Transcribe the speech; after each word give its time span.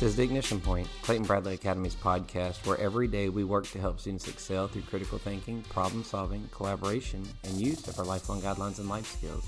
This 0.00 0.12
is 0.12 0.16
the 0.16 0.22
Ignition 0.22 0.62
Point, 0.62 0.88
Clayton 1.02 1.26
Bradley 1.26 1.52
Academy's 1.52 1.94
podcast, 1.94 2.64
where 2.64 2.80
every 2.80 3.06
day 3.06 3.28
we 3.28 3.44
work 3.44 3.66
to 3.66 3.78
help 3.78 4.00
students 4.00 4.28
excel 4.28 4.66
through 4.66 4.80
critical 4.80 5.18
thinking, 5.18 5.60
problem 5.64 6.04
solving, 6.04 6.48
collaboration, 6.52 7.22
and 7.44 7.60
use 7.60 7.86
of 7.86 7.98
our 7.98 8.06
lifelong 8.06 8.40
guidelines 8.40 8.78
and 8.78 8.88
life 8.88 9.04
skills. 9.04 9.46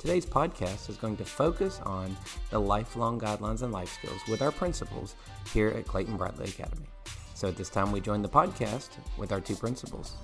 Today's 0.00 0.26
podcast 0.26 0.90
is 0.90 0.96
going 0.96 1.16
to 1.18 1.24
focus 1.24 1.78
on 1.84 2.16
the 2.50 2.58
lifelong 2.58 3.20
guidelines 3.20 3.62
and 3.62 3.72
life 3.72 3.92
skills 3.92 4.20
with 4.28 4.42
our 4.42 4.50
principals 4.50 5.14
here 5.54 5.68
at 5.68 5.86
Clayton 5.86 6.16
Bradley 6.16 6.48
Academy. 6.48 6.88
So 7.36 7.46
at 7.46 7.56
this 7.56 7.70
time, 7.70 7.92
we 7.92 8.00
join 8.00 8.22
the 8.22 8.28
podcast 8.28 8.88
with 9.16 9.30
our 9.30 9.40
two 9.40 9.54
principals. 9.54 10.14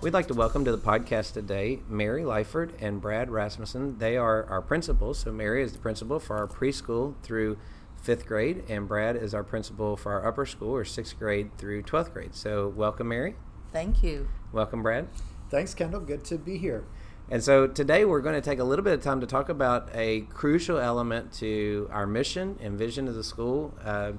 We'd 0.00 0.14
like 0.14 0.26
to 0.28 0.34
welcome 0.34 0.64
to 0.64 0.72
the 0.72 0.78
podcast 0.78 1.34
today 1.34 1.78
Mary 1.88 2.24
Liford 2.24 2.72
and 2.80 3.00
Brad 3.00 3.30
Rasmussen. 3.30 3.98
They 3.98 4.16
are 4.16 4.46
our 4.46 4.62
principals. 4.62 5.20
So 5.20 5.30
Mary 5.30 5.62
is 5.62 5.74
the 5.74 5.78
principal 5.78 6.18
for 6.18 6.36
our 6.36 6.48
preschool 6.48 7.14
through 7.22 7.56
fifth 8.00 8.26
grade, 8.26 8.64
and 8.68 8.88
Brad 8.88 9.16
is 9.16 9.34
our 9.34 9.44
principal 9.44 9.96
for 9.96 10.12
our 10.12 10.26
upper 10.26 10.46
school 10.46 10.74
or 10.74 10.84
sixth 10.84 11.18
grade 11.18 11.56
through 11.58 11.82
12th 11.82 12.12
grade. 12.12 12.34
So 12.34 12.68
welcome, 12.68 13.08
Mary. 13.08 13.36
Thank 13.72 14.02
you. 14.02 14.28
Welcome, 14.52 14.82
Brad. 14.82 15.08
Thanks, 15.50 15.74
Kendall. 15.74 16.00
Good 16.00 16.24
to 16.24 16.38
be 16.38 16.58
here. 16.58 16.84
And 17.30 17.44
so 17.44 17.66
today 17.66 18.06
we're 18.06 18.22
going 18.22 18.34
to 18.34 18.40
take 18.40 18.58
a 18.58 18.64
little 18.64 18.82
bit 18.82 18.94
of 18.94 19.02
time 19.02 19.20
to 19.20 19.26
talk 19.26 19.50
about 19.50 19.90
a 19.92 20.22
crucial 20.22 20.78
element 20.78 21.32
to 21.34 21.88
our 21.92 22.06
mission 22.06 22.58
and 22.62 22.78
vision 22.78 23.06
of 23.06 23.14
the 23.14 23.24
school. 23.24 23.74
Uh, 23.84 24.12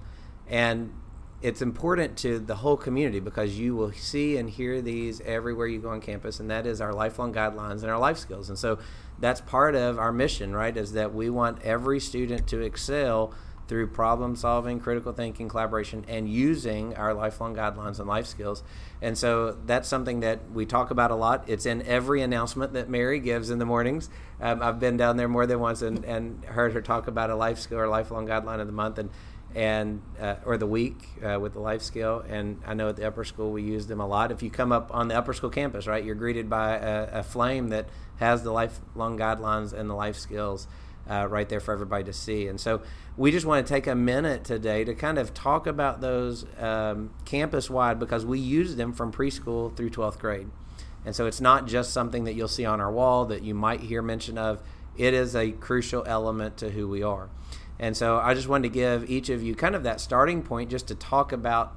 and 0.47 0.93
it's 1.41 1.61
important 1.61 2.17
to 2.17 2.37
the 2.37 2.55
whole 2.55 2.77
community 2.77 3.19
because 3.19 3.57
you 3.57 3.75
will 3.75 3.91
see 3.93 4.37
and 4.37 4.49
hear 4.49 4.81
these 4.81 5.21
everywhere 5.21 5.67
you 5.67 5.79
go 5.79 5.89
on 5.89 6.01
campus, 6.01 6.39
and 6.39 6.51
that 6.51 6.67
is 6.67 6.81
our 6.81 6.93
lifelong 6.93 7.33
guidelines 7.33 7.81
and 7.81 7.85
our 7.85 7.97
life 7.97 8.17
skills. 8.17 8.49
And 8.49 8.59
so 8.59 8.77
that's 9.19 9.41
part 9.41 9.73
of 9.73 9.97
our 9.97 10.11
mission, 10.11 10.55
right? 10.55 10.75
Is 10.75 10.93
that 10.93 11.13
we 11.13 11.29
want 11.29 11.61
every 11.63 11.99
student 11.99 12.45
to 12.47 12.61
excel 12.61 13.33
through 13.69 13.87
problem 13.87 14.35
solving, 14.35 14.79
critical 14.79 15.13
thinking, 15.13 15.47
collaboration, 15.47 16.03
and 16.07 16.27
using 16.27 16.95
our 16.95 17.13
lifelong 17.13 17.55
guidelines 17.55 17.99
and 17.99 18.07
life 18.07 18.25
skills. 18.25 18.63
And 19.01 19.17
so 19.17 19.55
that's 19.65 19.87
something 19.87 20.21
that 20.21 20.51
we 20.51 20.65
talk 20.65 20.91
about 20.91 21.11
a 21.11 21.15
lot. 21.15 21.45
It's 21.47 21.67
in 21.67 21.83
every 21.83 22.21
announcement 22.21 22.73
that 22.73 22.89
Mary 22.89 23.19
gives 23.19 23.51
in 23.51 23.59
the 23.59 23.65
mornings. 23.65 24.09
Um, 24.41 24.61
I've 24.61 24.79
been 24.79 24.97
down 24.97 25.17
there 25.17 25.27
more 25.27 25.45
than 25.45 25.59
once 25.59 25.83
and, 25.83 26.03
and 26.03 26.43
heard 26.43 26.73
her 26.73 26.81
talk 26.81 27.07
about 27.07 27.29
a 27.29 27.35
life 27.35 27.59
skill 27.59 27.77
or 27.77 27.87
lifelong 27.87 28.27
guideline 28.27 28.59
of 28.59 28.67
the 28.67 28.73
month 28.73 28.97
and 28.97 29.09
and 29.55 30.03
uh, 30.19 30.35
or 30.45 30.57
the 30.57 30.67
week 30.67 31.07
uh, 31.23 31.39
with 31.39 31.53
the 31.53 31.59
life 31.59 31.81
skill. 31.81 32.23
And 32.29 32.61
I 32.67 32.75
know 32.75 32.89
at 32.89 32.97
the 32.97 33.07
upper 33.07 33.23
school 33.23 33.51
we 33.51 33.63
use 33.63 33.87
them 33.87 33.99
a 33.99 34.05
lot. 34.05 34.31
If 34.31 34.43
you 34.43 34.51
come 34.51 34.71
up 34.71 34.93
on 34.93 35.07
the 35.07 35.17
upper 35.17 35.33
school 35.33 35.49
campus, 35.49 35.87
right, 35.87 36.03
you're 36.03 36.13
greeted 36.13 36.51
by 36.51 36.75
a, 36.75 37.19
a 37.19 37.23
flame 37.23 37.69
that 37.69 37.87
has 38.17 38.43
the 38.43 38.51
lifelong 38.51 39.17
guidelines 39.17 39.73
and 39.73 39.89
the 39.89 39.95
life 39.95 40.17
skills 40.17 40.67
uh, 41.09 41.27
right 41.29 41.49
there 41.49 41.59
for 41.59 41.73
everybody 41.73 42.03
to 42.03 42.13
see. 42.13 42.47
And 42.47 42.59
so 42.59 42.81
we 43.17 43.31
just 43.31 43.45
want 43.45 43.65
to 43.65 43.73
take 43.73 43.87
a 43.87 43.95
minute 43.95 44.43
today 44.43 44.83
to 44.83 44.93
kind 44.93 45.17
of 45.17 45.33
talk 45.33 45.67
about 45.67 46.01
those 46.01 46.45
um, 46.59 47.11
campus 47.25 47.69
wide 47.69 47.99
because 47.99 48.25
we 48.25 48.39
use 48.39 48.75
them 48.75 48.93
from 48.93 49.11
preschool 49.11 49.75
through 49.75 49.89
12th 49.89 50.19
grade. 50.19 50.49
And 51.05 51.15
so 51.15 51.25
it's 51.25 51.41
not 51.41 51.65
just 51.65 51.91
something 51.91 52.25
that 52.25 52.33
you'll 52.33 52.47
see 52.47 52.65
on 52.65 52.79
our 52.79 52.91
wall 52.91 53.25
that 53.25 53.41
you 53.41 53.55
might 53.55 53.81
hear 53.81 54.01
mention 54.01 54.37
of. 54.37 54.61
It 54.97 55.13
is 55.13 55.35
a 55.35 55.51
crucial 55.51 56.03
element 56.05 56.57
to 56.57 56.71
who 56.71 56.87
we 56.87 57.01
are. 57.01 57.29
And 57.79 57.95
so 57.95 58.17
I 58.17 58.33
just 58.33 58.47
wanted 58.47 58.63
to 58.63 58.73
give 58.73 59.09
each 59.09 59.29
of 59.29 59.41
you 59.41 59.55
kind 59.55 59.75
of 59.75 59.83
that 59.83 60.01
starting 60.01 60.43
point 60.43 60.69
just 60.69 60.87
to 60.89 60.95
talk 60.95 61.31
about 61.31 61.75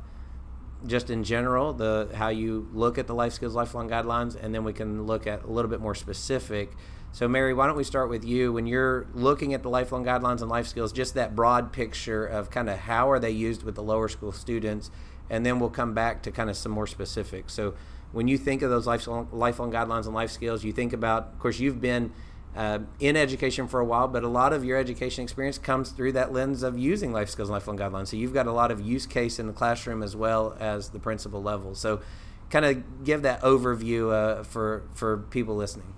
just 0.84 1.10
in 1.10 1.22
general 1.22 1.72
the 1.72 2.08
how 2.14 2.28
you 2.28 2.68
look 2.72 2.98
at 2.98 3.06
the 3.06 3.14
life 3.14 3.32
skills 3.32 3.54
lifelong 3.54 3.88
guidelines 3.88 4.34
and 4.34 4.52
then 4.52 4.64
we 4.64 4.72
can 4.72 5.06
look 5.06 5.28
at 5.28 5.44
a 5.44 5.46
little 5.46 5.70
bit 5.70 5.80
more 5.80 5.94
specific 5.94 6.72
so, 7.14 7.28
Mary, 7.28 7.52
why 7.52 7.66
don't 7.66 7.76
we 7.76 7.84
start 7.84 8.08
with 8.08 8.24
you? 8.24 8.54
When 8.54 8.66
you're 8.66 9.06
looking 9.12 9.52
at 9.52 9.62
the 9.62 9.68
lifelong 9.68 10.02
guidelines 10.02 10.40
and 10.40 10.48
life 10.48 10.66
skills, 10.66 10.94
just 10.94 11.12
that 11.12 11.36
broad 11.36 11.70
picture 11.70 12.24
of 12.24 12.50
kind 12.50 12.70
of 12.70 12.78
how 12.78 13.10
are 13.10 13.18
they 13.18 13.30
used 13.30 13.64
with 13.64 13.74
the 13.74 13.82
lower 13.82 14.08
school 14.08 14.32
students, 14.32 14.90
and 15.28 15.44
then 15.44 15.60
we'll 15.60 15.68
come 15.68 15.92
back 15.92 16.22
to 16.22 16.30
kind 16.30 16.48
of 16.48 16.56
some 16.56 16.72
more 16.72 16.86
specifics. 16.86 17.52
So, 17.52 17.74
when 18.12 18.28
you 18.28 18.38
think 18.38 18.62
of 18.62 18.70
those 18.70 18.86
lifelong, 18.86 19.28
lifelong 19.30 19.70
guidelines 19.70 20.06
and 20.06 20.14
life 20.14 20.30
skills, 20.30 20.64
you 20.64 20.72
think 20.72 20.94
about, 20.94 21.28
of 21.34 21.38
course, 21.38 21.60
you've 21.60 21.82
been 21.82 22.12
uh, 22.56 22.78
in 22.98 23.16
education 23.16 23.68
for 23.68 23.80
a 23.80 23.84
while, 23.84 24.08
but 24.08 24.22
a 24.22 24.28
lot 24.28 24.54
of 24.54 24.64
your 24.64 24.78
education 24.78 25.22
experience 25.22 25.58
comes 25.58 25.90
through 25.90 26.12
that 26.12 26.32
lens 26.32 26.62
of 26.62 26.78
using 26.78 27.12
life 27.12 27.28
skills 27.28 27.50
and 27.50 27.54
lifelong 27.54 27.76
guidelines. 27.76 28.08
So, 28.08 28.16
you've 28.16 28.34
got 28.34 28.46
a 28.46 28.52
lot 28.52 28.70
of 28.70 28.80
use 28.80 29.04
case 29.04 29.38
in 29.38 29.46
the 29.46 29.52
classroom 29.52 30.02
as 30.02 30.16
well 30.16 30.56
as 30.58 30.88
the 30.88 30.98
principal 30.98 31.42
level. 31.42 31.74
So, 31.74 32.00
kind 32.48 32.64
of 32.64 33.04
give 33.04 33.20
that 33.20 33.42
overview 33.42 34.12
uh, 34.12 34.44
for 34.44 34.84
for 34.94 35.18
people 35.18 35.56
listening. 35.56 35.92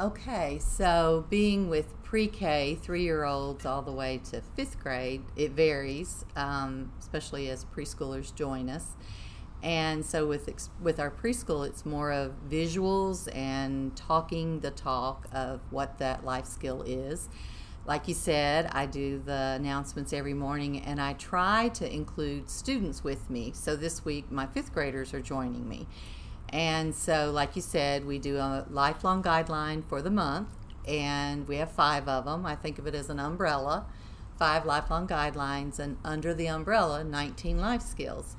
Okay, 0.00 0.60
so 0.60 1.26
being 1.28 1.68
with 1.68 2.00
pre 2.04 2.28
K, 2.28 2.76
three 2.80 3.02
year 3.02 3.24
olds 3.24 3.66
all 3.66 3.82
the 3.82 3.90
way 3.90 4.20
to 4.30 4.40
fifth 4.54 4.78
grade, 4.78 5.24
it 5.34 5.50
varies, 5.50 6.24
um, 6.36 6.92
especially 7.00 7.50
as 7.50 7.64
preschoolers 7.64 8.32
join 8.32 8.70
us. 8.70 8.92
And 9.60 10.06
so 10.06 10.24
with 10.24 10.48
with 10.80 11.00
our 11.00 11.10
preschool, 11.10 11.66
it's 11.66 11.84
more 11.84 12.12
of 12.12 12.32
visuals 12.48 13.28
and 13.34 13.96
talking 13.96 14.60
the 14.60 14.70
talk 14.70 15.26
of 15.32 15.62
what 15.70 15.98
that 15.98 16.24
life 16.24 16.46
skill 16.46 16.82
is. 16.82 17.28
Like 17.84 18.06
you 18.06 18.14
said, 18.14 18.66
I 18.66 18.86
do 18.86 19.20
the 19.24 19.56
announcements 19.58 20.12
every 20.12 20.34
morning, 20.34 20.78
and 20.80 21.00
I 21.00 21.14
try 21.14 21.70
to 21.70 21.92
include 21.92 22.50
students 22.50 23.02
with 23.02 23.30
me. 23.30 23.50
So 23.52 23.74
this 23.74 24.04
week, 24.04 24.30
my 24.30 24.46
fifth 24.46 24.72
graders 24.72 25.12
are 25.12 25.22
joining 25.22 25.68
me, 25.68 25.88
and 26.50 26.94
so, 26.94 27.30
like 27.30 27.56
you 27.56 27.62
said, 27.62 28.06
we 28.06 28.18
do 28.18 28.36
a 28.36 28.66
lifelong 28.70 29.22
guideline 29.22 29.84
for 29.84 30.02
the 30.02 30.10
month, 30.10 30.48
and 30.86 31.46
we 31.48 31.56
have 31.56 31.70
five 31.70 32.08
of 32.08 32.24
them. 32.24 32.46
I 32.46 32.54
think 32.54 32.78
of 32.78 32.86
it 32.86 32.94
as 32.94 33.10
an 33.10 33.20
umbrella 33.20 33.86
five 34.38 34.64
lifelong 34.64 35.06
guidelines, 35.06 35.78
and 35.78 35.98
under 36.04 36.32
the 36.32 36.46
umbrella, 36.46 37.02
19 37.02 37.58
life 37.58 37.82
skills. 37.82 38.36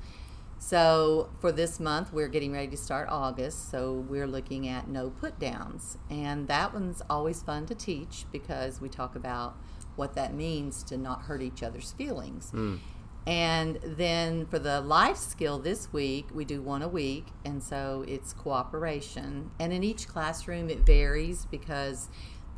So, 0.58 1.30
for 1.40 1.52
this 1.52 1.80
month, 1.80 2.12
we're 2.12 2.28
getting 2.28 2.52
ready 2.52 2.68
to 2.68 2.76
start 2.76 3.08
August, 3.10 3.70
so 3.70 3.92
we're 3.92 4.26
looking 4.26 4.68
at 4.68 4.88
no 4.88 5.10
put 5.10 5.38
downs. 5.38 5.96
And 6.10 6.48
that 6.48 6.74
one's 6.74 7.02
always 7.08 7.42
fun 7.42 7.66
to 7.66 7.74
teach 7.74 8.26
because 8.32 8.80
we 8.80 8.88
talk 8.88 9.14
about 9.14 9.56
what 9.96 10.14
that 10.14 10.34
means 10.34 10.82
to 10.84 10.96
not 10.96 11.22
hurt 11.22 11.42
each 11.42 11.62
other's 11.62 11.92
feelings. 11.92 12.50
Mm. 12.54 12.78
And 13.26 13.78
then 13.82 14.46
for 14.46 14.58
the 14.58 14.80
life 14.80 15.16
skill 15.16 15.58
this 15.58 15.92
week, 15.92 16.28
we 16.34 16.44
do 16.44 16.62
one 16.62 16.82
a 16.82 16.88
week, 16.88 17.26
and 17.44 17.62
so 17.62 18.04
it's 18.08 18.32
cooperation. 18.32 19.50
And 19.60 19.72
in 19.72 19.84
each 19.84 20.08
classroom, 20.08 20.70
it 20.70 20.86
varies 20.86 21.46
because 21.50 22.08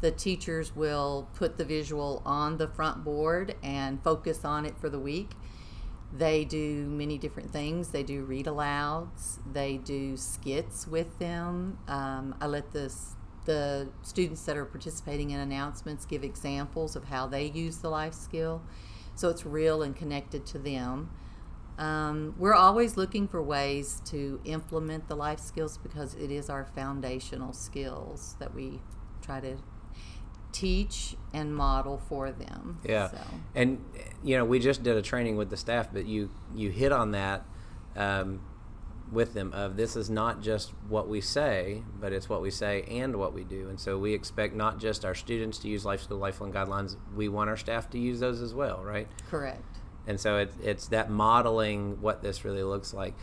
the 0.00 0.10
teachers 0.10 0.74
will 0.74 1.28
put 1.34 1.58
the 1.58 1.64
visual 1.64 2.22
on 2.24 2.58
the 2.58 2.68
front 2.68 3.04
board 3.04 3.54
and 3.62 4.02
focus 4.02 4.44
on 4.44 4.64
it 4.64 4.78
for 4.78 4.88
the 4.88 4.98
week. 4.98 5.30
They 6.12 6.44
do 6.44 6.86
many 6.86 7.18
different 7.18 7.52
things. 7.52 7.88
They 7.88 8.02
do 8.02 8.24
read 8.24 8.46
alouds, 8.46 9.38
they 9.50 9.78
do 9.78 10.16
skits 10.16 10.86
with 10.86 11.18
them. 11.18 11.78
Um, 11.88 12.34
I 12.40 12.46
let 12.46 12.72
the, 12.72 12.92
the 13.46 13.88
students 14.02 14.44
that 14.44 14.56
are 14.56 14.66
participating 14.66 15.30
in 15.30 15.40
announcements 15.40 16.04
give 16.04 16.22
examples 16.22 16.96
of 16.96 17.04
how 17.04 17.26
they 17.26 17.46
use 17.46 17.78
the 17.78 17.88
life 17.88 18.14
skill 18.14 18.62
so 19.14 19.28
it's 19.28 19.44
real 19.44 19.82
and 19.82 19.94
connected 19.94 20.46
to 20.46 20.58
them. 20.58 21.10
Um, 21.78 22.34
we're 22.38 22.54
always 22.54 22.96
looking 22.96 23.26
for 23.26 23.42
ways 23.42 24.02
to 24.06 24.40
implement 24.44 25.08
the 25.08 25.16
life 25.16 25.40
skills 25.40 25.78
because 25.78 26.14
it 26.14 26.30
is 26.30 26.50
our 26.50 26.64
foundational 26.64 27.52
skills 27.52 28.36
that 28.38 28.54
we 28.54 28.80
try 29.22 29.40
to 29.40 29.56
teach 30.52 31.16
and 31.32 31.54
model 31.54 31.98
for 32.08 32.30
them. 32.30 32.78
Yeah, 32.84 33.08
so. 33.08 33.18
and 33.54 33.82
you 34.22 34.36
know 34.36 34.44
we 34.44 34.58
just 34.58 34.82
did 34.82 34.96
a 34.96 35.02
training 35.02 35.36
with 35.36 35.50
the 35.50 35.56
staff, 35.56 35.88
but 35.92 36.06
you 36.06 36.30
you 36.54 36.70
hit 36.70 36.92
on 36.92 37.12
that. 37.12 37.44
Um, 37.96 38.40
with 39.12 39.34
them 39.34 39.52
of 39.52 39.76
this 39.76 39.94
is 39.94 40.08
not 40.08 40.40
just 40.40 40.72
what 40.88 41.06
we 41.06 41.20
say, 41.20 41.82
but 42.00 42.12
it's 42.12 42.28
what 42.28 42.40
we 42.40 42.50
say 42.50 42.82
and 42.90 43.16
what 43.16 43.34
we 43.34 43.44
do. 43.44 43.68
And 43.68 43.78
so 43.78 43.98
we 43.98 44.14
expect 44.14 44.54
not 44.54 44.78
just 44.78 45.04
our 45.04 45.14
students 45.14 45.58
to 45.58 45.68
use 45.68 45.84
life 45.84 46.02
skill 46.02 46.16
lifelong 46.16 46.52
guidelines, 46.52 46.96
we 47.14 47.28
want 47.28 47.50
our 47.50 47.56
staff 47.56 47.90
to 47.90 47.98
use 47.98 48.20
those 48.20 48.40
as 48.40 48.54
well, 48.54 48.82
right? 48.82 49.06
Correct. 49.30 49.78
And 50.06 50.18
so 50.18 50.38
it, 50.38 50.52
it's 50.62 50.88
that 50.88 51.10
modeling 51.10 52.00
what 52.00 52.22
this 52.22 52.44
really 52.44 52.62
looks 52.62 52.94
like. 52.94 53.14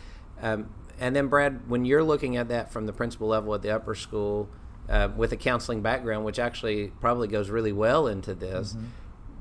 Um, 0.42 0.70
and 1.00 1.16
then, 1.16 1.28
Brad, 1.28 1.68
when 1.70 1.86
you're 1.86 2.04
looking 2.04 2.38
at 2.38 2.50
that 2.50 2.72
from 2.72 2.86
the 2.86 2.94
principal 2.94 3.28
level 3.28 3.54
at 3.56 3.62
the 3.62 3.72
upper 3.72 3.96
school 3.96 4.50
uh, 4.88 5.10
with 5.16 5.32
a 5.32 5.38
counseling 5.38 5.82
background, 5.82 6.24
which 6.24 6.40
actually 6.40 6.88
probably 7.02 7.28
goes 7.28 7.50
really 7.50 7.72
well 7.72 8.08
into 8.08 8.34
this, 8.34 8.74
mm-hmm. 8.74 8.86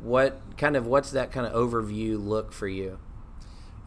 what 0.03 0.41
kind 0.57 0.77
of 0.77 0.87
what's 0.87 1.11
that 1.11 1.31
kind 1.31 1.47
of 1.47 1.53
overview 1.53 2.25
look 2.25 2.53
for 2.53 2.69
you? 2.69 2.99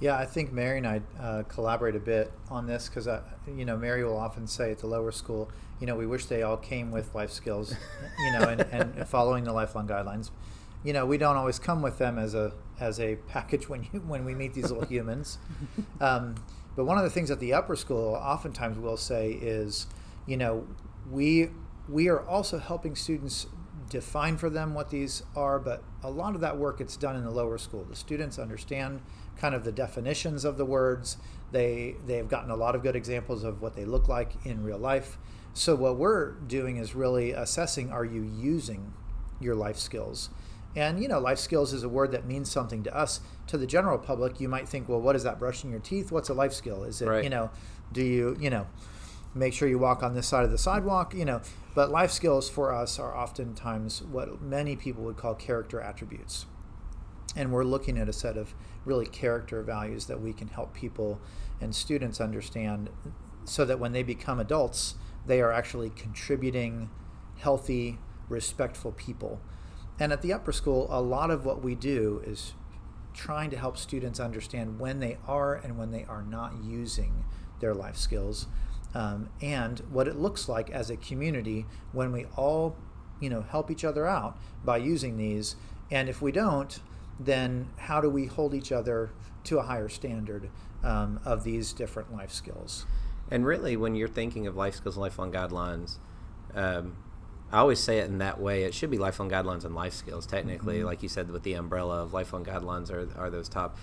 Yeah, 0.02 0.18
I 0.18 0.26
think 0.26 0.52
Mary 0.52 0.80
and 0.80 0.88
I 0.88 1.02
uh, 1.20 1.44
collaborate 1.44 1.96
a 1.96 2.00
bit 2.00 2.32
on 2.50 2.66
this 2.66 2.90
because, 2.90 3.08
you 3.48 3.66
know, 3.66 3.78
Mary 3.78 4.04
will 4.04 4.18
often 4.18 4.48
say 4.48 4.72
at 4.72 4.80
the 4.80 4.88
lower 4.88 5.12
school, 5.12 5.52
you 5.80 5.86
know, 5.86 5.96
we 5.96 6.08
wish 6.08 6.26
they 6.26 6.42
all 6.42 6.58
came 6.58 6.90
with 6.90 7.14
life 7.14 7.32
skills, 7.32 7.76
you 8.18 8.32
know, 8.32 8.48
and, 8.50 8.62
and 8.72 9.08
following 9.08 9.44
the 9.44 9.54
lifelong 9.54 9.88
guidelines. 9.88 10.32
You 10.84 10.94
know, 10.94 11.06
we 11.06 11.20
don't 11.20 11.38
always 11.38 11.60
come 11.60 11.84
with 11.84 12.00
them 12.00 12.18
as 12.18 12.34
a 12.34 12.52
as 12.80 13.00
a 13.00 13.18
package 13.28 13.70
when 13.70 13.88
you 13.94 14.00
when 14.00 14.26
we 14.26 14.34
meet 14.34 14.56
these 14.56 14.72
little 14.72 14.86
humans. 14.90 15.38
Um, 16.00 16.34
but 16.76 16.86
one 16.86 16.98
of 16.98 17.04
the 17.04 17.12
things 17.12 17.30
at 17.30 17.40
the 17.40 17.54
upper 17.54 17.76
school, 17.76 18.16
oftentimes 18.16 18.80
we'll 18.80 18.98
say 18.98 19.34
is, 19.34 19.86
you 20.26 20.36
know, 20.36 20.66
we 21.12 21.50
we 21.88 22.08
are 22.08 22.26
also 22.28 22.58
helping 22.58 22.96
students 22.96 23.46
define 23.90 24.38
for 24.38 24.50
them 24.50 24.74
what 24.74 24.90
these 24.90 25.22
are, 25.36 25.60
but 25.60 25.84
a 26.02 26.10
lot 26.10 26.34
of 26.34 26.42
that 26.42 26.58
work 26.58 26.80
gets 26.80 26.98
done 26.98 27.16
in 27.16 27.24
the 27.24 27.30
lower 27.30 27.60
school. 27.60 27.84
The 27.84 27.96
students 27.96 28.40
understand 28.40 29.02
kind 29.38 29.56
of 29.56 29.64
the 29.64 29.72
definitions 29.72 30.46
of 30.46 30.58
the 30.58 30.66
words. 30.66 31.18
They 31.52 31.96
they've 32.06 32.28
gotten 32.28 32.50
a 32.52 32.56
lot 32.56 32.76
of 32.76 32.84
good 32.84 32.96
examples 32.96 33.44
of 33.44 33.62
what 33.62 33.76
they 33.76 33.86
look 33.86 34.08
like 34.08 34.46
in 34.46 34.64
real 34.64 34.78
life. 34.78 35.18
So 35.54 35.76
what 35.76 35.98
we're 35.98 36.32
doing 36.32 36.78
is 36.78 36.96
really 36.96 37.32
assessing 37.32 37.92
are 37.92 38.06
you 38.06 38.22
using 38.24 38.94
your 39.40 39.56
life 39.56 39.78
skills? 39.78 40.30
And 40.76 41.02
you 41.02 41.10
know, 41.10 41.20
life 41.20 41.40
skills 41.40 41.74
is 41.74 41.84
a 41.84 41.90
word 41.90 42.12
that 42.14 42.26
means 42.26 42.50
something 42.50 42.84
to 42.84 42.96
us. 42.96 43.20
To 43.48 43.58
the 43.58 43.68
general 43.68 43.98
public, 43.98 44.40
you 44.40 44.48
might 44.48 44.70
think, 44.70 44.88
well, 44.88 45.02
what 45.02 45.16
is 45.18 45.24
that? 45.24 45.40
Brushing 45.40 45.72
your 45.72 45.82
teeth? 45.82 46.10
What's 46.12 46.30
a 46.30 46.34
life 46.34 46.54
skill? 46.54 46.84
Is 46.86 47.02
it 47.02 47.08
Right. 47.10 47.24
you 47.24 47.30
know, 47.30 47.50
do 47.92 48.02
you 48.02 48.38
you 48.40 48.50
know, 48.50 48.68
make 49.36 49.54
sure 49.54 49.68
you 49.68 49.78
walk 49.78 50.04
on 50.04 50.14
this 50.14 50.28
side 50.28 50.46
of 50.46 50.52
the 50.52 50.58
sidewalk? 50.58 51.14
You 51.14 51.26
know, 51.26 51.42
but 51.76 51.92
life 51.92 52.12
skills 52.12 52.50
for 52.50 52.74
us 52.74 52.98
are 53.00 53.14
oftentimes 53.18 54.02
what 54.04 54.42
many 54.42 54.78
people 54.78 55.04
would 55.04 55.18
call 55.18 55.36
character 55.36 55.82
attributes. 55.82 56.46
And 57.36 57.52
we're 57.52 57.64
looking 57.64 57.98
at 57.98 58.10
a 58.10 58.14
set 58.14 58.38
of 58.38 58.54
really 58.84 59.06
character 59.06 59.62
values 59.62 60.06
that 60.06 60.22
we 60.22 60.34
can 60.34 60.50
help 60.50 60.74
people 60.74 61.22
and 61.62 61.74
students 61.74 62.20
understand 62.20 62.90
so 63.46 63.64
that 63.66 63.80
when 63.80 63.94
they 63.94 64.04
become 64.04 64.40
adults, 64.40 64.96
they 65.26 65.42
are 65.42 65.52
actually 65.52 65.92
contributing, 65.92 66.90
healthy, 67.38 68.00
respectful 68.28 68.92
people. 68.92 69.40
And 70.00 70.12
at 70.12 70.22
the 70.22 70.34
upper 70.34 70.52
school, 70.52 70.88
a 70.90 71.02
lot 71.02 71.32
of 71.32 71.46
what 71.46 71.64
we 71.64 71.76
do 71.76 72.22
is 72.26 72.54
trying 73.14 73.50
to 73.52 73.58
help 73.58 73.78
students 73.78 74.20
understand 74.20 74.80
when 74.80 75.00
they 75.00 75.18
are 75.28 75.56
and 75.56 75.78
when 75.78 75.92
they 75.92 76.06
are 76.06 76.24
not 76.24 76.54
using 76.64 77.26
their 77.60 77.74
life 77.74 77.98
skills 77.98 78.48
um, 78.94 79.30
and 79.42 79.80
what 79.92 80.08
it 80.08 80.16
looks 80.16 80.50
like 80.50 80.70
as 80.70 80.90
a 80.90 80.98
community 80.98 81.66
when 81.92 82.12
we 82.12 82.26
all 82.36 82.76
you 83.20 83.30
know 83.30 83.42
help 83.42 83.70
each 83.70 83.84
other 83.84 84.08
out 84.08 84.38
by 84.64 84.78
using 84.78 85.18
these 85.18 85.56
and 85.90 86.10
if 86.10 86.22
we 86.22 86.32
don't 86.32 86.80
then 87.26 87.68
how 87.78 88.02
do 88.02 88.10
we 88.10 88.26
hold 88.26 88.54
each 88.54 88.72
other 88.72 89.12
to 89.44 89.60
a 89.60 89.64
higher 89.64 89.90
standard 89.90 90.50
um, 90.84 91.20
of 91.26 91.44
these 91.44 91.74
different 91.74 92.12
life 92.14 92.32
skills 92.32 92.86
And 93.30 93.46
really, 93.46 93.78
when 93.78 93.96
you're 93.96 94.10
thinking 94.10 94.46
of 94.48 94.58
life 94.58 94.76
skills 94.76 94.96
and 94.98 95.02
lifelong 95.02 95.32
guidelines, 95.32 96.00
um, 96.54 96.98
I 97.52 97.60
always 97.60 97.80
say 97.80 98.00
it 98.00 98.06
in 98.10 98.18
that 98.18 98.42
way. 98.42 98.64
It 98.64 98.74
should 98.74 98.90
be 98.92 98.98
lifelong 98.98 99.30
guidelines 99.30 99.64
and 99.64 99.74
life 99.74 99.94
skills, 99.94 100.26
technically, 100.26 100.80
Mhm. 100.80 100.86
like 100.86 101.02
you 101.04 101.08
said, 101.10 101.32
with 101.32 101.44
the 101.44 101.54
umbrella 101.54 102.02
of 102.04 102.14
lifelong 102.14 102.44
guidelines 102.44 102.92
are, 102.92 103.08
are 103.18 103.30
those 103.30 103.48
top. 103.48 103.78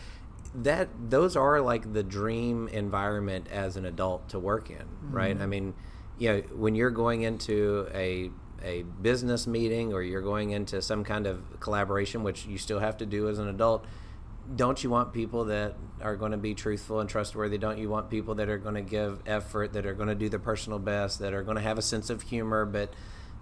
That 0.54 0.88
those 1.10 1.34
are 1.36 1.60
like 1.60 1.92
the 1.94 2.02
dream 2.02 2.68
environment 2.68 3.46
as 3.50 3.76
an 3.76 3.84
adult 3.86 4.28
to 4.30 4.38
work 4.38 4.70
in, 4.70 4.84
right? 5.10 5.38
Mhm. 5.38 5.42
I 5.42 5.46
mean, 5.46 5.74
you 6.18 6.28
know, 6.32 6.40
when 6.54 6.74
you're 6.74 6.90
going 6.90 7.22
into 7.22 7.86
a 7.94 8.30
a 8.64 8.82
business 8.82 9.46
meeting 9.46 9.92
or 9.92 10.02
you're 10.02 10.22
going 10.22 10.50
into 10.50 10.82
some 10.82 11.04
kind 11.04 11.26
of 11.26 11.60
collaboration, 11.60 12.22
which 12.22 12.46
you 12.46 12.58
still 12.58 12.80
have 12.80 12.96
to 12.98 13.06
do 13.06 13.28
as 13.28 13.38
an 13.38 13.48
adult, 13.48 13.84
don't 14.54 14.82
you 14.82 14.90
want 14.90 15.12
people 15.12 15.46
that 15.46 15.74
are 16.00 16.16
going 16.16 16.32
to 16.32 16.38
be 16.38 16.54
truthful 16.54 17.00
and 17.00 17.08
trustworthy? 17.08 17.58
Don't 17.58 17.78
you 17.78 17.88
want 17.88 18.08
people 18.10 18.34
that 18.36 18.48
are 18.48 18.58
going 18.58 18.74
to 18.74 18.82
give 18.82 19.20
effort, 19.26 19.74
that 19.74 19.86
are 19.86 19.94
going 19.94 20.08
to 20.08 20.14
do 20.14 20.28
their 20.28 20.38
personal 20.38 20.78
best, 20.78 21.18
that 21.18 21.34
are 21.34 21.42
going 21.42 21.56
to 21.56 21.62
have 21.62 21.78
a 21.78 21.82
sense 21.82 22.10
of 22.10 22.22
humor, 22.22 22.64
but 22.64 22.92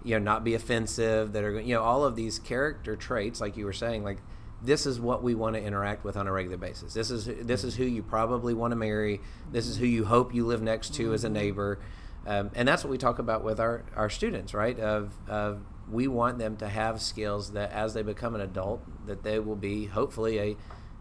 you 0.03 0.13
know 0.15 0.23
not 0.23 0.43
be 0.43 0.53
offensive, 0.53 1.33
that 1.33 1.43
are 1.43 1.59
you 1.59 1.75
know 1.75 1.81
all 1.81 2.03
of 2.03 2.15
these 2.15 2.39
character 2.39 2.95
traits, 2.95 3.39
like 3.39 3.57
you 3.57 3.65
were 3.65 3.73
saying, 3.73 4.03
like 4.03 4.17
this 4.61 4.85
is 4.85 4.99
what 4.99 5.23
we 5.23 5.35
want 5.35 5.55
to 5.55 5.61
interact 5.61 6.03
with 6.03 6.17
on 6.17 6.27
a 6.27 6.31
regular 6.31 6.57
basis. 6.57 6.93
This 6.93 7.11
is 7.11 7.25
this 7.25 7.63
is 7.63 7.75
who 7.75 7.85
you 7.85 8.03
probably 8.03 8.53
want 8.53 8.71
to 8.71 8.75
marry. 8.75 9.21
This 9.51 9.67
is 9.67 9.77
who 9.77 9.85
you 9.85 10.05
hope 10.05 10.33
you 10.33 10.45
live 10.45 10.61
next 10.61 10.93
to 10.95 11.13
as 11.13 11.23
a 11.23 11.29
neighbor. 11.29 11.79
Um, 12.27 12.51
and 12.55 12.67
that's 12.67 12.83
what 12.83 12.91
we 12.91 12.97
talk 12.97 13.19
about 13.19 13.43
with 13.43 13.59
our, 13.59 13.85
our 13.95 14.09
students, 14.09 14.53
right? 14.53 14.77
Of, 14.77 15.13
of 15.29 15.61
we 15.89 16.07
want 16.07 16.37
them 16.37 16.57
to 16.57 16.67
have 16.67 17.01
skills 17.01 17.53
that 17.53 17.71
as 17.71 17.93
they 17.93 18.03
become 18.03 18.35
an 18.35 18.41
adult, 18.41 18.83
that 19.07 19.23
they 19.23 19.39
will 19.39 19.55
be 19.55 19.85
hopefully 19.85 20.39
a, 20.39 20.57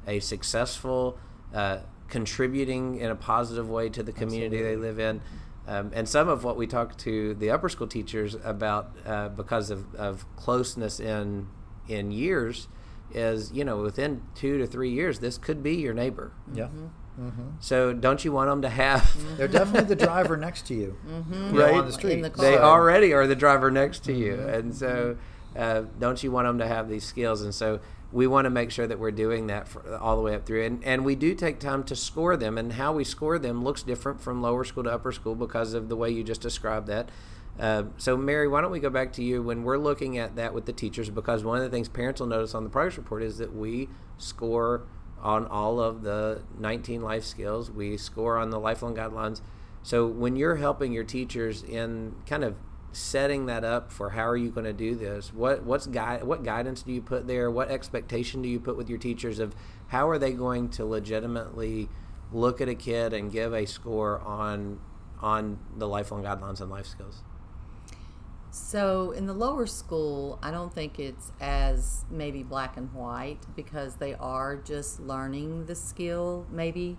a 0.06 0.20
successful, 0.20 1.18
uh, 1.52 1.78
contributing 2.08 2.98
in 3.00 3.10
a 3.10 3.16
positive 3.16 3.68
way 3.68 3.88
to 3.88 4.04
the 4.04 4.12
community 4.12 4.62
they 4.62 4.76
live 4.76 5.00
in. 5.00 5.20
Um, 5.66 5.90
and 5.92 6.08
some 6.08 6.28
of 6.28 6.44
what 6.44 6.56
we 6.56 6.68
talk 6.68 6.96
to 6.98 7.34
the 7.34 7.50
upper 7.50 7.68
school 7.68 7.88
teachers 7.88 8.36
about 8.44 8.96
uh, 9.04 9.28
because 9.30 9.70
of, 9.70 9.92
of 9.96 10.24
closeness 10.36 11.00
in 11.00 11.48
in 11.88 12.10
years 12.12 12.68
is 13.12 13.52
you 13.52 13.64
know 13.64 13.82
within 13.82 14.22
two 14.34 14.58
to 14.58 14.66
three 14.66 14.90
years 14.90 15.18
this 15.18 15.38
could 15.38 15.62
be 15.62 15.74
your 15.74 15.94
neighbor. 15.94 16.32
yeah 16.54 16.68
hmm 17.16 17.30
So 17.60 17.92
don't 17.92 18.24
you 18.24 18.32
want 18.32 18.50
them 18.50 18.62
to 18.62 18.68
have 18.68 19.36
they're 19.38 19.48
definitely 19.48 19.88
the 19.94 20.04
driver 20.04 20.36
next 20.36 20.66
to 20.66 20.74
you. 20.74 20.96
Mhm. 21.08 21.58
Right. 21.58 21.74
on 21.74 21.86
the 21.86 21.92
street. 21.92 22.22
the 22.22 22.28
they 22.30 22.58
already 22.58 23.12
are 23.12 23.26
the 23.26 23.36
driver 23.36 23.70
next 23.70 24.04
to 24.04 24.12
you. 24.12 24.34
Mhm. 24.36 24.54
and 24.54 24.74
so 24.74 25.16
uh, 25.56 25.82
don't 25.98 26.22
you 26.22 26.30
want 26.30 26.46
them 26.46 26.58
to 26.58 26.66
have 26.66 26.88
these 26.88 27.04
skills? 27.04 27.40
And 27.40 27.54
so 27.54 27.80
we 28.12 28.26
want 28.26 28.44
to 28.44 28.50
make 28.50 28.70
sure 28.70 28.86
that 28.86 28.98
we're 28.98 29.10
doing 29.10 29.46
that 29.46 29.66
for, 29.66 29.96
all 29.96 30.16
the 30.16 30.22
way 30.22 30.34
up 30.34 30.44
through. 30.44 30.62
And, 30.64 30.84
and 30.84 31.02
we 31.02 31.14
do 31.14 31.34
take 31.34 31.58
time 31.58 31.82
to 31.84 31.96
score 31.96 32.36
them. 32.36 32.58
And 32.58 32.74
how 32.74 32.92
we 32.92 33.04
score 33.04 33.38
them 33.38 33.64
looks 33.64 33.82
different 33.82 34.20
from 34.20 34.42
lower 34.42 34.64
school 34.64 34.84
to 34.84 34.90
upper 34.92 35.12
school 35.12 35.34
because 35.34 35.72
of 35.72 35.88
the 35.88 35.96
way 35.96 36.10
you 36.10 36.22
just 36.22 36.42
described 36.42 36.86
that. 36.88 37.08
Uh, 37.58 37.84
so 37.96 38.18
mary 38.18 38.46
why 38.46 38.60
don't 38.60 38.70
we 38.70 38.80
go 38.80 38.90
back 38.90 39.14
to 39.14 39.22
you 39.22 39.42
when 39.42 39.62
we're 39.64 39.78
looking 39.78 40.18
at 40.18 40.36
that 40.36 40.52
with 40.52 40.66
the 40.66 40.74
teachers? 40.74 41.08
Because 41.08 41.42
one 41.42 41.56
of 41.56 41.64
the 41.64 41.70
things 41.70 41.88
parents 41.88 42.20
will 42.20 42.28
notice 42.28 42.54
on 42.54 42.62
the 42.62 42.68
progress 42.70 42.98
report 42.98 43.22
is 43.22 43.38
that 43.38 43.56
we 43.56 43.88
score 44.18 44.82
on 45.22 45.46
all 45.46 45.80
of 45.80 46.02
the 46.02 46.42
19 46.58 47.02
life 47.02 47.24
skills 47.24 47.70
we 47.70 47.96
score 47.96 48.36
on 48.38 48.50
the 48.50 48.60
lifelong 48.60 48.94
guidelines 48.94 49.40
so 49.82 50.04
when 50.04 50.34
you're 50.34 50.56
helping 50.56 50.92
your 50.92 51.04
teachers 51.04 51.62
in 51.62 52.16
kind 52.26 52.42
of 52.42 52.56
setting 52.96 53.44
that 53.46 53.62
up 53.62 53.92
for 53.92 54.10
how 54.10 54.26
are 54.26 54.36
you 54.36 54.50
going 54.50 54.64
to 54.64 54.72
do 54.72 54.94
this, 54.94 55.32
what 55.32 55.62
what's 55.62 55.86
guide 55.86 56.24
what 56.24 56.42
guidance 56.42 56.82
do 56.82 56.92
you 56.92 57.02
put 57.02 57.28
there? 57.28 57.50
What 57.50 57.70
expectation 57.70 58.42
do 58.42 58.48
you 58.48 58.58
put 58.58 58.76
with 58.76 58.88
your 58.88 58.98
teachers 58.98 59.38
of 59.38 59.54
how 59.88 60.08
are 60.08 60.18
they 60.18 60.32
going 60.32 60.70
to 60.70 60.84
legitimately 60.84 61.88
look 62.32 62.60
at 62.60 62.68
a 62.68 62.74
kid 62.74 63.12
and 63.12 63.30
give 63.30 63.52
a 63.52 63.66
score 63.66 64.20
on 64.22 64.80
on 65.20 65.58
the 65.76 65.86
lifelong 65.86 66.24
guidelines 66.24 66.60
and 66.60 66.70
life 66.70 66.86
skills? 66.86 67.22
So 68.56 69.10
in 69.10 69.26
the 69.26 69.34
lower 69.34 69.66
school, 69.66 70.38
I 70.42 70.50
don't 70.50 70.72
think 70.72 70.98
it's 70.98 71.30
as 71.40 72.06
maybe 72.10 72.42
black 72.42 72.78
and 72.78 72.92
white 72.94 73.44
because 73.54 73.96
they 73.96 74.14
are 74.14 74.56
just 74.56 74.98
learning 74.98 75.66
the 75.66 75.74
skill. 75.74 76.46
Maybe, 76.50 76.96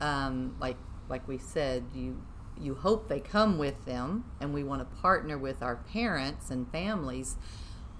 um, 0.00 0.56
like 0.60 0.76
like 1.08 1.26
we 1.28 1.38
said, 1.38 1.84
you 1.94 2.20
you 2.60 2.74
hope 2.74 3.08
they 3.08 3.20
come 3.20 3.56
with 3.56 3.84
them, 3.84 4.24
and 4.40 4.52
we 4.52 4.64
want 4.64 4.80
to 4.80 4.96
partner 4.96 5.38
with 5.38 5.62
our 5.62 5.76
parents 5.76 6.50
and 6.50 6.70
families. 6.72 7.36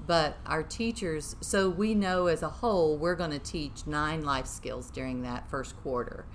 But 0.04 0.36
our 0.44 0.64
teachers, 0.64 1.36
so 1.40 1.70
we 1.70 1.94
know 1.94 2.26
as 2.26 2.42
a 2.42 2.48
whole, 2.48 2.98
we're 2.98 3.14
going 3.14 3.30
to 3.30 3.38
teach 3.38 3.86
nine 3.86 4.24
life 4.24 4.46
skills 4.46 4.90
during 4.90 5.22
that 5.22 5.48
first 5.48 5.76
quarter. 5.80 6.26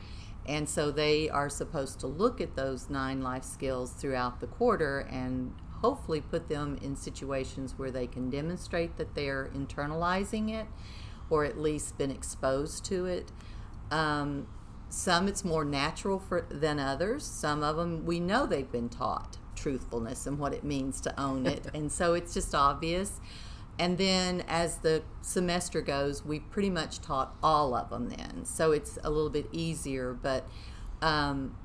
And 0.46 0.68
so 0.68 0.90
they 0.90 1.30
are 1.30 1.50
supposed 1.50 2.00
to 2.00 2.08
look 2.08 2.42
at 2.42 2.56
those 2.56 2.90
nine 2.90 3.22
life 3.22 3.44
skills 3.44 3.92
throughout 3.92 4.40
the 4.40 4.48
quarter 4.48 5.00
and 5.00 5.54
hopefully 5.82 6.22
put 6.22 6.48
them 6.48 6.78
in 6.82 6.96
situations 6.96 7.74
where 7.78 7.92
they 7.92 8.08
can 8.08 8.30
demonstrate 8.30 8.98
that 8.98 9.16
they're 9.16 9.50
internalizing 9.56 10.52
it 10.54 10.68
or 11.30 11.46
at 11.46 11.58
least 11.58 11.98
been 11.98 12.12
exposed 12.12 12.86
to 12.86 13.06
it. 13.06 13.32
Um, 13.90 14.48
some 14.90 15.28
it's 15.28 15.44
more 15.44 15.66
natural 15.66 16.20
for 16.20 16.46
than 16.50 16.80
others. 16.80 17.26
Some 17.26 17.64
of 17.64 17.78
them 17.78 18.06
we 18.06 18.20
know 18.20 18.46
they've 18.46 18.72
been 18.72 18.90
taught 18.90 19.38
truthfulness 19.56 20.28
and 20.28 20.38
what 20.38 20.54
it 20.54 20.64
means 20.64 21.02
to 21.02 21.20
own 21.20 21.48
it, 21.48 21.68
and 21.74 21.92
so 21.92 22.14
it's 22.14 22.34
just 22.34 22.54
obvious. 22.54 23.20
And 23.80 23.98
then 23.98 24.44
as 24.48 24.78
the 24.78 25.02
semester 25.22 25.82
goes, 25.82 26.24
we've 26.24 26.48
pretty 26.52 26.70
much 26.70 27.00
taught 27.02 27.36
all 27.42 27.74
of 27.74 27.90
them 27.90 28.10
then, 28.10 28.46
so 28.46 28.74
it's 28.74 29.00
a 29.04 29.10
little 29.10 29.30
bit 29.30 29.48
easier. 29.52 30.14
But 30.14 30.48
um, 31.02 31.56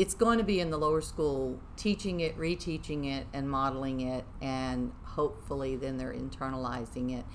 it's 0.00 0.14
going 0.14 0.38
to 0.38 0.44
be 0.44 0.60
in 0.60 0.70
the 0.70 0.78
lower 0.78 1.02
school, 1.02 1.60
teaching 1.76 2.20
it, 2.20 2.34
reteaching 2.38 3.04
it, 3.04 3.26
and 3.34 3.50
modeling 3.50 4.00
it, 4.00 4.24
and 4.40 4.92
hopefully 5.04 5.76
then 5.76 5.98
they're 5.98 6.14
internalizing 6.14 7.18
it. 7.18 7.26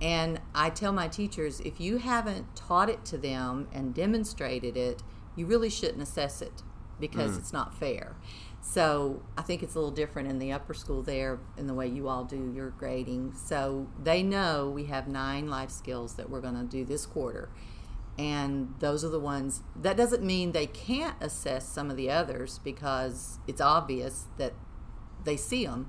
And 0.00 0.40
I 0.54 0.70
tell 0.70 0.92
my 0.94 1.08
teachers 1.08 1.60
if 1.60 1.82
you 1.82 1.98
haven't 1.98 2.56
taught 2.56 2.88
it 2.88 3.04
to 3.04 3.18
them 3.18 3.68
and 3.74 3.92
demonstrated 3.92 4.74
it, 4.74 5.02
you 5.36 5.44
really 5.44 5.68
shouldn't 5.68 6.00
assess 6.00 6.40
it 6.40 6.62
because 6.98 7.32
mm. 7.32 7.40
it's 7.40 7.52
not 7.52 7.78
fair. 7.78 8.16
So 8.62 9.20
I 9.36 9.42
think 9.42 9.62
it's 9.62 9.74
a 9.74 9.78
little 9.78 9.90
different 9.90 10.30
in 10.30 10.38
the 10.38 10.50
upper 10.50 10.72
school 10.72 11.02
there 11.02 11.40
in 11.58 11.66
the 11.66 11.74
way 11.74 11.88
you 11.88 12.08
all 12.08 12.24
do 12.24 12.50
your 12.56 12.70
grading. 12.70 13.34
So 13.34 13.86
they 14.02 14.22
know 14.22 14.70
we 14.70 14.84
have 14.84 15.08
nine 15.08 15.46
life 15.46 15.70
skills 15.70 16.14
that 16.14 16.30
we're 16.30 16.40
going 16.40 16.54
to 16.54 16.64
do 16.64 16.86
this 16.86 17.04
quarter. 17.04 17.50
And 18.18 18.74
those 18.78 19.04
are 19.04 19.08
the 19.08 19.18
ones, 19.20 19.62
that 19.74 19.96
doesn't 19.96 20.22
mean 20.22 20.52
they 20.52 20.66
can't 20.66 21.16
assess 21.20 21.66
some 21.66 21.90
of 21.90 21.96
the 21.96 22.10
others 22.10 22.60
because 22.62 23.38
it's 23.48 23.60
obvious 23.60 24.26
that 24.36 24.52
they 25.24 25.36
see 25.36 25.64
them. 25.64 25.88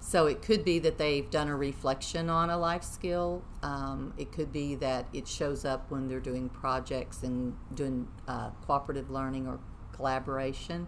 So 0.00 0.26
it 0.26 0.40
could 0.40 0.64
be 0.64 0.78
that 0.78 0.96
they've 0.96 1.28
done 1.28 1.48
a 1.48 1.56
reflection 1.56 2.30
on 2.30 2.48
a 2.50 2.56
life 2.56 2.84
skill. 2.84 3.42
Um, 3.62 4.14
it 4.16 4.30
could 4.30 4.52
be 4.52 4.76
that 4.76 5.06
it 5.12 5.26
shows 5.26 5.64
up 5.64 5.90
when 5.90 6.06
they're 6.06 6.20
doing 6.20 6.48
projects 6.48 7.24
and 7.24 7.56
doing 7.74 8.06
uh, 8.28 8.50
cooperative 8.64 9.10
learning 9.10 9.48
or 9.48 9.58
collaboration. 9.92 10.86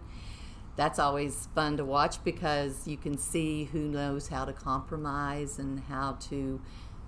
that's 0.75 0.99
always 0.99 1.47
fun 1.53 1.77
to 1.77 1.85
watch 1.85 2.23
because 2.23 2.87
you 2.87 2.97
can 2.97 3.17
see 3.17 3.65
who 3.65 3.79
knows 3.87 4.29
how 4.29 4.45
to 4.45 4.53
compromise 4.53 5.59
and 5.59 5.81
how 5.81 6.13
to, 6.13 6.61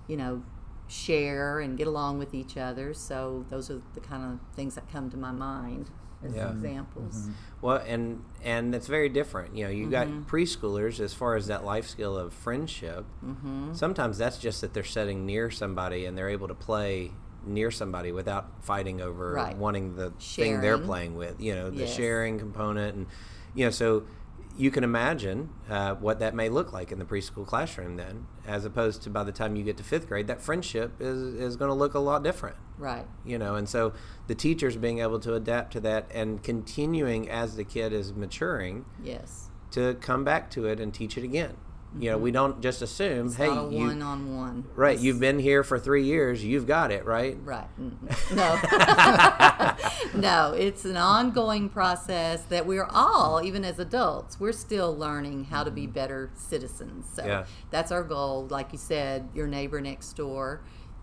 you 0.06 0.16
know, 0.16 0.42
share 0.88 1.60
and 1.60 1.76
get 1.78 1.86
along 1.86 2.18
with 2.18 2.34
each 2.34 2.56
other. 2.56 2.94
So 2.94 3.44
those 3.50 3.70
are 3.70 3.80
the 3.94 4.00
kind 4.00 4.22
of 4.24 4.38
things 4.56 4.74
that 4.74 4.90
come 4.90 5.10
to 5.10 5.16
my 5.16 5.32
mind 5.32 5.90
as 6.24 6.34
Yeah. 6.34 6.50
examples. 6.50 7.14
Mm-hmm. 7.16 7.32
Well, 7.62 7.82
and 7.86 8.22
and 8.42 8.74
it's 8.74 8.86
very 8.86 9.08
different. 9.08 9.56
You 9.56 9.64
know, 9.64 9.70
you 9.70 9.90
got 9.90 10.06
Mm-hmm. 10.06 10.22
preschoolers 10.34 11.00
as 11.00 11.12
far 11.14 11.36
as 11.36 11.46
that 11.48 11.64
life 11.64 11.86
skill 11.88 12.16
of 12.16 12.32
friendship. 12.32 13.04
Mm-hmm. 13.24 13.74
Sometimes 13.74 14.18
that's 14.18 14.38
just 14.38 14.60
that 14.60 14.74
they're 14.74 14.84
sitting 14.84 15.26
near 15.26 15.50
somebody 15.50 16.04
and 16.06 16.16
they're 16.16 16.28
able 16.30 16.48
to 16.48 16.54
play 16.54 17.12
near 17.46 17.70
somebody 17.70 18.10
without 18.10 18.64
fighting 18.64 19.02
over 19.02 19.32
Right. 19.34 19.56
wanting 19.56 19.96
the 19.96 20.10
thing 20.18 20.60
they're 20.62 20.78
playing 20.78 21.14
with. 21.14 21.38
You 21.40 21.54
know, 21.54 21.70
the 21.70 21.80
Yes. 21.84 21.94
sharing 21.94 22.38
component, 22.38 22.96
and 22.96 23.06
you 23.54 23.64
know, 23.66 23.70
so 23.70 24.04
you 24.56 24.70
can 24.70 24.84
imagine 24.84 25.50
uh, 25.68 25.94
what 25.96 26.20
that 26.20 26.34
may 26.34 26.48
look 26.48 26.72
like 26.72 26.92
in 26.92 26.98
the 26.98 27.04
preschool 27.04 27.46
classroom 27.46 27.96
then, 27.96 28.26
as 28.46 28.64
opposed 28.64 29.02
to 29.02 29.10
by 29.10 29.24
the 29.24 29.32
time 29.32 29.56
you 29.56 29.64
get 29.64 29.76
to 29.78 29.82
fifth 29.82 30.06
grade, 30.08 30.26
that 30.28 30.40
friendship 30.40 30.92
is 31.00 31.34
is 31.34 31.56
going 31.56 31.68
to 31.68 31.74
look 31.74 31.94
a 31.94 31.98
lot 31.98 32.22
different 32.22 32.56
Right. 32.78 33.06
you 33.24 33.38
know 33.38 33.54
and 33.54 33.68
so 33.68 33.92
the 34.26 34.34
teachers 34.34 34.76
being 34.76 34.98
able 34.98 35.20
to 35.20 35.34
adapt 35.34 35.72
to 35.74 35.80
that 35.80 36.10
and 36.12 36.42
continuing 36.42 37.28
as 37.30 37.56
the 37.56 37.64
kid 37.64 37.92
is 37.92 38.12
maturing 38.12 38.84
Yes. 39.02 39.50
to 39.72 39.94
come 40.00 40.24
back 40.24 40.50
to 40.52 40.66
it 40.66 40.80
and 40.80 40.92
teach 40.92 41.16
it 41.16 41.24
again 41.24 41.56
you 41.98 42.10
know 42.10 42.18
we 42.18 42.30
don't 42.32 42.60
just 42.60 42.82
assume 42.82 43.26
It's 43.28 43.36
hey 43.36 43.46
not 43.46 43.68
a 43.68 43.72
you 43.72 43.78
one 43.86 44.02
on 44.02 44.36
one. 44.36 44.64
right 44.74 44.98
you've 44.98 45.20
been 45.20 45.38
here 45.38 45.62
for 45.62 45.78
three 45.78 46.02
years 46.04 46.44
you've 46.44 46.66
got 46.66 46.90
it 46.90 47.04
right 47.04 47.36
Right. 47.44 47.68
Mm. 47.80 48.34
No. 48.34 49.70
no, 50.14 50.52
it's 50.52 50.84
an 50.84 50.96
ongoing 50.96 51.68
process 51.68 52.42
that 52.44 52.66
we're 52.66 52.86
all, 52.90 53.42
even 53.42 53.64
as 53.64 53.78
adults, 53.78 54.38
we're 54.40 54.52
still 54.52 54.96
learning 54.96 55.44
how 55.44 55.64
to 55.64 55.70
be 55.70 55.86
better 55.86 56.30
citizens. 56.34 57.06
So 57.14 57.24
Yeah. 57.24 57.44
that's 57.70 57.90
our 57.92 58.02
goal. 58.02 58.46
Like 58.50 58.72
you 58.72 58.78
said, 58.78 59.28
your 59.34 59.46
neighbor 59.46 59.80
next 59.80 60.12
door, 60.14 60.62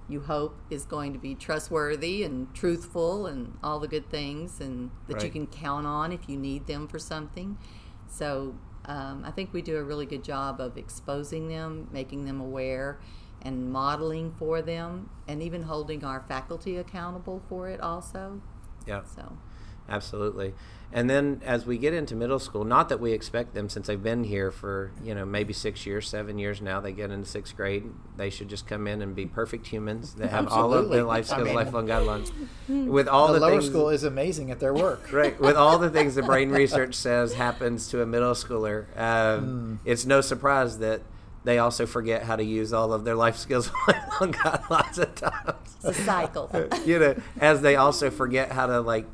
you 0.10 0.22
hope, 0.22 0.58
is 0.70 0.86
going 0.86 1.14
to 1.14 1.20
be 1.20 1.36
trustworthy 1.36 2.24
and 2.24 2.54
truthful 2.54 3.28
and 3.28 3.58
all 3.64 3.80
the 3.80 3.88
good 3.88 4.10
things, 4.10 4.60
and 4.60 4.92
that 5.08 5.24
you 5.24 5.30
can 5.30 5.48
count 5.48 5.86
on 5.88 6.12
if 6.12 6.28
you 6.28 6.38
need 6.38 6.68
them 6.68 6.88
for 6.88 7.00
something. 7.00 7.58
So 8.08 8.56
um, 8.86 9.24
I 9.26 9.32
think 9.32 9.54
we 9.54 9.62
do 9.62 9.78
a 9.78 9.84
really 9.84 10.06
good 10.06 10.24
job 10.24 10.60
of 10.60 10.78
exposing 10.78 11.48
them, 11.48 11.88
making 11.92 12.26
them 12.26 12.42
aware, 12.42 13.00
and 13.42 13.72
modeling 13.72 14.34
for 14.38 14.62
them, 14.62 15.10
and 15.28 15.42
even 15.42 15.64
holding 15.64 16.04
our 16.04 16.22
faculty 16.22 16.78
accountable 16.78 17.42
for 17.50 17.70
it 17.70 17.80
also. 17.82 18.42
yeah. 18.86 19.04
So, 19.04 19.38
absolutely 19.90 20.54
and 20.94 21.10
then 21.10 21.42
as 21.46 21.66
we 21.66 21.78
get 21.78 21.94
into 21.94 22.16
middle 22.16 22.40
school 22.40 22.64
not 22.64 22.90
that 22.90 23.00
we 23.00 23.12
expect 23.12 23.54
them 23.54 23.70
since 23.70 23.88
they've 23.88 24.04
been 24.04 24.24
here 24.24 24.52
for 24.52 24.92
you 25.04 25.16
know 25.16 25.26
maybe 25.26 25.54
six 25.54 25.86
years 25.86 26.08
seven 26.08 26.38
years 26.38 26.62
now 26.62 26.80
they 26.80 26.92
get 26.92 27.12
into 27.12 27.28
sixth 27.28 27.56
grade 27.56 27.84
they 28.18 28.30
should 28.30 28.50
just 28.50 28.68
come 28.68 28.88
in 28.88 29.02
and 29.02 29.16
be 29.16 29.26
perfect 29.26 29.68
humans 29.68 30.14
that 30.16 30.30
have 30.30 30.48
all 30.48 30.74
of 30.74 30.80
Absolutely. 30.80 30.98
their 30.98 31.06
life 31.06 31.26
I 31.32 31.34
skills 31.34 31.46
mean- 31.48 31.56
lifelong 31.56 31.88
guidelines 31.88 32.32
with 32.68 33.08
all 33.08 33.28
the, 33.28 33.34
the, 33.34 33.40
lower 33.40 33.52
things 33.60 33.68
school 33.68 33.90
is 33.90 34.04
amazing 34.04 34.52
at 34.52 34.60
their 34.60 34.74
work. 34.74 35.12
right 35.14 35.40
with 35.40 35.56
all 35.56 35.78
the 35.78 35.90
things 35.90 36.16
the 36.16 36.24
brain 36.24 36.50
research 36.62 36.96
says 36.96 37.34
happens 37.34 37.88
to 37.90 38.02
a 38.02 38.06
middle 38.06 38.34
schooler 38.34 38.86
um, 38.98 39.80
it's 39.86 40.06
no 40.06 40.22
surprise 40.22 40.80
that 40.80 41.02
they 41.44 41.58
also 41.58 41.88
forget 41.88 42.24
how 42.24 42.36
to 42.36 42.44
use 42.44 42.72
all 42.72 42.94
of 42.94 43.04
their 43.04 43.16
life 43.16 43.36
skills 43.36 43.72
on 44.20 44.32
God 44.32 44.64
lots 44.70 44.98
of 44.98 45.16
times 45.16 45.76
it's 45.84 45.86
a 45.98 46.04
cycle. 46.04 46.50
you 46.86 47.00
know 47.00 47.16
as 47.40 47.62
they 47.62 47.76
also 47.76 48.12
forget 48.12 48.52
how 48.52 48.68
to 48.68 48.82
like 48.82 49.06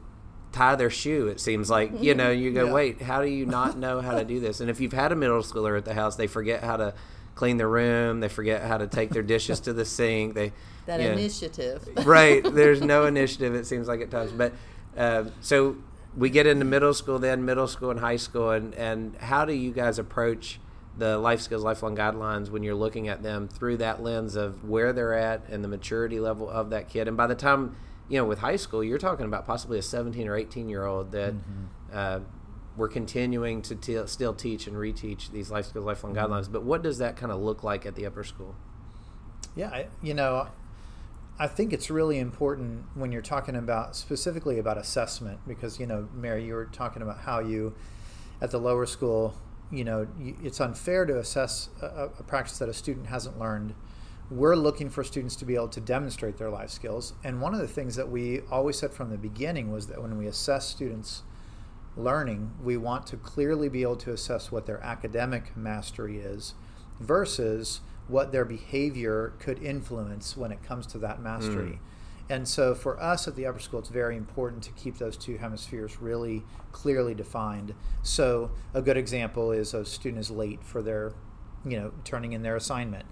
tie 0.58 0.76
their 0.76 0.90
shoe 0.90 1.28
it 1.28 1.40
seems 1.40 1.70
like 1.70 1.92
you 2.02 2.14
know 2.16 2.32
you 2.32 2.52
go 2.52 2.66
Yeah. 2.66 2.74
wait 2.74 3.02
how 3.02 3.22
do 3.22 3.28
you 3.28 3.46
not 3.46 3.78
know 3.78 4.02
how 4.02 4.14
to 4.18 4.24
do 4.26 4.40
this 4.40 4.60
and 4.62 4.70
if 4.70 4.80
you've 4.82 4.94
had 4.94 5.12
a 5.12 5.16
middle 5.16 5.42
schooler 5.42 5.78
at 5.78 5.86
the 5.86 5.94
house 5.94 6.16
they 6.16 6.28
forget 6.28 6.64
how 6.64 6.78
to 6.78 6.94
clean 7.36 7.58
their 7.58 7.70
room 7.70 8.20
they 8.20 8.30
forget 8.30 8.64
how 8.64 8.78
to 8.78 8.88
take 8.88 9.10
their 9.12 9.22
dishes 9.24 9.60
to 9.62 9.74
the 9.74 9.86
sink 9.86 10.34
they 10.34 10.52
that 10.88 11.00
yeah 11.02 11.08
initiative. 11.12 11.88
right. 12.06 12.42
There's 12.44 12.82
no 12.82 13.06
initiative. 13.14 13.54
It 13.56 13.66
seems 13.68 13.90
like 13.90 14.00
at 14.00 14.10
times, 14.10 14.32
but 14.32 14.54
um, 14.96 15.34
so 15.42 15.76
we 16.16 16.30
get 16.30 16.48
into 16.48 16.64
middle 16.64 16.94
school, 16.94 17.20
then 17.20 17.44
middle 17.44 17.68
school 17.68 17.92
and 17.92 18.00
high 18.00 18.16
school, 18.16 18.52
and 18.52 18.74
and 18.76 19.14
how 19.18 19.44
do 19.44 19.52
you 19.52 19.72
guys 19.72 20.00
approach 20.00 20.62
the 20.98 21.18
life 21.18 21.42
skills, 21.42 21.62
lifelong 21.62 21.94
guidelines 21.96 22.50
when 22.50 22.64
you're 22.64 22.74
looking 22.86 23.10
at 23.10 23.22
them 23.22 23.50
through 23.50 23.78
that 23.78 24.02
lens 24.02 24.38
of 24.38 24.64
where 24.64 24.94
they're 24.94 25.14
at 25.14 25.42
and 25.50 25.62
the 25.62 25.68
maturity 25.68 26.22
level 26.22 26.50
of 26.50 26.70
that 26.70 26.88
kid, 26.88 27.10
and 27.10 27.18
by 27.18 27.28
the 27.28 27.36
time 27.36 27.76
you 28.10 28.18
know 28.18 28.26
with 28.26 28.40
high 28.40 28.56
school, 28.56 28.84
you're 28.84 28.98
talking 28.98 29.26
about 29.26 29.46
possibly 29.46 29.80
a 29.80 29.82
17 29.82 30.28
or 30.28 30.36
18 30.36 30.70
year 30.70 30.86
old 30.86 31.12
that. 31.12 31.34
Uh, 31.92 32.20
we're 32.76 32.88
continuing 32.88 33.64
to 33.64 33.76
te- 33.76 34.06
still 34.06 34.36
teach 34.36 34.68
and 34.68 34.76
reteach 34.76 35.32
these 35.32 35.50
life 35.50 35.66
skills, 35.66 35.84
lifelong 35.84 36.14
guidelines. 36.14 36.52
But 36.52 36.62
what 36.62 36.84
does 36.84 37.00
that 37.00 37.18
kind 37.18 37.32
of 37.32 37.40
look 37.40 37.64
like 37.64 37.88
at 37.88 37.96
the 37.96 38.06
upper 38.06 38.24
school? 38.24 38.56
Yeah, 39.56 39.70
I, 39.70 39.88
you 40.04 40.14
know, 40.14 40.48
I 41.40 41.48
think 41.48 41.74
it's 41.74 41.90
really 41.90 42.20
important 42.20 42.86
when 42.96 43.12
you're 43.12 43.22
talking 43.22 43.56
about 43.56 43.96
specifically 43.96 44.60
about 44.60 44.78
assessment 44.78 45.40
because 45.48 45.80
you 45.80 45.88
know, 45.88 46.08
Mary, 46.14 46.46
you 46.46 46.54
were 46.54 46.66
talking 46.66 47.02
about 47.02 47.20
how 47.22 47.40
you 47.40 47.76
at 48.42 48.52
the 48.52 48.60
lower 48.60 48.86
school, 48.86 49.36
you 49.72 49.84
know, 49.84 50.08
you, 50.20 50.36
it's 50.44 50.60
unfair 50.60 51.06
to 51.06 51.18
assess 51.18 51.70
a, 51.82 52.10
a 52.20 52.24
practice 52.24 52.60
that 52.60 52.70
a 52.70 52.74
student 52.74 53.08
hasn't 53.08 53.40
learned. 53.40 53.74
We're 54.30 54.56
looking 54.56 54.90
for 54.90 55.06
students 55.06 55.38
to 55.38 55.46
be 55.46 55.56
able 55.56 55.70
to 55.70 55.80
demonstrate 55.80 56.38
their 56.38 56.50
life 56.50 56.70
skills, 56.70 57.14
and 57.24 57.42
one 57.42 57.54
of 57.54 57.62
the 57.62 57.68
things 57.68 57.96
that 57.96 58.10
we 58.10 58.42
always 58.52 58.78
said 58.78 58.94
from 58.94 59.10
the 59.10 59.18
beginning 59.18 59.72
was 59.72 59.88
that 59.88 60.02
when 60.02 60.18
we 60.18 60.28
assess 60.28 60.68
students' 60.68 61.24
learning, 61.96 62.52
we 62.62 62.76
want 62.76 63.08
to 63.08 63.18
clearly 63.18 63.70
be 63.70 63.84
able 63.84 63.96
to 63.96 64.12
assess 64.12 64.52
what 64.52 64.66
their 64.66 64.84
academic 64.84 65.56
mastery 65.56 66.18
is 66.18 66.56
versus 67.00 67.80
what 68.08 68.32
their 68.32 68.46
behavior 68.46 69.34
could 69.40 69.62
influence 69.64 70.36
when 70.36 70.52
it 70.52 70.62
comes 70.62 70.86
to 70.88 70.98
that 70.98 71.22
mastery. 71.22 71.74
Mm. 71.74 71.80
And 72.30 72.48
so 72.48 72.76
for 72.76 73.02
us 73.02 73.28
at 73.28 73.36
the 73.36 73.46
upper 73.46 73.60
school, 73.60 73.80
it's 73.80 73.90
very 73.90 74.18
important 74.18 74.62
to 74.64 74.72
keep 74.72 74.98
those 74.98 75.16
two 75.16 75.38
hemispheres 75.38 76.02
really 76.02 76.44
clearly 76.74 77.16
defined. 77.16 77.74
So 78.04 78.52
a 78.74 78.82
good 78.82 78.98
example 78.98 79.52
is 79.52 79.74
a 79.74 79.86
student 79.86 80.20
is 80.20 80.30
late 80.30 80.64
for 80.64 80.82
their, 80.82 81.14
you 81.66 81.80
know, 81.80 81.94
turning 82.04 82.34
in 82.34 82.44
their 82.44 82.58
assignment. 82.58 83.06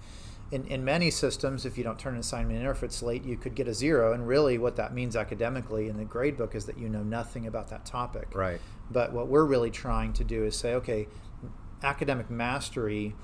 In, 0.51 0.65
in 0.67 0.85
many 0.85 1.09
systems, 1.09 1.65
if 1.65 1.77
you 1.77 1.83
don't 1.83 1.97
turn 1.97 2.13
an 2.13 2.19
assignment 2.19 2.59
in 2.59 2.65
or 2.67 2.71
if 2.71 2.83
it's 2.83 3.01
late, 3.01 3.23
you 3.23 3.35
could 3.35 3.55
get 3.55 3.67
a 3.67 3.73
zero. 3.73 4.13
And 4.13 4.27
really, 4.27 4.57
what 4.57 4.75
that 4.75 4.93
means 4.93 5.15
academically 5.15 5.89
in 5.89 5.97
the 5.97 6.05
grade 6.05 6.37
book 6.37 6.53
is 6.53 6.65
that 6.67 6.77
you 6.77 6.87
know 6.87 7.01
nothing 7.01 7.47
about 7.47 7.69
that 7.69 7.85
topic. 7.85 8.29
Right. 8.33 8.61
But 8.91 9.11
what 9.11 9.27
we're 9.27 9.45
really 9.45 9.71
trying 9.71 10.13
to 10.13 10.23
do 10.23 10.43
is 10.43 10.55
say, 10.55 10.73
okay, 10.75 11.07
academic 11.81 12.29
mastery, 12.29 13.15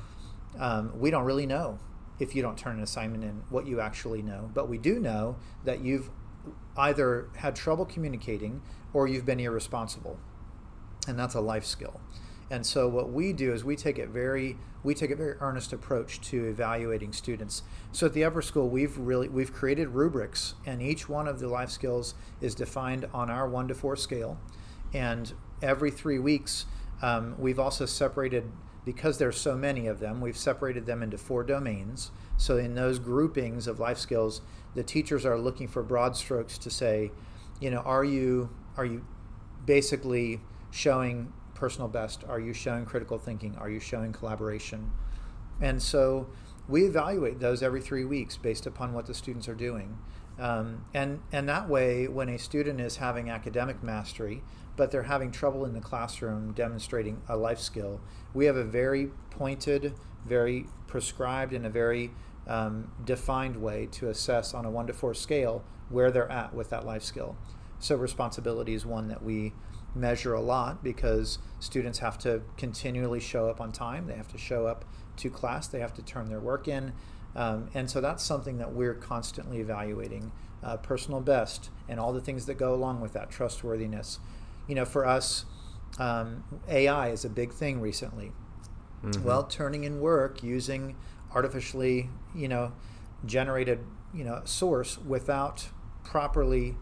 um, 0.60 1.00
we 1.00 1.12
don't 1.12 1.24
really 1.24 1.46
know 1.46 1.80
if 2.20 2.36
you 2.36 2.42
don't 2.42 2.58
turn 2.58 2.78
an 2.78 2.84
assignment 2.84 3.24
in 3.24 3.44
what 3.50 3.68
you 3.68 3.80
actually 3.80 4.22
know. 4.22 4.50
But 4.54 4.68
we 4.68 4.78
do 4.78 5.00
know 5.00 5.38
that 5.64 5.82
you've 5.82 6.10
either 6.78 7.30
had 7.38 7.56
trouble 7.56 7.86
communicating 7.86 8.62
or 8.94 9.08
you've 9.08 9.26
been 9.26 9.40
irresponsible. 9.40 10.20
And 11.08 11.18
that's 11.18 11.36
a 11.36 11.42
life 11.42 11.66
skill. 11.66 12.00
And 12.50 12.66
so 12.66 12.88
what 12.88 13.12
we 13.12 13.34
do 13.34 13.54
is 13.54 13.64
we 13.64 13.76
take 13.76 13.98
it 13.98 14.10
very 14.10 14.58
we 14.84 14.94
take 14.94 15.12
a 15.12 15.16
very 15.16 15.36
earnest 15.40 15.74
approach 15.74 16.22
to 16.22 16.46
evaluating 16.46 17.14
students. 17.14 17.64
So 17.92 18.08
at 18.08 18.14
the 18.14 18.24
upper 18.24 18.42
school 18.42 18.70
we've 18.70 18.98
really 18.98 19.28
we've 19.30 19.54
created 19.54 19.90
rubrics 19.90 20.56
and 20.66 20.82
each 20.82 21.08
one 21.08 21.28
of 21.28 21.40
the 21.40 21.48
life 21.48 21.70
skills 21.70 22.16
is 22.40 22.56
defined 22.56 23.08
on 23.14 23.30
our 23.30 23.48
1 23.48 23.68
to 23.70 23.76
4 23.76 23.96
scale. 23.96 24.40
And 24.94 25.34
every 25.62 25.92
3 25.92 26.20
weeks 26.20 26.66
um, 27.02 27.36
we've 27.38 27.60
also 27.60 27.86
separated 27.86 28.52
because 28.86 29.18
there's 29.18 29.38
so 29.40 29.56
many 29.56 29.88
of 29.88 30.00
them, 30.00 30.22
we've 30.22 30.38
separated 30.38 30.86
them 30.86 31.04
into 31.04 31.18
four 31.18 31.44
domains. 31.44 32.12
So 32.38 32.58
in 32.58 32.74
those 32.74 32.98
groupings 32.98 33.68
of 33.68 33.80
life 33.80 34.00
skills, 34.00 34.42
the 34.74 34.84
teachers 34.84 35.26
are 35.26 35.38
looking 35.38 35.68
for 35.68 35.84
broad 35.84 36.16
strokes 36.16 36.58
to 36.60 36.70
say, 36.70 37.12
you 37.60 37.70
know, 37.70 37.80
are 37.80 38.04
you 38.04 38.50
are 38.78 38.86
you 38.86 39.06
basically 39.66 40.42
showing 40.72 41.32
personal 41.62 41.88
best? 41.88 42.24
Are 42.28 42.40
you 42.40 42.54
showing 42.54 42.86
critical 42.86 43.20
thinking? 43.20 43.56
Are 43.60 43.70
you 43.70 43.80
showing 43.80 44.12
collaboration? 44.14 44.92
And 45.62 45.80
so 45.80 46.28
we 46.68 46.86
evaluate 46.86 47.40
those 47.40 47.62
every 47.62 47.82
three 47.82 48.04
weeks 48.04 48.36
based 48.36 48.66
upon 48.66 48.94
what 48.94 49.06
the 49.06 49.14
students 49.14 49.48
are 49.48 49.54
doing. 49.54 50.00
Um, 50.40 50.86
and, 50.92 51.20
and 51.32 51.48
that 51.48 51.70
way, 51.70 52.08
when 52.08 52.30
a 52.30 52.40
student 52.40 52.82
is 52.82 52.96
having 52.96 53.30
academic 53.30 53.84
mastery, 53.84 54.42
but 54.76 54.90
they're 54.90 55.04
having 55.04 55.30
trouble 55.32 55.64
in 55.64 55.76
the 55.76 55.82
classroom 55.82 56.54
demonstrating 56.54 57.22
a 57.30 57.38
life 57.38 57.60
skill, 57.60 58.02
we 58.34 58.46
have 58.46 58.56
a 58.56 58.64
very 58.64 59.12
pointed, 59.30 59.94
very 60.26 60.66
prescribed, 60.88 61.54
and 61.54 61.68
a 61.68 61.70
very 61.70 62.10
um, 62.48 62.92
defined 63.06 63.56
way 63.56 63.88
to 63.92 64.10
assess 64.10 64.56
on 64.56 64.66
a 64.66 64.72
one 64.72 64.88
to 64.88 64.94
four 64.94 65.14
scale 65.14 65.64
where 65.90 66.10
they're 66.10 66.32
at 66.32 66.56
with 66.56 66.72
that 66.72 66.88
life 66.88 67.04
skill. 67.04 67.38
So, 67.78 67.96
responsibility 67.98 68.74
is 68.74 68.84
one 68.84 69.10
that 69.10 69.24
we 69.24 69.54
measure 69.96 70.34
a 70.34 70.42
lot 70.42 70.84
because 70.84 71.40
students 71.60 72.00
have 72.00 72.18
to 72.20 72.42
continually 72.58 73.20
show 73.20 73.50
up 73.50 73.60
on 73.62 73.72
time, 73.72 74.08
they 74.08 74.16
have 74.16 74.32
to 74.32 74.38
show 74.38 74.66
up 74.68 74.86
to 75.18 75.30
class, 75.30 75.68
they 75.68 75.80
have 75.80 75.94
to 75.94 76.02
turn 76.02 76.30
their 76.30 76.40
work 76.40 76.68
in. 76.68 76.94
Um, 77.36 77.70
and 77.74 77.90
so 77.90 78.02
that's 78.02 78.24
something 78.24 78.58
that 78.58 78.74
we're 78.74 78.94
constantly 78.94 79.60
evaluating 79.60 80.32
uh, 80.64 80.78
personal 80.78 81.22
best 81.22 81.70
and 81.88 82.00
all 82.00 82.14
the 82.14 82.22
things 82.22 82.46
that 82.46 82.56
go 82.56 82.74
along 82.74 83.02
with 83.02 83.14
that 83.14 83.30
trustworthiness. 83.30 84.20
You 84.68 84.76
know, 84.76 84.86
for 84.86 85.06
us, 85.06 85.46
Um, 86.00 86.46
AI 86.70 87.10
is 87.12 87.26
a 87.26 87.30
big 87.30 87.52
thing 87.52 87.82
recently. 87.82 88.32
Mm-hmm. 89.04 89.26
Well, 89.26 89.44
turning 89.44 89.84
in 89.84 90.00
work 90.00 90.42
using 90.42 90.96
artificially, 91.36 92.10
you 92.34 92.48
know, 92.48 92.72
generated, 93.26 93.80
you 94.14 94.24
know, 94.24 94.42
source 94.46 94.98
without 94.98 95.68
properly 96.04 96.78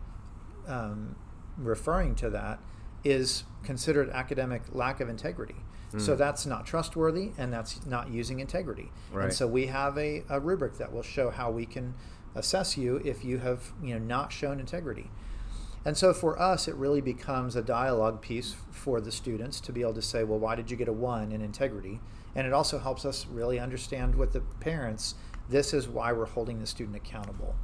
um, 0.67 1.15
referring 1.57 2.13
to 2.15 2.29
that 2.29 2.59
is 3.03 3.43
considered 3.63 4.09
academic 4.09 4.61
lack 4.71 4.99
of 4.99 5.09
integrity. 5.09 5.55
Mm. 5.93 6.01
So 6.01 6.15
that's 6.15 6.45
not 6.45 6.65
trustworthy 6.65 7.31
and 7.37 7.51
that's 7.51 7.85
not 7.85 8.09
using 8.09 8.39
integrity. 8.39 8.91
Right. 9.11 9.25
And 9.25 9.33
so 9.33 9.47
we 9.47 9.67
have 9.67 9.97
a, 9.97 10.23
a 10.29 10.39
rubric 10.39 10.77
that 10.77 10.93
will 10.93 11.03
show 11.03 11.29
how 11.29 11.51
we 11.51 11.65
can 11.65 11.95
assess 12.35 12.77
you 12.77 12.97
if 12.97 13.25
you 13.25 13.39
have 13.39 13.71
you 13.81 13.93
know 13.95 13.99
not 13.99 14.31
shown 14.31 14.59
integrity. 14.59 15.09
And 15.85 15.97
so 15.97 16.13
for 16.13 16.39
us, 16.39 16.67
it 16.67 16.75
really 16.75 17.01
becomes 17.01 17.55
a 17.55 17.61
dialogue 17.61 18.21
piece 18.21 18.55
for 18.69 18.99
the 18.99 19.11
students 19.11 19.61
to 19.61 19.71
be 19.71 19.81
able 19.81 19.93
to 19.93 20.01
say, 20.01 20.23
well, 20.25 20.37
why 20.37 20.55
did 20.55 20.69
you 20.69 20.75
get 20.75 20.89
a 20.89 20.93
one 20.93 21.31
in 21.31 21.41
integrity? 21.41 22.01
And 22.35 22.45
it 22.45 22.53
also 22.53 22.79
helps 22.79 23.05
us 23.05 23.25
really 23.25 23.59
understand 23.59 24.15
with 24.15 24.33
the 24.33 24.41
parents, 24.59 25.15
this 25.47 25.73
is 25.73 25.87
why 25.87 26.11
we're 26.11 26.25
holding 26.25 26.59
the 26.59 26.67
student 26.67 26.97
accountable. 26.97 27.55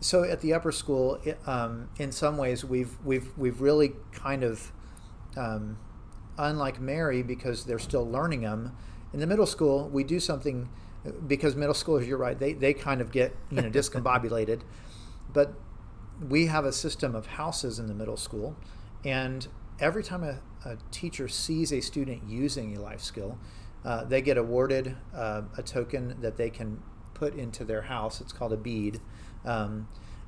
So 0.00 0.24
at 0.24 0.40
the 0.40 0.54
upper 0.54 0.72
school, 0.72 1.20
um, 1.46 1.90
in 1.98 2.10
some 2.10 2.38
ways, 2.38 2.64
we've 2.64 2.96
we've 3.04 3.36
we've 3.36 3.60
really 3.60 3.92
kind 4.12 4.42
of, 4.42 4.72
um, 5.36 5.78
unlike 6.38 6.80
Mary, 6.80 7.22
because 7.22 7.64
they're 7.64 7.78
still 7.78 8.08
learning 8.10 8.40
them. 8.40 8.74
In 9.12 9.20
the 9.20 9.26
middle 9.26 9.46
school, 9.46 9.88
we 9.88 10.02
do 10.04 10.18
something 10.18 10.70
because 11.26 11.54
middle 11.54 11.74
schoolers, 11.74 12.06
you're 12.06 12.18
right, 12.18 12.38
they 12.38 12.54
they 12.54 12.72
kind 12.72 13.02
of 13.02 13.12
get 13.12 13.36
you 13.50 13.60
know 13.60 13.70
discombobulated, 13.70 14.62
but 15.32 15.52
we 16.28 16.46
have 16.46 16.64
a 16.64 16.72
system 16.72 17.14
of 17.14 17.26
houses 17.26 17.78
in 17.78 17.86
the 17.86 17.94
middle 17.94 18.16
school, 18.16 18.56
and 19.04 19.48
every 19.78 20.02
time 20.02 20.24
a, 20.24 20.38
a 20.64 20.78
teacher 20.90 21.28
sees 21.28 21.72
a 21.72 21.80
student 21.80 22.22
using 22.26 22.74
a 22.76 22.80
life 22.80 23.00
skill, 23.00 23.38
uh, 23.84 24.04
they 24.04 24.22
get 24.22 24.38
awarded 24.38 24.96
uh, 25.14 25.42
a 25.58 25.62
token 25.62 26.16
that 26.20 26.36
they 26.36 26.50
can 26.50 26.82
put 27.20 27.34
into 27.34 27.64
their 27.64 27.82
house. 27.82 28.20
It's 28.20 28.32
called 28.32 28.52
a 28.52 28.56
bead. 28.56 28.98
Um, 29.44 29.86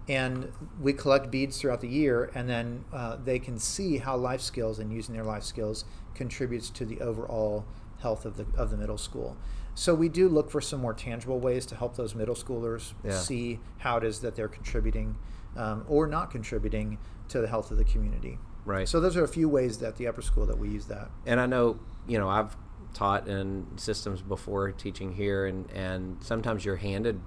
and 0.08 0.52
we 0.80 0.92
collect 0.92 1.30
beads 1.30 1.58
throughout 1.58 1.80
the 1.80 1.88
year, 1.88 2.30
and 2.34 2.48
then 2.48 2.84
uh, 2.92 3.16
they 3.24 3.38
can 3.38 3.58
see 3.58 3.98
how 3.98 4.16
life 4.16 4.42
skills 4.42 4.78
and 4.78 4.92
using 4.92 5.14
their 5.14 5.24
life 5.24 5.42
skills 5.42 5.84
contributes 6.14 6.68
to 6.70 6.84
the 6.84 7.00
overall 7.00 7.64
health 8.00 8.26
of 8.26 8.36
the, 8.36 8.46
of 8.56 8.70
the 8.70 8.76
middle 8.76 8.98
school. 8.98 9.36
So 9.74 9.94
we 9.94 10.10
do 10.10 10.28
look 10.28 10.50
for 10.50 10.60
some 10.60 10.80
more 10.80 10.92
tangible 10.92 11.40
ways 11.40 11.64
to 11.66 11.76
help 11.76 11.96
those 11.96 12.14
middle 12.14 12.34
schoolers 12.34 12.92
yeah. 13.02 13.18
see 13.18 13.58
how 13.78 13.96
it 13.96 14.04
is 14.04 14.20
that 14.20 14.34
they're 14.36 14.48
contributing 14.48 15.16
um, 15.56 15.84
or 15.88 16.06
not 16.06 16.30
contributing 16.30 16.98
to 17.28 17.40
the 17.40 17.48
health 17.48 17.70
of 17.70 17.78
the 17.78 17.84
community. 17.84 18.38
Right. 18.66 18.86
So 18.86 19.00
those 19.00 19.16
are 19.16 19.24
a 19.24 19.28
few 19.28 19.48
ways 19.48 19.78
that 19.78 19.96
the 19.96 20.08
upper 20.08 20.20
school 20.20 20.44
that 20.46 20.58
we 20.58 20.68
use 20.68 20.86
that. 20.86 21.10
And 21.24 21.40
I 21.40 21.46
know, 21.46 21.80
you 22.06 22.18
know, 22.18 22.28
I've 22.28 22.54
taught 22.94 23.28
in 23.28 23.66
systems 23.76 24.22
before 24.22 24.72
teaching 24.72 25.14
here, 25.14 25.46
and 25.46 25.70
and 25.72 26.22
sometimes 26.22 26.64
you're 26.64 26.76
handed 26.76 27.20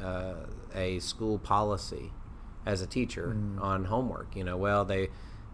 uh, 0.00 0.46
a 0.74 0.98
school 0.98 1.38
policy 1.38 2.12
as 2.64 2.80
a 2.80 2.86
teacher 2.86 3.36
mm. 3.36 3.60
on 3.60 3.86
homework. 3.86 4.34
You 4.34 4.44
know, 4.44 4.56
well 4.56 4.84
they 4.84 5.08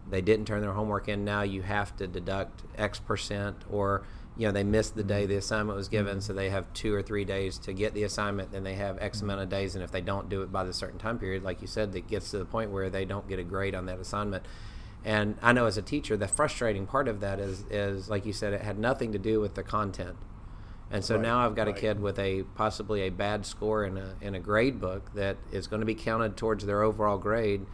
they 0.09 0.21
didn't 0.21 0.45
turn 0.45 0.61
their 0.61 0.73
homework 0.73 1.07
in. 1.07 1.23
Now 1.23 1.43
you 1.43 1.61
have 1.61 1.95
to 1.97 2.07
deduct 2.07 2.63
X 2.77 2.99
percent, 2.99 3.63
or 3.69 4.05
you 4.37 4.47
know 4.47 4.51
they 4.51 4.63
missed 4.63 4.95
the 4.95 5.03
day 5.03 5.25
the 5.25 5.35
assignment 5.35 5.77
was 5.77 5.87
given, 5.87 6.17
mm. 6.17 6.23
so 6.23 6.33
they 6.33 6.49
have 6.49 6.71
two 6.73 6.93
or 6.93 7.01
three 7.01 7.25
days 7.25 7.57
to 7.59 7.73
get 7.73 7.93
the 7.93 8.03
assignment. 8.03 8.51
Then 8.51 8.63
they 8.63 8.75
have 8.75 8.97
X 8.99 9.19
mm. 9.19 9.23
amount 9.23 9.41
of 9.41 9.49
days, 9.49 9.75
and 9.75 9.83
if 9.83 9.91
they 9.91 10.01
don't 10.01 10.29
do 10.29 10.41
it 10.41 10.51
by 10.51 10.63
the 10.63 10.73
certain 10.73 10.99
time 10.99 11.19
period, 11.19 11.43
like 11.43 11.61
you 11.61 11.67
said, 11.67 11.93
that 11.93 12.07
gets 12.07 12.31
to 12.31 12.37
the 12.37 12.45
point 12.45 12.71
where 12.71 12.89
they 12.89 13.05
don't 13.05 13.27
get 13.27 13.39
a 13.39 13.43
grade 13.43 13.75
on 13.75 13.85
that 13.85 13.99
assignment. 13.99 14.45
And 15.05 15.37
I 15.41 15.51
know 15.51 15.65
as 15.65 15.77
a 15.77 15.81
teacher, 15.81 16.15
the 16.15 16.27
frustrating 16.27 16.85
part 16.87 17.07
of 17.07 17.19
that 17.19 17.39
is 17.39 17.65
is 17.69 18.09
like 18.09 18.25
you 18.25 18.33
said, 18.33 18.53
it 18.53 18.61
had 18.61 18.79
nothing 18.79 19.11
to 19.11 19.19
do 19.19 19.39
with 19.39 19.55
the 19.55 19.63
content. 19.63 20.15
And 20.91 21.03
so 21.03 21.15
right, 21.15 21.23
now 21.23 21.45
I've 21.45 21.55
got 21.55 21.67
right. 21.67 21.75
a 21.75 21.79
kid 21.79 21.99
with 21.99 22.19
a 22.19 22.43
possibly 22.55 23.01
a 23.01 23.09
bad 23.09 23.45
score 23.45 23.83
in 23.83 23.97
a 23.97 24.15
in 24.21 24.35
a 24.35 24.39
grade 24.39 24.79
book 24.79 25.13
that 25.15 25.37
is 25.51 25.67
going 25.67 25.81
to 25.81 25.85
be 25.85 25.95
counted 25.95 26.37
towards 26.37 26.65
their 26.65 26.83
overall 26.83 27.17
grade 27.17 27.65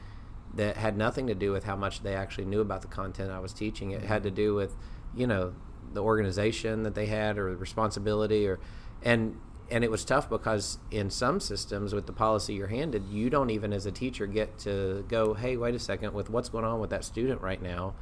that 0.53 0.77
had 0.77 0.97
nothing 0.97 1.27
to 1.27 1.35
do 1.35 1.51
with 1.51 1.65
how 1.65 1.75
much 1.75 2.01
they 2.01 2.15
actually 2.15 2.45
knew 2.45 2.61
about 2.61 2.81
the 2.81 2.87
content 2.87 3.31
I 3.31 3.39
was 3.39 3.53
teaching. 3.53 3.91
It 3.91 4.03
had 4.03 4.23
to 4.23 4.29
mm-hmm. 4.29 4.35
do 4.35 4.55
with, 4.55 4.75
you 5.15 5.27
know, 5.27 5.53
the 5.93 6.01
organization 6.01 6.83
that 6.83 6.95
they 6.95 7.05
had 7.05 7.37
or 7.37 7.51
the 7.51 7.57
responsibility 7.57 8.47
or 8.47 8.59
and 9.03 9.39
and 9.71 9.83
it 9.83 9.91
was 9.91 10.03
tough 10.03 10.29
because 10.29 10.79
in 10.91 11.09
some 11.09 11.39
systems 11.39 11.93
with 11.93 12.05
the 12.05 12.13
policy 12.13 12.53
you're 12.53 12.67
handed, 12.67 13.07
you 13.07 13.29
don't 13.29 13.49
even 13.49 13.73
as 13.73 13.85
a 13.85 13.91
teacher 13.91 14.27
get 14.27 14.57
to 14.59 15.05
go, 15.07 15.33
hey, 15.33 15.57
wait 15.57 15.75
a 15.75 15.79
second, 15.79 16.13
with 16.13 16.29
what's 16.29 16.49
going 16.49 16.65
on 16.65 16.79
with 16.79 16.89
that 16.89 17.03
student 17.03 17.41
right 17.41 17.61
now, 17.61 17.93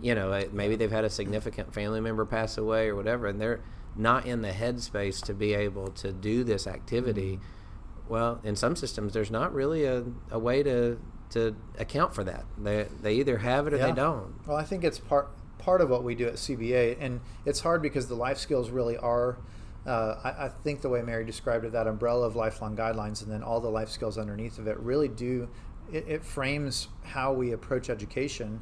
you 0.00 0.14
know, 0.14 0.42
maybe 0.52 0.76
they've 0.76 0.90
had 0.90 1.04
a 1.04 1.10
significant 1.10 1.72
family 1.72 2.00
member 2.00 2.24
pass 2.24 2.58
away 2.58 2.88
or 2.88 2.96
whatever, 2.96 3.26
and 3.26 3.40
they're 3.40 3.60
not 3.94 4.26
in 4.26 4.42
the 4.42 4.50
headspace 4.50 5.22
to 5.24 5.34
be 5.34 5.54
able 5.54 5.88
to 5.88 6.12
do 6.12 6.44
this 6.44 6.66
activity. 6.66 7.36
Mm-hmm. 7.36 8.12
Well, 8.12 8.40
in 8.42 8.56
some 8.56 8.74
systems, 8.74 9.12
there's 9.12 9.30
not 9.30 9.54
really 9.54 9.84
a, 9.84 10.04
a 10.30 10.38
way 10.38 10.62
to 10.62 10.98
to 11.30 11.56
account 11.78 12.14
for 12.14 12.24
that. 12.24 12.44
They 12.58 12.86
they 13.00 13.14
either 13.14 13.38
have 13.38 13.66
it 13.66 13.74
or 13.74 13.78
yeah. 13.78 13.86
they 13.86 13.92
don't. 13.92 14.34
Well, 14.46 14.56
I 14.56 14.64
think 14.64 14.84
it's 14.84 14.98
part 14.98 15.30
part 15.58 15.80
of 15.80 15.88
what 15.88 16.02
we 16.02 16.14
do 16.14 16.26
at 16.26 16.34
CBA, 16.34 16.96
and 17.00 17.20
it's 17.46 17.60
hard 17.60 17.80
because 17.80 18.08
the 18.08 18.14
life 18.14 18.38
skills 18.38 18.70
really 18.70 18.96
are 18.96 19.38
uh, 19.86 20.16
I, 20.22 20.46
I, 20.46 20.48
think 20.48 20.80
the 20.80 20.88
way 20.88 21.02
Mary 21.02 21.24
described 21.24 21.64
it, 21.64 21.72
that 21.72 21.88
umbrella 21.88 22.26
of 22.26 22.36
lifelong 22.36 22.76
guidelines, 22.76 23.22
and 23.22 23.32
then 23.32 23.42
all 23.42 23.60
the 23.60 23.68
life 23.68 23.88
skills 23.88 24.16
underneath 24.16 24.58
of 24.58 24.68
it, 24.68 24.78
really 24.78 25.08
do 25.08 25.48
it, 25.92 26.04
it 26.06 26.24
frames 26.24 26.88
how 27.04 27.32
we 27.32 27.52
approach 27.52 27.90
education. 27.90 28.60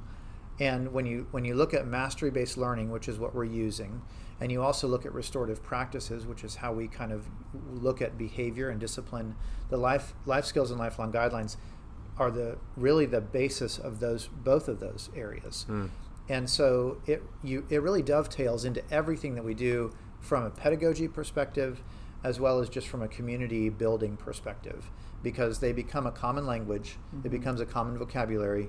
And 0.59 0.93
when 0.93 1.07
you 1.07 1.27
when 1.31 1.45
you 1.45 1.55
look 1.55 1.75
at 1.75 1.87
mastery 1.87 2.31
based 2.31 2.57
learning, 2.57 2.91
which 2.91 3.09
is 3.09 3.19
what 3.19 3.35
we're 3.35 3.45
using, 3.45 4.01
and 4.41 4.51
you 4.51 4.63
also 4.63 4.89
look 4.89 5.05
at 5.05 5.13
restorative 5.13 5.63
practices, 5.63 6.27
which 6.27 6.43
is 6.43 6.57
how 6.57 6.73
we 6.73 6.89
kind 6.89 7.13
of 7.13 7.27
look 7.71 8.01
at 8.01 8.17
behavior 8.17 8.71
and 8.71 8.81
discipline, 8.81 9.37
the 9.69 9.77
life 9.77 10.15
life 10.25 10.47
skills 10.47 10.71
and 10.71 10.81
lifelong 10.81 11.13
guidelines 11.13 11.57
are 12.17 12.31
the 12.31 12.59
really 12.77 13.07
the 13.07 13.21
basis 13.21 13.79
of 13.79 14.01
those 14.01 14.29
both 14.29 14.69
of 14.69 14.81
those 14.81 15.11
areas. 15.15 15.67
Mm. 15.69 15.91
And 16.29 16.49
so 16.49 17.03
it 17.07 17.23
you 17.43 17.67
it 17.69 17.83
really 17.83 18.03
dovetails 18.03 18.65
into 18.65 18.83
everything 18.91 19.35
that 19.35 19.45
we 19.45 19.55
do 19.55 19.93
from 20.21 20.45
a 20.45 20.51
pedagogy 20.51 21.09
perspective 21.09 21.83
as 22.23 22.39
well 22.39 22.61
as 22.61 22.69
just 22.69 22.89
from 22.89 23.03
a 23.03 23.09
community 23.09 23.69
building 23.69 24.17
perspective 24.17 24.91
because 25.23 25.61
they 25.61 25.73
become 25.73 26.07
a 26.07 26.11
common 26.11 26.47
language, 26.47 26.97
mm-hmm. 27.15 27.27
it 27.27 27.31
becomes 27.31 27.61
a 27.61 27.67
common 27.67 27.99
vocabulary. 27.99 28.69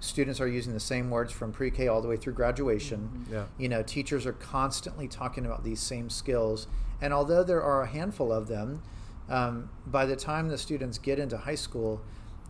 Students 0.00 0.40
are 0.40 0.48
using 0.48 0.72
the 0.72 0.80
same 0.80 1.10
words 1.10 1.32
from 1.32 1.52
pre-K 1.52 1.86
all 1.88 2.02
the 2.02 2.08
way 2.08 2.16
through 2.16 2.32
graduation. 2.32 3.10
Mm-hmm. 3.12 3.34
Yeah. 3.34 3.44
You 3.58 3.68
know, 3.68 3.82
teachers 3.82 4.26
are 4.26 4.32
constantly 4.32 5.06
talking 5.06 5.46
about 5.46 5.62
these 5.64 5.80
same 5.80 6.10
skills, 6.10 6.66
and 7.00 7.12
although 7.12 7.44
there 7.44 7.62
are 7.62 7.82
a 7.82 7.86
handful 7.86 8.32
of 8.32 8.48
them, 8.48 8.82
um, 9.28 9.70
by 9.86 10.06
the 10.06 10.16
time 10.16 10.48
the 10.48 10.58
students 10.58 10.98
get 10.98 11.18
into 11.18 11.38
high 11.38 11.54
school, 11.54 12.00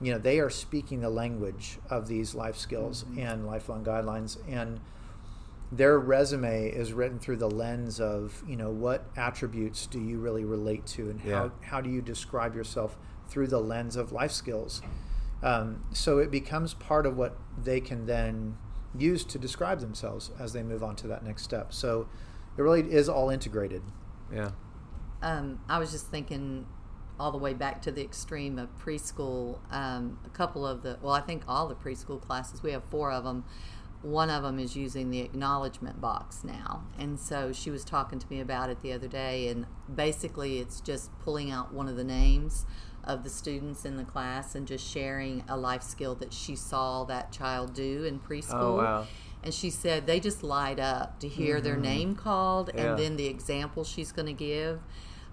you 0.01 0.13
know, 0.13 0.19
they 0.19 0.41
are 0.41 0.51
speaking 0.51 1.01
the 1.01 1.11
language 1.11 1.79
of 1.91 2.09
these 2.09 2.35
life 2.35 2.57
skills 2.57 3.05
mm-hmm. 3.05 3.21
and 3.21 3.47
lifelong 3.47 3.85
guidelines, 3.85 4.39
and 4.49 4.81
their 5.73 5.99
resume 5.99 6.69
is 6.69 6.93
written 6.93 7.19
through 7.19 7.39
the 7.39 7.51
lens 7.51 7.99
of 7.99 8.45
you 8.47 8.57
know 8.57 8.71
what 8.71 9.07
attributes 9.17 9.87
do 9.87 9.99
you 9.99 10.19
really 10.19 10.45
relate 10.45 10.85
to 10.87 11.09
and 11.09 11.21
yeah. 11.25 11.35
how, 11.35 11.53
how 11.63 11.81
do 11.81 11.89
you 11.89 12.03
describe 12.03 12.55
yourself 12.55 12.99
through 13.27 13.47
the 13.47 13.59
lens 13.59 13.97
of 13.97 14.13
life 14.13 14.33
skills? 14.33 14.83
Um, 15.43 15.83
so 15.93 16.19
it 16.19 16.31
becomes 16.31 16.75
part 16.75 17.07
of 17.07 17.17
what 17.17 17.39
they 17.57 17.81
can 17.81 18.07
then 18.07 18.59
use 18.97 19.25
to 19.25 19.39
describe 19.39 19.81
themselves 19.81 20.31
as 20.39 20.53
they 20.53 20.63
move 20.63 20.85
on 20.85 20.95
to 20.97 21.09
that 21.09 21.25
next 21.25 21.43
step. 21.43 21.73
So 21.73 22.07
it 22.57 22.63
really 22.63 22.83
is 22.93 23.09
all 23.09 23.31
integrated. 23.31 23.83
Yeah. 24.33 24.51
Um, 25.23 25.61
i 25.69 25.79
was 25.79 25.93
just 25.93 26.09
thinking 26.09 26.67
all 27.19 27.31
the 27.31 27.39
way 27.39 27.55
back 27.55 27.81
to 27.83 27.93
the 27.93 28.03
extreme 28.03 28.59
of 28.59 28.69
preschool 28.77 29.59
um, 29.71 30.19
a 30.27 30.31
couple 30.31 30.67
of 30.67 30.83
the 30.83 30.99
well 31.01 31.13
i 31.13 31.21
think 31.21 31.45
all 31.47 31.69
the 31.69 31.77
preschool 31.77 32.21
classes 32.21 32.61
we 32.61 32.73
have 32.73 32.83
four 32.91 33.13
of 33.13 33.23
them 33.23 33.45
one 34.03 34.31
of 34.31 34.43
them 34.43 34.59
is 34.59 34.77
using 34.77 35.11
the 35.11 35.21
acknowledgement 35.21 36.01
box 36.01 36.43
now. 36.43 36.85
And 36.99 37.19
so 37.19 37.53
she 37.53 37.71
was 37.71 37.85
talking 37.85 38.19
to 38.19 38.27
me 38.29 38.41
about 38.41 38.69
it 38.69 38.81
the 38.81 38.93
other 38.93 39.09
day. 39.09 39.49
And 39.49 39.67
basically, 39.93 40.59
it's 40.59 40.81
just 40.81 41.17
pulling 41.21 41.51
out 41.51 41.73
one 41.73 41.89
of 41.89 41.97
the 41.97 42.05
names 42.05 42.67
of 43.05 43.25
the 43.25 43.31
students 43.31 43.85
in 43.85 43.97
the 43.97 44.05
class 44.05 44.55
and 44.55 44.67
just 44.67 44.89
sharing 44.89 45.45
a 45.49 45.57
life 45.57 45.83
skill 45.83 46.15
that 46.17 46.33
she 46.33 46.55
saw 46.55 47.05
that 47.05 47.33
child 47.33 47.75
do 47.75 48.05
in 48.05 48.19
preschool. 48.19 48.55
Oh, 48.55 48.77
wow. 48.77 49.07
And 49.43 49.53
she 49.53 49.71
said 49.71 50.07
they 50.07 50.21
just 50.21 50.43
light 50.45 50.79
up 50.79 51.19
to 51.21 51.29
hear 51.29 51.57
mm-hmm. 51.57 51.65
their 51.65 51.77
name 51.77 52.15
called 52.15 52.71
yeah. 52.75 52.91
and 52.91 52.99
then 52.99 53.17
the 53.17 53.27
example 53.27 53.83
she's 53.83 54.13
going 54.13 54.27
to 54.27 54.33
give. 54.33 54.81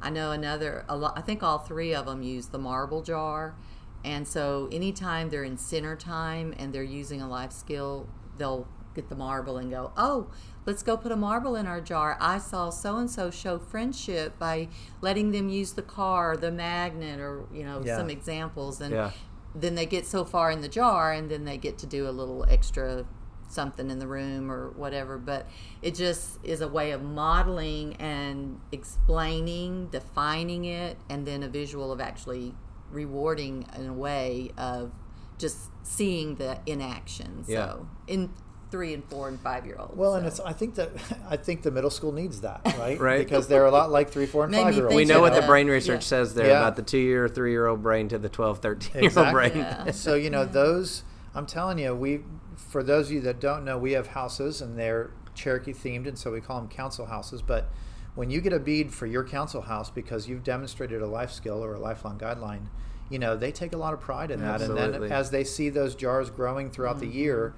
I 0.01 0.09
know 0.09 0.31
another, 0.31 0.85
a 0.87 0.95
lot, 0.95 1.17
I 1.17 1.21
think 1.21 1.43
all 1.43 1.59
three 1.59 1.93
of 1.93 2.05
them 2.05 2.23
use 2.23 2.47
the 2.47 2.57
marble 2.57 3.03
jar. 3.03 3.55
And 4.03 4.27
so 4.27 4.69
anytime 4.71 5.29
they're 5.29 5.43
in 5.43 5.57
center 5.57 5.95
time 5.95 6.53
and 6.57 6.73
they're 6.73 6.81
using 6.81 7.21
a 7.21 7.27
life 7.27 7.51
skill, 7.51 8.07
they'll 8.39 8.67
get 8.95 9.09
the 9.09 9.15
marble 9.15 9.57
and 9.57 9.69
go, 9.69 9.91
oh, 9.95 10.27
let's 10.65 10.83
go 10.83 10.97
put 10.97 11.11
a 11.11 11.15
marble 11.15 11.55
in 11.55 11.67
our 11.67 11.81
jar. 11.81 12.17
I 12.19 12.37
saw 12.37 12.69
so 12.69 12.97
and 12.97 13.09
so 13.09 13.31
show 13.31 13.59
friendship 13.59 14.37
by 14.39 14.67
letting 15.01 15.31
them 15.31 15.49
use 15.49 15.73
the 15.73 15.81
car, 15.81 16.35
the 16.35 16.51
magnet, 16.51 17.19
or 17.19 17.45
you 17.53 17.63
know 17.63 17.81
yeah. 17.83 17.97
some 17.97 18.09
examples, 18.09 18.81
and 18.81 18.93
yeah. 18.93 19.11
then 19.53 19.75
they 19.75 19.85
get 19.85 20.05
so 20.05 20.25
far 20.25 20.51
in 20.51 20.61
the 20.61 20.69
jar, 20.69 21.11
and 21.11 21.29
then 21.29 21.45
they 21.45 21.57
get 21.57 21.77
to 21.79 21.85
do 21.85 22.07
a 22.07 22.11
little 22.11 22.45
extra 22.49 23.05
something 23.47 23.89
in 23.89 23.97
the 23.97 24.07
room 24.07 24.51
or 24.51 24.69
whatever. 24.71 25.17
But 25.17 25.47
it 25.81 25.95
just 25.95 26.39
is 26.43 26.61
a 26.61 26.67
way 26.67 26.91
of 26.91 27.01
modeling 27.01 27.95
and 27.97 28.59
explaining, 28.71 29.87
defining 29.87 30.65
it, 30.65 30.97
and 31.09 31.25
then 31.25 31.43
a 31.43 31.49
visual 31.49 31.91
of 31.91 32.01
actually 32.01 32.55
rewarding 32.91 33.65
in 33.77 33.87
a 33.87 33.93
way 33.93 34.51
of 34.57 34.91
just 35.39 35.57
seeing 35.81 36.35
the 36.35 36.59
inaction. 36.67 37.43
Yeah. 37.47 37.65
So 37.71 37.87
in 38.05 38.31
three 38.69 38.93
and 38.93 39.03
four 39.05 39.27
and 39.27 39.39
five 39.39 39.65
year 39.65 39.77
olds. 39.79 39.95
Well, 39.95 40.13
and 40.13 40.27
it's 40.27 40.39
I 40.39 40.53
think 40.53 40.75
that 40.75 40.91
I 41.29 41.37
think 41.37 41.63
the 41.63 41.71
middle 41.71 41.89
school 41.89 42.11
needs 42.11 42.41
that, 42.41 42.61
right? 42.77 42.99
Right. 42.99 43.17
Because 43.25 43.47
they're 43.47 43.65
a 43.65 43.71
lot 43.71 43.89
like 43.89 44.11
three, 44.11 44.27
four, 44.27 44.45
and 44.45 44.53
five 44.53 44.75
year 44.75 44.83
olds. 44.85 44.95
we 44.95 45.05
know 45.05 45.21
what 45.21 45.33
the 45.33 45.39
Yeah. 45.39 45.47
brain 45.47 45.67
research 45.67 46.01
Yeah. 46.03 46.07
says 46.07 46.35
there 46.35 46.47
Yeah. 46.49 46.59
about 46.59 46.75
the 46.75 46.83
two 46.83 46.99
year, 46.99 47.27
three 47.27 47.49
year 47.51 47.65
old 47.65 47.81
brain 47.81 48.07
to 48.09 48.19
the 48.19 48.29
12, 48.29 48.59
13 48.59 49.03
year 49.03 49.11
old 49.17 49.31
brain. 49.31 49.53
Yeah. 49.55 49.91
So 49.91 50.13
you 50.13 50.29
know 50.29 50.45
those. 50.45 51.03
I'm 51.33 51.45
telling 51.47 51.79
you, 51.79 51.95
we 51.95 52.19
for 52.55 52.83
those 52.83 53.07
of 53.07 53.13
you 53.13 53.21
that 53.21 53.39
don't 53.39 53.65
know, 53.65 53.77
we 53.79 53.93
have 53.93 54.07
houses 54.07 54.61
and 54.61 54.77
they're 54.77 55.09
Cherokee 55.33 55.73
themed, 55.73 56.07
and 56.07 56.17
so 56.17 56.31
we 56.31 56.41
call 56.41 56.59
them 56.59 56.69
council 56.69 57.05
houses. 57.05 57.41
But 57.41 57.69
when 58.15 58.29
you 58.29 58.41
get 58.41 58.51
a 58.51 58.59
bead 58.59 58.93
for 58.93 59.05
your 59.07 59.23
council 59.23 59.61
house 59.61 59.89
because 59.89 60.27
you've 60.27 60.43
demonstrated 60.43 61.01
a 61.01 61.07
life 61.07 61.31
skill 61.31 61.63
or 61.63 61.73
a 61.75 61.79
lifelong 61.79 62.19
guideline, 62.19 62.67
you 63.09 63.19
know 63.19 63.35
they 63.35 63.51
take 63.51 63.73
a 63.73 63.77
lot 63.77 63.93
of 63.93 63.99
pride 63.99 64.31
in 64.31 64.41
that. 64.41 64.61
And 64.61 64.77
then 64.77 65.11
as 65.11 65.31
they 65.31 65.43
see 65.43 65.69
those 65.69 65.95
jars 65.95 66.29
growing 66.29 66.69
throughout 66.69 66.99
the 66.99 67.07
mm-hmm. 67.07 67.17
year, 67.17 67.53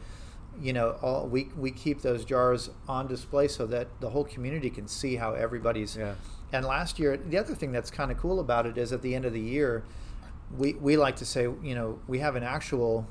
you 0.59 0.73
know, 0.73 0.97
all 1.01 1.27
we 1.27 1.49
we 1.57 1.71
keep 1.71 2.01
those 2.01 2.25
jars 2.25 2.69
on 2.87 3.07
display 3.07 3.47
so 3.47 3.65
that 3.67 3.87
the 3.99 4.09
whole 4.09 4.23
community 4.23 4.69
can 4.69 4.87
see 4.87 5.15
how 5.15 5.33
everybody's. 5.33 5.95
Yeah. 5.95 6.15
And 6.53 6.65
last 6.65 6.99
year, 6.99 7.15
the 7.15 7.37
other 7.37 7.55
thing 7.55 7.71
that's 7.71 7.89
kind 7.89 8.11
of 8.11 8.17
cool 8.17 8.39
about 8.39 8.65
it 8.65 8.77
is 8.77 8.91
at 8.91 9.01
the 9.01 9.15
end 9.15 9.25
of 9.25 9.33
the 9.33 9.39
year, 9.39 9.83
we 10.57 10.73
we 10.73 10.97
like 10.97 11.15
to 11.17 11.25
say, 11.25 11.43
you 11.43 11.75
know, 11.75 11.99
we 12.07 12.19
have 12.19 12.35
an 12.35 12.43
actual 12.43 13.07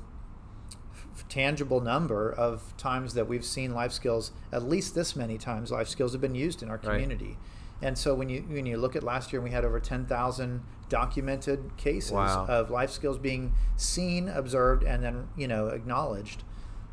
f- 0.93 1.27
tangible 1.27 1.81
number 1.81 2.31
of 2.31 2.75
times 2.77 3.13
that 3.15 3.27
we've 3.27 3.45
seen 3.45 3.73
life 3.73 3.91
skills 3.91 4.31
at 4.51 4.63
least 4.63 4.95
this 4.95 5.15
many 5.15 5.37
times 5.37 5.71
life 5.71 5.87
skills 5.87 6.11
have 6.11 6.21
been 6.21 6.35
used 6.35 6.61
in 6.61 6.69
our 6.69 6.77
Right. 6.77 6.93
community 6.93 7.37
and 7.81 7.97
so 7.97 8.13
when 8.13 8.29
you 8.29 8.41
when 8.43 8.65
you 8.65 8.77
look 8.77 8.95
at 8.95 9.03
last 9.03 9.33
year 9.33 9.41
we 9.41 9.51
had 9.51 9.65
over 9.65 9.79
10,000 9.79 10.61
documented 10.91 11.77
cases 11.77 12.11
Wow. 12.11 12.45
of 12.47 12.69
life 12.69 12.91
skills 12.91 13.17
being 13.17 13.53
seen 13.77 14.27
observed 14.27 14.83
and 14.83 15.01
then 15.03 15.29
you 15.35 15.47
know 15.47 15.67
acknowledged. 15.67 16.43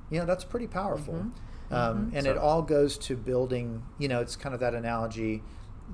You 0.09 0.21
know 0.21 0.25
that's 0.25 0.45
pretty 0.45 0.69
powerful. 0.69 1.27
Um, 1.71 2.13
and 2.15 2.27
it 2.27 2.39
all 2.39 2.63
goes 2.63 2.97
to 2.99 3.17
building 3.17 3.83
you 3.99 4.09
know 4.09 4.21
it's 4.21 4.37
kind 4.37 4.55
of 4.55 4.61
that 4.61 4.75
analogy. 4.75 5.43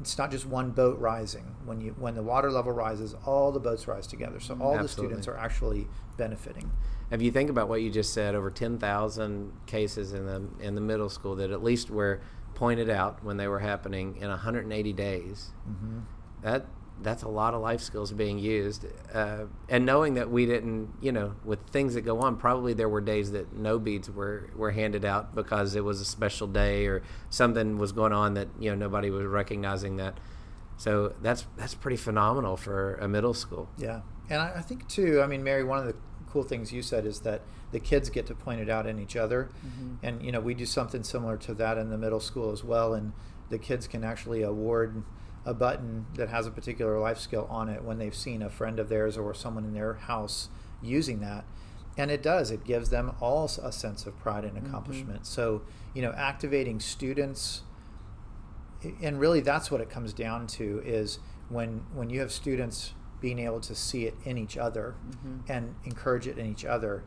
It's 0.00 0.18
not 0.18 0.30
just 0.30 0.46
one 0.46 0.70
boat 0.70 0.98
rising. 0.98 1.56
When 1.64 1.80
you 1.80 1.96
when 1.98 2.14
the 2.14 2.22
water 2.22 2.50
level 2.52 2.72
rises 2.72 3.14
all 3.26 3.50
the 3.50 3.60
boats 3.60 3.88
rise 3.88 4.06
together. 4.06 4.38
So 4.38 4.56
all 4.60 4.78
the 4.78 4.88
students 4.88 5.26
are 5.26 5.36
actually 5.36 5.88
benefiting. 6.16 6.70
If 7.10 7.22
you 7.22 7.30
think 7.30 7.50
about 7.50 7.68
what 7.68 7.80
you 7.82 7.90
just 7.90 8.12
said, 8.12 8.34
over 8.34 8.50
10,000 8.50 9.52
cases 9.66 10.12
in 10.12 10.26
the 10.26 10.42
in 10.60 10.74
the 10.74 10.80
middle 10.80 11.08
school 11.08 11.34
that 11.36 11.50
at 11.50 11.62
least 11.62 11.90
were 11.90 12.20
pointed 12.54 12.88
out 12.88 13.24
when 13.24 13.36
they 13.36 13.48
were 13.48 13.58
happening 13.60 14.16
in 14.20 14.28
180 14.28 14.92
days. 14.92 15.50
Mm-hmm. 15.68 15.98
That 16.42 16.66
that's 17.02 17.22
a 17.22 17.28
lot 17.28 17.54
of 17.54 17.60
life 17.60 17.80
skills 17.80 18.12
being 18.12 18.38
used, 18.38 18.86
uh, 19.12 19.44
and 19.68 19.84
knowing 19.84 20.14
that 20.14 20.30
we 20.30 20.46
didn't, 20.46 20.90
you 21.00 21.12
know, 21.12 21.34
with 21.44 21.58
things 21.70 21.94
that 21.94 22.02
go 22.02 22.20
on, 22.20 22.36
probably 22.36 22.72
there 22.72 22.88
were 22.88 23.00
days 23.00 23.32
that 23.32 23.52
no 23.54 23.78
beads 23.78 24.10
were 24.10 24.50
were 24.56 24.70
handed 24.70 25.04
out 25.04 25.34
because 25.34 25.74
it 25.74 25.84
was 25.84 26.00
a 26.00 26.04
special 26.04 26.46
day 26.46 26.86
or 26.86 27.02
something 27.30 27.78
was 27.78 27.92
going 27.92 28.12
on 28.12 28.34
that 28.34 28.48
you 28.58 28.70
know 28.70 28.76
nobody 28.76 29.10
was 29.10 29.26
recognizing 29.26 29.96
that. 29.96 30.18
So 30.76 31.14
that's 31.22 31.46
that's 31.56 31.74
pretty 31.74 31.96
phenomenal 31.96 32.56
for 32.56 32.94
a 32.96 33.08
middle 33.08 33.34
school. 33.34 33.68
Yeah, 33.76 34.00
and 34.30 34.40
I, 34.40 34.54
I 34.56 34.60
think 34.60 34.88
too. 34.88 35.20
I 35.20 35.26
mean, 35.26 35.42
Mary, 35.44 35.64
one 35.64 35.78
of 35.78 35.86
the 35.86 35.96
cool 36.28 36.44
things 36.44 36.72
you 36.72 36.82
said 36.82 37.06
is 37.06 37.20
that 37.20 37.42
the 37.70 37.80
kids 37.80 38.08
get 38.08 38.26
to 38.26 38.34
point 38.34 38.60
it 38.60 38.70
out 38.70 38.86
in 38.86 38.98
each 38.98 39.16
other, 39.16 39.50
and 40.02 40.22
you 40.22 40.32
know 40.32 40.40
we 40.40 40.54
do 40.54 40.66
something 40.66 41.02
similar 41.02 41.36
to 41.38 41.54
that 41.54 41.76
in 41.76 41.90
the 41.90 41.98
middle 41.98 42.20
school 42.20 42.52
as 42.52 42.64
well, 42.64 42.94
and 42.94 43.12
the 43.50 43.58
kids 43.58 43.86
can 43.86 44.04
actually 44.04 44.42
award 44.42 45.02
a 45.44 45.54
button 45.54 46.06
that 46.14 46.28
has 46.28 46.46
a 46.46 46.50
particular 46.50 46.98
life 46.98 47.18
skill 47.18 47.46
on 47.50 47.68
it 47.68 47.84
when 47.84 47.98
they've 47.98 48.14
seen 48.14 48.42
a 48.42 48.50
friend 48.50 48.78
of 48.78 48.88
theirs 48.88 49.16
or 49.16 49.34
someone 49.34 49.64
in 49.64 49.74
their 49.74 49.94
house 49.94 50.48
using 50.82 51.20
that. 51.20 51.44
And 51.96 52.10
it 52.10 52.22
does, 52.22 52.50
it 52.50 52.64
gives 52.64 52.90
them 52.90 53.12
all 53.20 53.44
a 53.44 53.70
sense 53.70 54.06
of 54.06 54.18
pride 54.18 54.44
and 54.44 54.54
mm-hmm. 54.54 54.66
accomplishment. 54.66 55.26
So, 55.26 55.62
you 55.94 56.02
know, 56.02 56.12
activating 56.12 56.80
students 56.80 57.62
and 59.02 59.18
really 59.18 59.40
that's 59.40 59.70
what 59.70 59.80
it 59.80 59.90
comes 59.90 60.12
down 60.12 60.46
to 60.46 60.82
is 60.84 61.18
when 61.48 61.84
when 61.94 62.10
you 62.10 62.20
have 62.20 62.32
students 62.32 62.92
being 63.20 63.38
able 63.38 63.60
to 63.60 63.74
see 63.74 64.04
it 64.04 64.14
in 64.24 64.36
each 64.36 64.56
other 64.56 64.94
mm-hmm. 65.08 65.50
and 65.50 65.74
encourage 65.84 66.26
it 66.26 66.38
in 66.38 66.46
each 66.46 66.64
other 66.64 67.04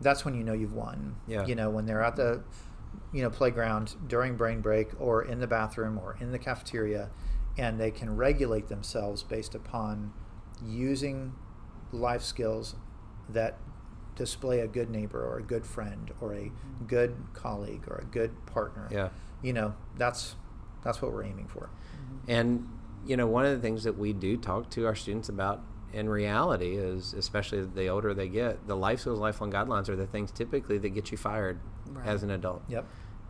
that's 0.00 0.24
when 0.24 0.34
you 0.34 0.44
know 0.44 0.52
you've 0.52 0.72
won 0.72 1.16
Yeah. 1.26 1.44
you 1.46 1.54
know 1.54 1.70
when 1.70 1.86
they're 1.86 2.02
at 2.02 2.16
the 2.16 2.42
you 3.12 3.22
know 3.22 3.30
playground 3.30 3.94
during 4.06 4.36
brain 4.36 4.60
break 4.60 4.88
or 5.00 5.22
in 5.22 5.40
the 5.40 5.46
bathroom 5.46 5.98
or 5.98 6.16
in 6.20 6.32
the 6.32 6.38
cafeteria 6.38 7.10
and 7.58 7.78
they 7.80 7.90
can 7.90 8.16
regulate 8.16 8.68
themselves 8.68 9.22
based 9.22 9.54
upon 9.54 10.12
using 10.64 11.34
life 11.92 12.22
skills 12.22 12.76
that 13.28 13.58
display 14.16 14.60
a 14.60 14.66
good 14.66 14.90
neighbor 14.90 15.22
or 15.24 15.38
a 15.38 15.42
good 15.42 15.64
friend 15.64 16.10
or 16.20 16.34
a 16.34 16.50
good 16.86 17.14
colleague 17.34 17.82
or 17.88 17.96
a 17.98 18.04
good 18.04 18.30
partner 18.46 18.88
Yeah. 18.90 19.08
you 19.42 19.52
know 19.52 19.74
that's 19.96 20.34
that's 20.82 21.00
what 21.02 21.12
we're 21.12 21.24
aiming 21.24 21.48
for 21.48 21.68
mm-hmm. 21.94 22.30
And 22.30 22.68
you 23.06 23.16
know, 23.16 23.26
one 23.26 23.46
of 23.46 23.52
the 23.52 23.60
things 23.62 23.84
that 23.84 23.96
we 23.96 24.12
do 24.12 24.36
talk 24.36 24.68
to 24.70 24.84
our 24.86 24.94
students 24.94 25.28
about 25.28 25.62
in 25.94 26.08
reality 26.10 26.76
is, 26.76 27.14
especially 27.14 27.64
the 27.64 27.86
older 27.86 28.12
they 28.12 28.28
get, 28.28 28.66
the 28.66 28.74
life 28.76 29.00
skills, 29.00 29.18
lifelong 29.18 29.50
guidelines 29.50 29.88
are 29.88 29.96
the 29.96 30.06
things 30.06 30.30
typically 30.30 30.76
that 30.78 30.90
get 30.90 31.10
you 31.10 31.16
fired 31.16 31.58
Right. 31.90 32.06
as 32.06 32.22
an 32.22 32.30
adult. 32.30 32.62
yep 32.68 32.84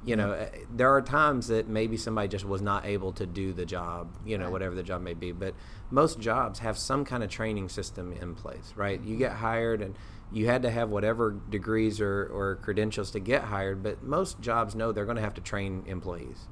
You 0.05 0.17
know, 0.17 0.33
uh, 0.33 0.47
there 0.75 0.91
are 0.95 1.03
times 1.03 1.49
that 1.49 1.69
maybe 1.69 1.97
somebody 1.97 2.29
just 2.29 2.45
was 2.45 2.63
not 2.63 2.87
able 2.87 3.13
to 3.15 3.27
do 3.27 3.53
the 3.53 3.67
job, 3.67 4.09
you 4.25 4.39
know, 4.39 4.45
Right. 4.45 4.53
whatever 4.53 4.75
the 4.75 4.83
job 4.83 5.03
may 5.03 5.15
be. 5.15 5.33
But 5.33 5.55
most 5.91 6.21
jobs 6.21 6.61
have 6.61 6.79
some 6.79 7.05
kind 7.05 7.23
of 7.25 7.31
training 7.31 7.69
system 7.69 8.13
in 8.13 8.35
place, 8.35 8.73
right? 8.77 9.01
You 9.03 9.17
get 9.17 9.33
hired 9.33 9.83
and 9.83 9.97
you 10.31 10.47
had 10.47 10.63
to 10.63 10.71
have 10.71 10.89
whatever 10.91 11.35
degrees 11.51 12.01
or, 12.01 12.27
or 12.33 12.57
credentials 12.63 13.11
to 13.13 13.21
get 13.21 13.45
hired, 13.45 13.83
but 13.83 14.03
most 14.03 14.41
jobs 14.41 14.75
know 14.75 14.93
they're 14.93 15.05
going 15.05 15.17
to 15.17 15.23
have 15.23 15.35
to 15.35 15.41
train 15.41 15.83
employees. 15.87 16.47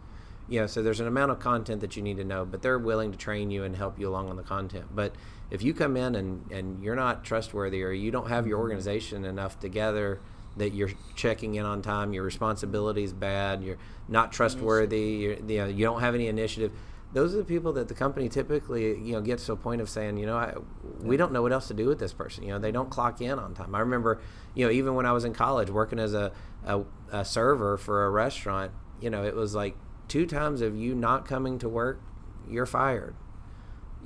You 0.48 0.60
know, 0.60 0.66
so 0.66 0.82
there's 0.82 1.00
an 1.00 1.06
amount 1.06 1.32
of 1.32 1.38
content 1.40 1.80
that 1.80 1.96
you 1.96 2.02
need 2.02 2.16
to 2.18 2.24
know, 2.24 2.44
but 2.44 2.62
they're 2.62 2.78
willing 2.78 3.10
to 3.12 3.18
train 3.18 3.50
you 3.50 3.64
and 3.64 3.76
help 3.76 3.98
you 3.98 4.08
along 4.08 4.28
on 4.28 4.36
the 4.36 4.42
content. 4.42 4.86
But 4.94 5.14
if 5.50 5.62
you 5.62 5.74
come 5.74 5.96
in 5.96 6.14
and, 6.14 6.50
and 6.50 6.82
you're 6.82 6.96
not 6.96 7.24
trustworthy 7.24 7.82
or 7.82 7.92
you 7.92 8.10
don't 8.10 8.28
have 8.28 8.46
your 8.46 8.58
organization 8.58 9.24
enough 9.24 9.58
together 9.60 10.20
that 10.56 10.72
you're 10.72 10.90
checking 11.14 11.54
in 11.54 11.64
on 11.64 11.82
time, 11.82 12.12
your 12.12 12.24
responsibility 12.24 13.02
is 13.02 13.12
bad, 13.12 13.62
you're 13.62 13.78
not 14.08 14.32
trustworthy, 14.32 15.00
you're, 15.00 15.34
you 15.34 15.58
know, 15.58 15.66
you 15.66 15.84
don't 15.84 16.00
have 16.00 16.14
any 16.14 16.28
initiative. 16.28 16.72
Those 17.12 17.34
are 17.34 17.38
the 17.38 17.44
people 17.44 17.72
that 17.74 17.88
the 17.88 17.94
company 17.94 18.28
typically, 18.28 18.98
you 18.98 19.12
know, 19.12 19.20
gets 19.20 19.46
to 19.46 19.52
a 19.52 19.56
point 19.56 19.80
of 19.80 19.88
saying, 19.88 20.16
you 20.16 20.26
know, 20.26 20.36
I, 20.36 20.54
we 21.00 21.16
don't 21.16 21.32
know 21.32 21.42
what 21.42 21.52
else 21.52 21.68
to 21.68 21.74
do 21.74 21.86
with 21.86 21.98
this 21.98 22.12
person. 22.12 22.42
You 22.44 22.50
know, 22.50 22.58
they 22.58 22.72
don't 22.72 22.90
clock 22.90 23.20
in 23.20 23.38
on 23.38 23.54
time. 23.54 23.74
I 23.74 23.80
remember, 23.80 24.20
you 24.54 24.66
know, 24.66 24.72
even 24.72 24.94
when 24.94 25.06
I 25.06 25.12
was 25.12 25.24
in 25.24 25.32
college 25.32 25.70
working 25.70 25.98
as 25.98 26.14
a, 26.14 26.32
a, 26.64 26.82
a 27.12 27.24
server 27.24 27.76
for 27.78 28.04
a 28.06 28.10
restaurant, 28.10 28.72
you 29.00 29.10
know, 29.10 29.24
it 29.24 29.34
was 29.34 29.54
like 29.54 29.76
two 30.08 30.26
times 30.26 30.60
of 30.60 30.76
you 30.76 30.94
not 30.94 31.26
coming 31.26 31.58
to 31.58 31.68
work, 31.68 32.00
you're 32.48 32.66
fired. 32.66 33.14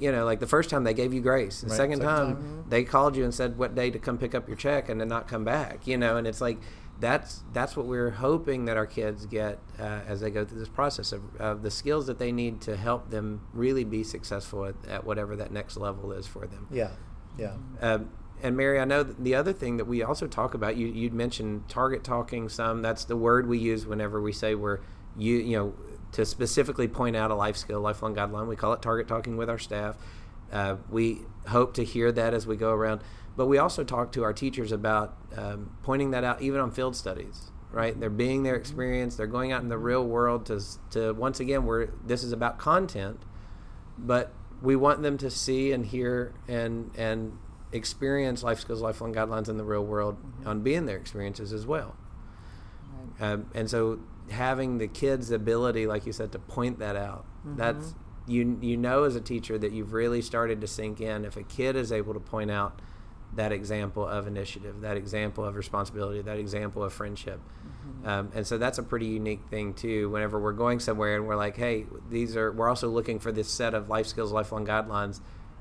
You 0.01 0.11
know, 0.13 0.25
like 0.25 0.41
the 0.41 0.47
first 0.47 0.71
time 0.71 0.85
they 0.85 0.95
gave 0.95 1.13
you 1.13 1.21
grace. 1.21 1.61
The 1.61 1.69
Right, 1.69 1.77
second, 1.77 1.97
second 1.99 2.09
time, 2.17 2.35
time. 2.37 2.65
they 2.69 2.85
called 2.85 3.17
you 3.17 3.25
and 3.25 3.35
said 3.35 3.59
what 3.59 3.75
day 3.75 3.91
to 3.91 3.99
come 3.99 4.19
pick 4.19 4.35
up 4.35 4.49
your 4.49 4.57
check 4.57 4.89
and 4.89 5.01
then 5.01 5.09
not 5.09 5.29
come 5.29 5.45
back. 5.45 5.87
You 5.87 5.99
know, 5.99 6.17
and 6.17 6.27
it's 6.27 6.41
like 6.41 6.59
that's 6.99 7.43
that's 7.53 7.77
what 7.77 7.87
we're 7.87 8.11
hoping 8.11 8.67
that 8.67 8.77
our 8.77 8.87
kids 8.87 9.27
get 9.27 9.59
uh, 9.79 10.01
as 10.07 10.21
they 10.21 10.31
go 10.31 10.45
through 10.45 10.59
this 10.59 10.69
process 10.69 11.13
of, 11.13 11.23
of 11.37 11.63
the 11.63 11.71
skills 11.71 12.07
that 12.07 12.19
they 12.19 12.31
need 12.33 12.61
to 12.63 12.77
help 12.77 13.11
them 13.11 13.41
really 13.55 13.85
be 13.85 14.03
successful 14.05 14.67
at, 14.67 14.75
at 14.89 15.05
whatever 15.05 15.35
that 15.37 15.51
next 15.53 15.77
level 15.77 16.13
is 16.13 16.27
for 16.27 16.47
them. 16.47 16.67
yeah 16.71 16.91
yeah 17.39 17.55
Um, 17.81 18.11
and 18.43 18.57
Mary, 18.57 18.79
I 18.81 18.85
know 18.87 19.03
the 19.03 19.35
other 19.35 19.53
thing 19.53 19.77
that 19.77 19.85
we 19.87 20.03
also 20.03 20.27
talk 20.27 20.55
about, 20.55 20.77
you 20.77 20.87
you'd 20.87 21.13
mentioned 21.15 21.69
target 21.69 22.03
talking 22.05 22.49
some. 22.49 22.81
That's 22.83 23.05
the 23.05 23.17
word 23.17 23.47
we 23.47 23.59
use 23.59 23.87
whenever 23.87 24.21
we 24.21 24.33
say 24.33 24.55
we're 24.55 24.81
you 25.17 25.37
you 25.37 25.57
know 25.59 25.75
to 26.13 26.25
specifically 26.25 26.89
point 26.89 27.17
out 27.17 27.31
a 27.31 27.35
life 27.35 27.57
skill, 27.57 27.81
lifelong 27.81 28.15
guideline. 28.15 28.47
We 28.47 28.57
call 28.57 28.73
it 28.73 28.83
target 28.83 29.09
talking 29.09 29.37
with 29.37 29.49
our 29.49 29.59
staff. 29.59 29.97
Uh, 30.53 30.77
we 30.91 31.21
hope 31.49 31.75
to 31.75 31.85
hear 31.85 32.11
that 32.13 32.35
as 32.35 32.47
we 32.47 32.57
go 32.57 32.73
around, 32.73 33.03
but 33.37 33.47
we 33.47 33.59
also 33.59 33.85
talk 33.85 34.11
to 34.13 34.25
our 34.25 34.33
teachers 34.33 34.73
about 34.73 35.17
um, 35.37 35.77
pointing 35.83 36.11
that 36.11 36.25
out, 36.25 36.43
even 36.43 36.61
on 36.61 36.71
field 36.71 36.97
studies. 36.97 37.51
Right, 37.73 37.99
they're 38.01 38.11
being 38.11 38.43
their 38.43 38.57
experience. 38.57 39.15
They're 39.15 39.29
going 39.29 39.53
out 39.53 39.63
in 39.63 39.69
the 39.69 39.79
real 39.79 40.05
world 40.05 40.45
to 40.47 40.61
to 40.91 41.13
once 41.13 41.39
again, 41.39 41.65
we're 41.65 41.91
this 42.05 42.25
is 42.25 42.33
about 42.33 42.59
content, 42.59 43.23
but 43.97 44.33
we 44.61 44.75
want 44.77 45.03
them 45.03 45.17
to 45.19 45.31
see 45.31 45.71
and 45.71 45.87
hear 45.87 46.35
and 46.49 46.91
and 46.97 47.39
experience 47.73 48.43
life 48.43 48.61
skills 48.61 48.81
lifelong 48.81 49.15
guidelines 49.15 49.49
in 49.49 49.57
the 49.57 49.65
real 49.65 49.85
world 49.85 50.17
on 50.45 50.61
being 50.61 50.87
their 50.87 50.97
experiences 50.97 51.53
as 51.53 51.67
well 51.67 51.95
um, 53.21 53.47
and 53.55 53.71
so 53.71 54.01
having 54.31 54.79
the 54.79 54.89
kids 54.89 55.31
ability 55.31 55.87
like 55.87 56.07
you 56.07 56.13
said 56.13 56.31
to 56.33 56.39
point 56.39 56.79
that 56.79 56.97
out 56.97 57.25
that's 57.57 57.95
you 58.27 58.59
you 58.61 58.77
know 58.77 59.05
as 59.05 59.17
a 59.17 59.21
teacher 59.21 59.59
that 59.59 59.73
you've 59.73 59.93
really 59.93 60.23
started 60.23 60.61
to 60.61 60.67
sink 60.67 61.01
in 61.01 61.25
if 61.25 61.37
a 61.37 61.43
kid 61.43 61.75
is 61.75 61.91
able 61.91 62.15
to 62.15 62.21
point 62.21 62.51
out 62.51 62.81
that 63.35 63.53
example 63.53 64.07
of 64.07 64.27
initiative, 64.27 64.81
that 64.81 64.97
example 64.97 65.45
of 65.45 65.55
responsibility, 65.55 66.21
that 66.23 66.39
example 66.39 66.83
of 66.83 66.93
friendship. 66.93 67.41
Um, 68.05 68.31
and 68.35 68.47
so 68.47 68.59
that's 68.59 68.79
a 68.79 68.83
pretty 68.83 69.07
unique 69.07 69.43
thing 69.51 69.75
too. 69.75 70.11
Whenever 70.11 70.39
we're 70.41 70.53
going 70.53 70.81
somewhere 70.81 71.17
and 71.17 71.27
we're 71.27 71.37
like, 71.37 71.57
hey, 71.57 71.87
these 72.09 72.37
are, 72.37 72.51
we're 72.51 72.69
also 72.69 72.89
looking 72.89 73.19
for 73.19 73.31
this 73.31 73.49
set 73.49 73.75
of 73.75 73.89
life 73.89 74.07
skills, 74.07 74.33
lifelong 74.33 74.67
guidelines. 74.67 75.21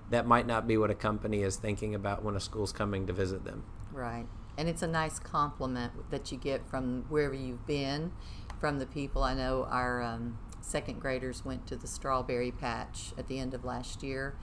That 0.09 0.25
might 0.25 0.47
not 0.47 0.67
be 0.67 0.77
what 0.77 0.89
a 0.89 0.95
company 0.95 1.43
is 1.43 1.57
thinking 1.57 1.93
about 1.93 2.23
when 2.23 2.35
a 2.35 2.39
school's 2.39 2.71
coming 2.71 3.05
to 3.07 3.13
visit 3.13 3.45
them. 3.45 3.63
Right. 3.91 4.25
And 4.57 4.67
it's 4.67 4.81
a 4.81 4.87
nice 4.87 5.19
compliment 5.19 6.09
that 6.11 6.31
you 6.31 6.37
get 6.37 6.67
from 6.67 7.05
wherever 7.09 7.35
you've 7.35 7.67
been, 7.67 8.11
from 8.59 8.79
the 8.79 8.85
people. 8.85 9.23
I 9.23 9.33
know 9.33 9.67
our 9.69 10.01
um, 10.01 10.37
second 10.61 10.99
graders 10.99 11.45
went 11.45 11.65
to 11.67 11.75
the 11.75 11.87
strawberry 11.87 12.51
patch 12.51 13.13
at 13.17 13.27
the 13.27 13.39
end 13.39 13.53
of 13.53 13.63
last 13.63 14.03
year, 14.03 14.35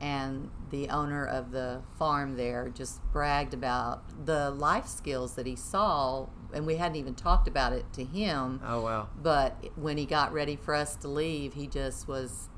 and 0.00 0.50
the 0.70 0.88
owner 0.88 1.26
of 1.26 1.50
the 1.52 1.82
farm 1.98 2.36
there 2.36 2.68
just 2.70 3.00
bragged 3.12 3.52
about 3.52 4.02
the 4.26 4.50
life 4.50 4.86
skills 4.86 5.34
that 5.34 5.46
he 5.46 5.54
saw 5.54 6.26
and 6.52 6.66
we 6.66 6.76
hadn't 6.76 6.96
even 6.96 7.14
talked 7.14 7.46
about 7.46 7.72
it 7.72 7.84
to 7.92 8.02
him 8.02 8.60
Oh 8.64 8.80
wow! 8.80 9.08
but 9.22 9.56
when 9.76 9.98
he 9.98 10.06
got 10.06 10.32
ready 10.32 10.56
for 10.56 10.74
us 10.74 10.96
to 10.96 11.08
leave 11.08 11.54
he 11.54 11.66
just 11.66 12.08
was 12.08 12.48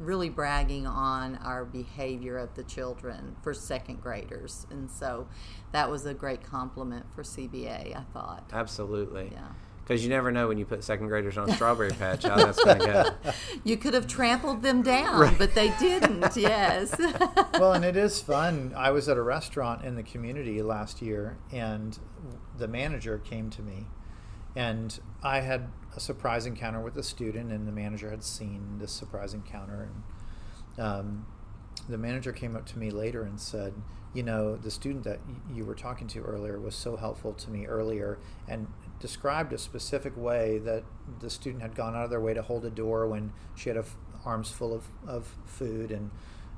really 0.00 0.28
bragging 0.28 0.86
on 0.86 1.36
our 1.36 1.64
behavior 1.64 2.36
of 2.36 2.54
the 2.54 2.64
children 2.64 3.36
for 3.42 3.54
second 3.54 4.02
graders 4.02 4.66
and 4.68 4.90
so 4.90 5.28
that 5.70 5.88
was 5.88 6.04
a 6.04 6.12
great 6.12 6.42
compliment 6.42 7.06
for 7.14 7.22
cba 7.22 7.96
i 7.96 8.02
thought 8.12 8.50
Absolutely. 8.52 9.30
yeah 9.32 9.48
Because 9.86 10.02
you 10.02 10.08
never 10.08 10.32
know 10.32 10.48
when 10.48 10.56
you 10.56 10.64
put 10.64 10.82
second 10.82 11.08
graders 11.08 11.36
on 11.36 11.50
a 11.50 11.52
strawberry 11.56 11.90
patch 11.90 12.22
how 12.24 12.36
that's 12.36 12.62
going 12.64 12.78
to 12.78 12.86
go. 13.22 13.32
you 13.64 13.76
could 13.76 13.92
have 13.92 14.06
trampled 14.06 14.62
them 14.62 14.82
down 14.82 15.20
Right. 15.20 15.36
but 15.38 15.54
they 15.54 15.72
didn't 15.78 16.34
yes 16.36 16.94
well, 17.52 17.74
and 17.74 17.84
it 17.84 17.96
is 17.96 18.20
fun. 18.20 18.72
I 18.76 18.90
was 18.90 19.08
at 19.08 19.16
a 19.18 19.22
restaurant 19.22 19.84
in 19.84 19.94
the 19.94 20.02
community 20.02 20.62
last 20.62 21.02
year, 21.02 21.36
and 21.52 21.98
the 22.56 22.66
manager 22.66 23.18
came 23.18 23.50
to 23.50 23.62
me, 23.62 23.86
and 24.56 24.98
I 25.22 25.40
had 25.40 25.68
a 25.96 26.00
surprise 26.00 26.46
encounter 26.46 26.80
with 26.80 26.96
a 26.96 27.02
student, 27.02 27.52
and 27.52 27.68
the 27.68 27.72
manager 27.72 28.08
had 28.10 28.24
seen 28.24 28.78
this 28.78 28.90
surprise 28.92 29.34
encounter, 29.34 29.88
and 30.76 30.84
um, 30.84 31.26
the 31.88 31.98
manager 31.98 32.32
came 32.32 32.56
up 32.56 32.66
to 32.66 32.78
me 32.78 32.90
later 32.90 33.22
and 33.22 33.38
said, 33.40 33.74
"You 34.14 34.22
know, 34.22 34.56
the 34.56 34.70
student 34.70 35.04
that 35.04 35.20
you 35.52 35.64
were 35.64 35.74
talking 35.74 36.08
to 36.08 36.22
earlier 36.22 36.58
was 36.58 36.74
so 36.74 36.96
helpful 36.96 37.32
to 37.34 37.50
me 37.50 37.66
earlier, 37.66 38.18
and 38.48 38.66
described 39.08 39.52
a 39.52 39.58
specific 39.58 40.16
way 40.16 40.56
that 40.60 40.82
the 41.20 41.28
student 41.28 41.60
had 41.62 41.74
gone 41.74 41.94
out 41.94 42.04
of 42.04 42.10
their 42.10 42.20
way 42.22 42.32
to 42.32 42.40
hold 42.40 42.64
a 42.64 42.70
door 42.70 43.06
when 43.06 43.32
she 43.54 43.68
had 43.68 43.76
a 43.76 43.80
f- 43.80 43.96
arms 44.24 44.50
full 44.50 44.72
of, 44.72 44.84
of 45.06 45.36
food 45.44 45.90
and." 45.90 46.10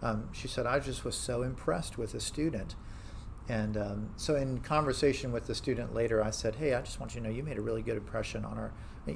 um, 0.02 0.28
she 0.30 0.46
said, 0.46 0.66
I 0.66 0.78
just 0.78 1.04
was 1.06 1.16
so 1.16 1.42
impressed 1.42 1.96
with 1.96 2.12
the 2.12 2.20
student. 2.20 2.74
And 3.48 3.76
um, 3.78 4.10
so, 4.16 4.36
in 4.36 4.58
conversation 4.60 5.32
with 5.32 5.46
the 5.46 5.54
student 5.54 5.94
later, 5.94 6.22
I 6.22 6.30
said, 6.30 6.56
"Hey, 6.56 6.74
I 6.74 6.82
just 6.82 7.00
want 7.00 7.14
you 7.14 7.20
to 7.22 7.26
know 7.26 7.32
you 7.32 7.42
made 7.42 7.56
a 7.58 7.62
really 7.62 7.80
good 7.82 7.96
impression 7.96 8.44
on 8.44 8.58
our 8.58 8.72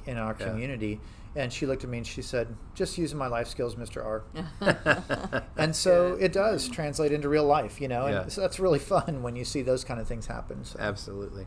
in 0.06 0.16
our 0.16 0.34
Yeah. 0.38 0.46
community." 0.46 0.98
And 1.36 1.52
she 1.52 1.64
looked 1.64 1.84
at 1.84 1.90
me 1.90 1.98
and 1.98 2.06
she 2.06 2.22
said, 2.22 2.56
"Just 2.74 2.98
using 2.98 3.16
my 3.16 3.28
life 3.28 3.46
skills, 3.46 3.76
Mr. 3.76 4.04
R." 4.04 4.24
and 5.56 5.76
so 5.76 6.16
it 6.18 6.32
does 6.32 6.68
translate 6.68 7.12
into 7.12 7.28
real 7.28 7.44
life, 7.44 7.80
you 7.80 7.86
know. 7.88 8.06
And 8.06 8.14
Yeah. 8.14 8.28
so 8.28 8.40
that's 8.40 8.58
really 8.58 8.78
fun 8.80 9.22
when 9.22 9.36
you 9.36 9.44
see 9.44 9.62
those 9.62 9.84
kind 9.84 10.00
of 10.00 10.08
things 10.08 10.26
happen. 10.26 10.64
So. 10.64 10.80
Absolutely. 10.80 11.46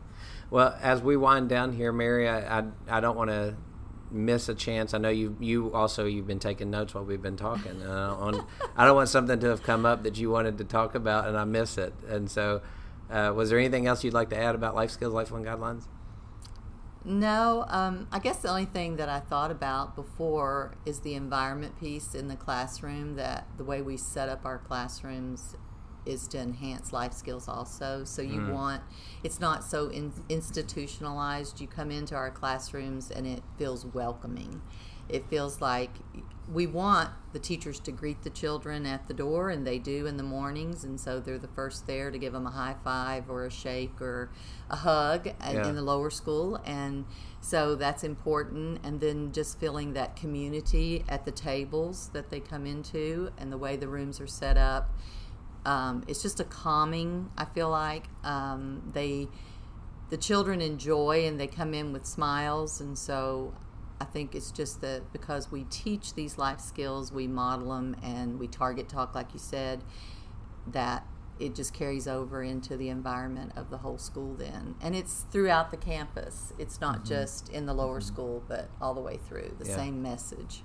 Well, 0.50 0.74
as 0.80 1.02
we 1.02 1.16
wind 1.16 1.48
down 1.50 1.72
here, 1.72 1.92
Mary, 1.92 2.28
I 2.28 2.60
I, 2.60 2.64
I 2.88 3.00
don't 3.00 3.16
want 3.16 3.28
to 3.30 3.56
miss 4.10 4.48
a 4.48 4.54
chance. 4.54 4.94
I 4.94 4.98
know 4.98 5.08
you 5.10 5.36
you 5.38 5.74
also 5.74 6.06
you've 6.06 6.26
been 6.26 6.38
taking 6.38 6.70
notes 6.70 6.94
while 6.94 7.04
we've 7.04 7.20
been 7.22 7.36
talking. 7.36 7.72
And 7.72 7.90
I, 7.92 8.08
don't 8.08 8.20
want, 8.20 8.46
I 8.76 8.86
don't 8.86 8.96
want 8.96 9.08
something 9.10 9.38
to 9.40 9.48
have 9.48 9.62
come 9.62 9.84
up 9.84 10.02
that 10.04 10.16
you 10.16 10.30
wanted 10.30 10.56
to 10.58 10.64
talk 10.64 10.94
about 10.94 11.26
and 11.28 11.36
I 11.36 11.44
miss 11.44 11.76
it. 11.76 11.92
And 12.08 12.30
so, 12.30 12.62
uh, 13.10 13.32
was 13.34 13.50
there 13.50 13.58
anything 13.58 13.86
else 13.86 14.02
you'd 14.04 14.14
like 14.14 14.30
to 14.30 14.38
add 14.38 14.54
about 14.54 14.74
life 14.74 14.90
skills, 14.90 15.12
lifelong 15.12 15.44
guidelines? 15.44 15.88
No, 17.04 17.66
um, 17.68 18.08
I 18.10 18.18
guess 18.18 18.38
the 18.38 18.48
only 18.48 18.64
thing 18.64 18.96
that 18.96 19.10
I 19.10 19.20
thought 19.20 19.50
about 19.50 19.94
before 19.94 20.74
is 20.86 21.00
the 21.00 21.14
environment 21.14 21.78
piece 21.78 22.14
in 22.14 22.28
the 22.28 22.36
classroom. 22.36 23.16
That 23.16 23.46
the 23.58 23.64
way 23.64 23.82
we 23.82 23.98
set 23.98 24.30
up 24.30 24.46
our 24.46 24.58
classrooms 24.58 25.54
is 26.06 26.26
to 26.28 26.38
enhance 26.38 26.92
life 26.92 27.12
skills 27.12 27.46
also. 27.46 28.04
So 28.04 28.22
you 28.22 28.50
want 28.52 28.82
it's 29.22 29.38
not 29.38 29.64
so 29.64 29.88
in, 29.88 30.12
institutionalized. 30.28 31.60
You 31.60 31.66
come 31.66 31.90
into 31.90 32.14
our 32.14 32.30
classrooms 32.30 33.10
and 33.10 33.26
it 33.26 33.42
feels 33.58 33.84
welcoming. 33.84 34.62
It 35.08 35.26
feels 35.28 35.60
like 35.60 35.90
we 36.52 36.66
want 36.66 37.10
the 37.32 37.38
teachers 37.38 37.78
to 37.80 37.90
greet 37.92 38.22
the 38.22 38.30
children 38.30 38.84
at 38.86 39.08
the 39.08 39.14
door, 39.14 39.50
and 39.50 39.66
they 39.66 39.78
do 39.78 40.06
in 40.06 40.16
the 40.16 40.22
mornings, 40.22 40.84
and 40.84 41.00
so 41.00 41.18
they're 41.18 41.38
the 41.38 41.48
first 41.48 41.86
there 41.86 42.10
to 42.10 42.18
give 42.18 42.32
them 42.32 42.46
a 42.46 42.50
high 42.50 42.76
five 42.84 43.30
or 43.30 43.44
a 43.46 43.50
shake 43.50 44.00
or 44.00 44.30
a 44.68 44.76
hug 44.76 45.26
Yeah. 45.26 45.66
in 45.68 45.74
the 45.74 45.82
lower 45.82 46.10
school, 46.10 46.60
and 46.64 47.06
so 47.40 47.74
that's 47.74 48.04
important. 48.04 48.80
And 48.84 49.00
then 49.00 49.32
just 49.32 49.58
feeling 49.58 49.94
that 49.94 50.16
community 50.16 51.04
at 51.08 51.24
the 51.24 51.32
tables 51.32 52.10
that 52.12 52.30
they 52.30 52.40
come 52.40 52.66
into, 52.66 53.30
and 53.38 53.50
the 53.50 53.58
way 53.58 53.76
the 53.76 53.88
rooms 53.88 54.20
are 54.20 54.26
set 54.26 54.56
up, 54.58 54.90
um, 55.64 56.04
it's 56.06 56.20
just 56.22 56.40
a 56.40 56.44
calming. 56.44 57.30
I 57.38 57.46
feel 57.46 57.70
like 57.70 58.04
um, 58.22 58.90
they, 58.92 59.28
the 60.10 60.18
children 60.18 60.60
enjoy, 60.60 61.26
and 61.26 61.40
they 61.40 61.46
come 61.46 61.72
in 61.72 61.92
with 61.92 62.04
smiles, 62.04 62.80
and 62.82 62.98
so 62.98 63.54
I 64.00 64.04
think 64.04 64.34
it's 64.34 64.50
just 64.50 64.80
that 64.80 65.12
because 65.12 65.50
we 65.52 65.64
teach 65.64 66.14
these 66.14 66.36
life 66.38 66.60
skills, 66.60 67.12
we 67.12 67.26
model 67.26 67.70
them, 67.70 67.96
and 68.02 68.38
we 68.38 68.48
target 68.48 68.88
talk, 68.88 69.14
like 69.14 69.32
you 69.32 69.38
said, 69.38 69.82
that 70.66 71.06
it 71.38 71.54
just 71.54 71.74
carries 71.74 72.06
over 72.06 72.42
into 72.42 72.76
the 72.76 72.88
environment 72.88 73.52
of 73.56 73.70
the 73.70 73.78
whole 73.78 73.98
school 73.98 74.34
then. 74.34 74.74
And 74.80 74.94
it's 74.94 75.24
throughout 75.30 75.70
the 75.70 75.76
campus. 75.76 76.52
It's 76.58 76.80
not 76.80 76.98
mm-hmm. 76.98 77.08
just 77.08 77.48
in 77.48 77.66
the 77.66 77.74
lower 77.74 77.98
mm-hmm. 77.98 78.06
school, 78.06 78.42
but 78.48 78.68
all 78.80 78.94
the 78.94 79.00
way 79.00 79.16
through 79.16 79.56
the 79.58 79.66
Yeah. 79.68 79.76
same 79.76 80.02
message. 80.02 80.62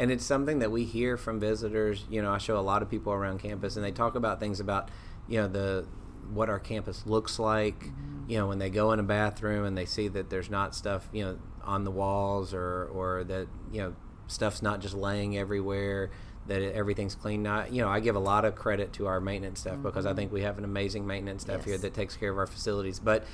and 0.00 0.12
it's 0.12 0.24
something 0.24 0.60
that 0.60 0.70
we 0.70 0.84
hear 0.84 1.16
from 1.16 1.40
visitors 1.40 2.04
you 2.08 2.22
know 2.22 2.32
i 2.32 2.38
show 2.38 2.56
a 2.56 2.62
lot 2.62 2.82
of 2.82 2.88
people 2.88 3.12
around 3.12 3.40
campus 3.40 3.74
and 3.74 3.84
they 3.84 3.90
talk 3.90 4.14
about 4.14 4.38
things 4.38 4.60
about 4.60 4.88
you 5.26 5.40
know 5.40 5.48
the 5.48 5.84
what 6.32 6.48
our 6.48 6.60
campus 6.60 7.04
looks 7.04 7.40
like 7.40 7.80
mm-hmm. 7.80 8.30
you 8.30 8.38
know 8.38 8.46
when 8.46 8.60
they 8.60 8.70
go 8.70 8.92
in 8.92 9.00
a 9.00 9.02
bathroom 9.02 9.64
and 9.64 9.76
they 9.76 9.84
see 9.84 10.06
that 10.06 10.30
there's 10.30 10.48
not 10.48 10.72
stuff 10.72 11.08
you 11.12 11.24
know 11.24 11.36
on 11.64 11.84
the 11.84 11.90
walls 11.90 12.54
or 12.54 12.86
or 12.92 13.24
that 13.24 13.46
you 13.72 13.80
know 13.80 13.94
stuff's 14.26 14.62
not 14.62 14.80
just 14.80 14.94
laying 14.94 15.36
everywhere 15.36 16.10
that 16.46 16.62
everything's 16.62 17.14
clean. 17.14 17.42
Not 17.42 17.72
you 17.72 17.82
know 17.82 17.88
i 17.88 18.00
give 18.00 18.16
a 18.16 18.20
lot 18.20 18.44
of 18.44 18.54
credit 18.54 18.92
to 18.94 19.06
our 19.06 19.20
maintenance 19.20 19.60
staff 19.60 19.82
because 19.82 20.06
i 20.06 20.10
mm-hmm. 20.10 20.18
think 20.18 20.32
we 20.32 20.42
have 20.42 20.58
an 20.58 20.64
amazing 20.64 21.06
maintenance 21.06 21.42
staff 21.42 21.64
here 21.64 21.78
that 21.78 21.94
takes 21.94 22.16
care 22.16 22.30
of 22.30 22.38
our 22.38 22.46
facilities. 22.46 22.98
But 22.98 23.24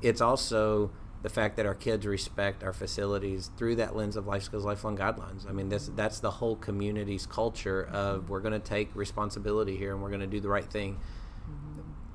it's 0.00 0.20
also 0.20 0.90
the 1.22 1.28
fact 1.28 1.56
that 1.56 1.66
our 1.66 1.74
kids 1.74 2.06
respect 2.06 2.62
our 2.62 2.72
facilities 2.72 3.50
through 3.56 3.74
that 3.74 3.96
lens 3.96 4.14
of 4.14 4.26
life 4.26 4.44
skills 4.44 4.64
lifelong 4.64 4.96
guidelines. 4.96 5.48
I 5.48 5.52
mean 5.52 5.68
this 5.68 5.90
that's 5.96 6.20
the 6.20 6.30
whole 6.30 6.56
community's 6.56 7.26
culture 7.26 7.88
of 7.92 8.30
we're 8.30 8.40
going 8.40 8.52
to 8.52 8.60
take 8.60 8.94
responsibility 8.94 9.76
here 9.76 9.92
and 9.92 10.02
we're 10.02 10.10
going 10.10 10.20
to 10.20 10.26
do 10.26 10.40
the 10.40 10.48
right 10.48 10.70
thing 10.70 10.98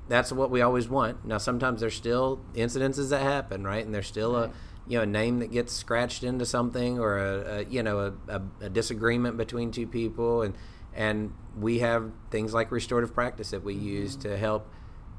that's 0.08 0.32
what 0.32 0.50
we 0.50 0.60
always 0.60 0.88
want. 0.88 1.24
Now 1.24 1.38
sometimes 1.38 1.80
there's 1.80 1.94
still 1.94 2.40
incidences 2.54 3.10
that 3.10 3.22
happen 3.22 3.64
right? 3.64 3.84
And 3.84 3.94
there's 3.94 4.06
still 4.06 4.34
Right. 4.34 4.50
a 4.50 4.52
you 4.86 4.98
know 4.98 5.02
a 5.02 5.06
name 5.06 5.38
that 5.38 5.50
gets 5.50 5.72
scratched 5.72 6.22
into 6.24 6.44
something 6.44 6.98
or 6.98 7.18
a, 7.18 7.38
a 7.40 7.64
you 7.64 7.82
know 7.82 7.98
a, 8.28 8.36
a, 8.36 8.42
a 8.62 8.68
disagreement 8.68 9.36
between 9.36 9.70
two 9.70 9.86
people. 9.86 10.42
And 10.42 10.54
and 10.94 11.32
we 11.58 11.78
have 11.80 12.12
things 12.30 12.52
like 12.54 12.70
restorative 12.70 13.14
practice 13.14 13.50
that 13.50 13.64
we 13.64 13.74
mm-hmm. 13.74 13.86
use 13.86 14.16
to 14.16 14.36
help 14.36 14.68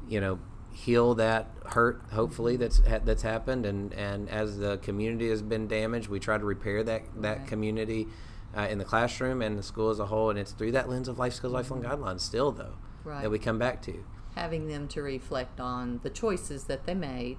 you 0.07 0.21
know 0.21 0.39
heal 0.71 1.15
that 1.15 1.49
hurt 1.67 2.01
hopefully 2.11 2.53
mm-hmm. 2.53 2.61
that's 2.61 2.85
ha- 2.87 2.99
that's 3.03 3.23
happened. 3.23 3.65
And 3.65 3.91
and 3.93 4.29
as 4.29 4.57
the 4.59 4.77
community 4.77 5.29
has 5.29 5.41
been 5.41 5.67
damaged 5.67 6.09
we 6.09 6.19
try 6.19 6.37
to 6.37 6.45
repair 6.45 6.83
that 6.83 7.03
that 7.21 7.37
Right. 7.39 7.47
community 7.47 8.07
uh, 8.55 8.67
in 8.69 8.77
the 8.77 8.85
classroom 8.85 9.41
and 9.41 9.57
the 9.57 9.63
school 9.63 9.89
as 9.89 9.99
a 9.99 10.05
whole. 10.05 10.29
And 10.29 10.37
it's 10.37 10.51
through 10.51 10.73
that 10.73 10.87
lens 10.89 11.07
of 11.07 11.17
life 11.17 11.33
skills 11.33 11.53
lifelong 11.53 11.81
mm-hmm. 11.81 12.03
guidelines 12.03 12.21
still 12.21 12.51
though 12.51 12.75
Right. 13.03 13.23
that 13.23 13.31
we 13.31 13.39
come 13.39 13.57
back 13.57 13.81
to 13.83 14.03
having 14.35 14.67
them 14.67 14.87
to 14.89 15.01
reflect 15.01 15.59
on 15.59 15.99
the 16.03 16.09
choices 16.09 16.65
that 16.65 16.85
they 16.85 16.93
made. 16.93 17.37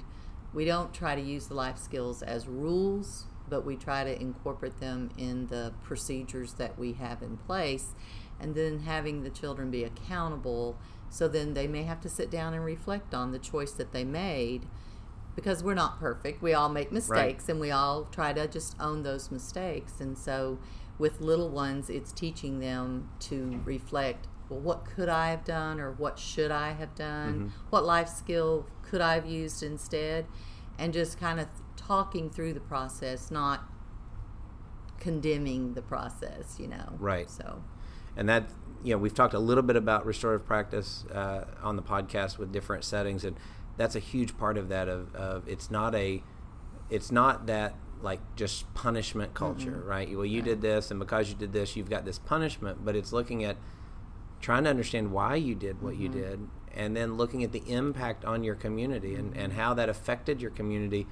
We 0.53 0.65
don't 0.65 0.95
try 0.95 1.15
to 1.15 1.21
use 1.21 1.47
the 1.49 1.55
life 1.55 1.79
skills 1.79 2.23
as 2.23 2.49
rules, 2.49 3.27
but 3.49 3.65
we 3.65 3.77
try 3.77 4.05
to 4.05 4.21
incorporate 4.21 4.81
them 4.81 5.11
in 5.17 5.47
the 5.49 5.73
procedures 5.83 6.55
that 6.55 6.79
we 6.79 6.95
have 6.95 7.23
in 7.23 7.37
place. 7.37 7.95
And 8.41 8.55
then 8.55 8.81
having 8.81 9.23
the 9.23 9.31
children 9.31 9.71
be 9.71 9.85
accountable, 9.85 10.79
so 11.09 11.29
then 11.29 11.55
they 11.55 11.67
may 11.67 11.85
have 11.85 12.01
to 12.03 12.09
sit 12.09 12.31
down 12.31 12.55
and 12.55 12.65
reflect 12.65 13.15
on 13.15 13.33
the 13.33 13.39
choice 13.39 13.73
that 13.73 13.93
they 13.93 14.05
made 14.05 14.67
because 15.35 15.63
we're 15.63 15.75
not 15.75 16.01
perfect. 16.01 16.43
We 16.43 16.55
all 16.55 16.71
make 16.71 16.91
mistakes 16.91 17.49
and 17.49 17.61
we 17.61 17.71
all 17.71 18.07
try 18.07 18.33
to 18.33 18.49
just 18.49 18.75
own 18.81 19.03
those 19.03 19.31
mistakes. 19.31 20.01
And 20.01 20.17
so 20.17 20.59
with 20.99 21.21
little 21.21 21.51
ones, 21.51 21.91
it's 21.91 22.11
teaching 22.11 22.59
them 22.59 23.11
to 23.21 23.61
reflect 23.65 24.27
well, 24.49 24.61
what 24.61 24.85
could 24.85 25.09
I 25.09 25.31
have 25.31 25.45
done 25.45 25.81
or 25.81 25.93
what 25.93 26.19
should 26.19 26.51
I 26.51 26.73
have 26.73 26.95
done? 26.95 27.53
What 27.71 27.85
life 27.85 28.09
skill 28.09 28.67
could 28.83 29.01
I 29.01 29.15
have 29.15 29.27
used 29.27 29.63
instead? 29.63 30.27
And 30.79 30.93
just 30.93 31.19
kind 31.19 31.41
of 31.41 31.49
talking 31.77 32.31
through 32.31 32.53
the 32.53 32.61
process, 32.61 33.31
not 33.31 33.65
condemning 35.01 35.75
the 35.75 35.83
process, 35.83 36.59
you 36.59 36.69
know. 36.69 36.95
Right. 36.99 37.31
So, 37.31 37.63
and 38.17 38.29
that 38.29 38.51
you 38.83 38.93
know 38.93 38.99
we've 38.99 39.15
talked 39.15 39.35
a 39.35 39.39
little 39.39 39.63
bit 39.63 39.77
about 39.77 40.05
restorative 40.07 40.47
practice 40.47 41.05
uh, 41.13 41.45
on 41.63 41.77
the 41.77 41.83
podcast 41.83 42.39
with 42.39 42.53
different 42.53 42.85
settings, 42.85 43.25
and 43.25 43.37
that's 43.77 43.97
a 43.97 44.01
huge 44.01 44.37
part 44.37 44.59
of 44.59 44.69
that. 44.69 44.89
Of, 44.89 45.15
of 45.15 45.49
it's 45.49 45.71
not 45.71 45.95
a, 45.95 46.23
it's 46.91 47.11
not 47.11 47.47
that 47.47 47.75
like 48.03 48.21
just 48.37 48.73
punishment 48.75 49.35
culture, 49.35 49.71
mm-hmm. 49.71 49.89
right? 49.89 50.11
Well, 50.15 50.27
you 50.27 50.41
right. 50.41 50.51
did 50.51 50.61
this, 50.61 50.91
and 50.91 51.01
because 51.01 51.29
you 51.31 51.35
did 51.35 51.53
this, 51.53 51.77
you've 51.77 51.91
got 51.91 52.05
this 52.05 52.19
punishment. 52.19 52.85
But 52.85 52.97
it's 52.97 53.13
looking 53.13 53.45
at 53.45 53.57
trying 54.41 54.65
to 54.65 54.71
understand 54.71 55.13
why 55.13 55.37
you 55.37 55.55
did 55.55 55.83
what 55.83 55.95
mm-hmm. 55.95 56.03
you 56.03 56.09
did, 56.09 56.49
and 56.75 56.97
then 56.97 57.17
looking 57.17 57.43
at 57.43 57.53
the 57.53 57.63
impact 57.67 58.25
on 58.25 58.45
your 58.45 58.55
community 58.55 59.15
and, 59.15 59.37
and 59.37 59.55
how 59.55 59.75
that 59.75 59.89
affected 59.89 60.41
your 60.41 60.51
community. 60.51 61.07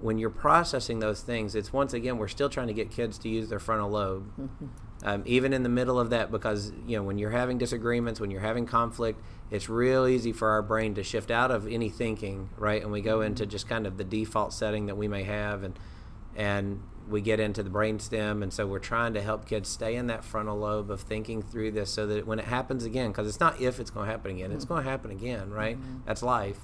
When 0.00 0.18
you're 0.18 0.30
processing 0.30 0.98
those 0.98 1.22
things, 1.22 1.54
it's 1.54 1.72
once 1.72 1.94
again 1.94 2.18
we're 2.18 2.28
still 2.28 2.48
trying 2.48 2.66
to 2.66 2.74
get 2.74 2.90
kids 2.90 3.16
to 3.18 3.28
use 3.28 3.48
their 3.48 3.60
frontal 3.60 3.90
lobe, 3.90 4.28
mm-hmm. 4.38 4.66
um, 5.04 5.22
even 5.24 5.52
in 5.52 5.62
the 5.62 5.68
middle 5.68 5.98
of 5.98 6.10
that, 6.10 6.30
because 6.30 6.72
you 6.86 6.96
know 6.96 7.02
when 7.02 7.16
you're 7.16 7.30
having 7.30 7.58
disagreements, 7.58 8.20
when 8.20 8.30
you're 8.30 8.40
having 8.40 8.66
conflict, 8.66 9.22
it's 9.50 9.68
real 9.68 10.06
easy 10.06 10.32
for 10.32 10.50
our 10.50 10.62
brain 10.62 10.94
to 10.94 11.02
shift 11.02 11.30
out 11.30 11.50
of 11.50 11.66
any 11.68 11.88
thinking, 11.88 12.50
right, 12.56 12.82
and 12.82 12.90
we 12.90 13.00
go 13.00 13.18
mm-hmm. 13.18 13.28
into 13.28 13.46
just 13.46 13.68
kind 13.68 13.86
of 13.86 13.96
the 13.96 14.04
default 14.04 14.52
setting 14.52 14.86
that 14.86 14.96
we 14.96 15.08
may 15.08 15.22
have, 15.22 15.62
and 15.62 15.78
and 16.36 16.82
we 17.08 17.20
get 17.20 17.38
into 17.40 17.62
the 17.62 17.70
brainstem 17.70 18.42
and 18.42 18.52
so 18.52 18.66
we're 18.66 18.78
trying 18.78 19.12
to 19.14 19.20
help 19.20 19.46
kids 19.46 19.68
stay 19.68 19.96
in 19.96 20.06
that 20.06 20.24
frontal 20.24 20.58
lobe 20.58 20.90
of 20.90 21.00
thinking 21.00 21.42
through 21.42 21.70
this 21.70 21.90
so 21.90 22.06
that 22.06 22.26
when 22.26 22.38
it 22.38 22.46
happens 22.46 22.84
again 22.84 23.10
because 23.10 23.28
it's 23.28 23.40
not 23.40 23.60
if 23.60 23.78
it's 23.78 23.90
going 23.90 24.06
to 24.06 24.12
happen 24.12 24.30
again 24.30 24.52
it's 24.52 24.64
going 24.64 24.82
to 24.82 24.90
happen 24.90 25.10
again 25.10 25.50
right? 25.50 25.78
Mm-hmm. 25.78 25.98
that's 26.06 26.22
life. 26.22 26.60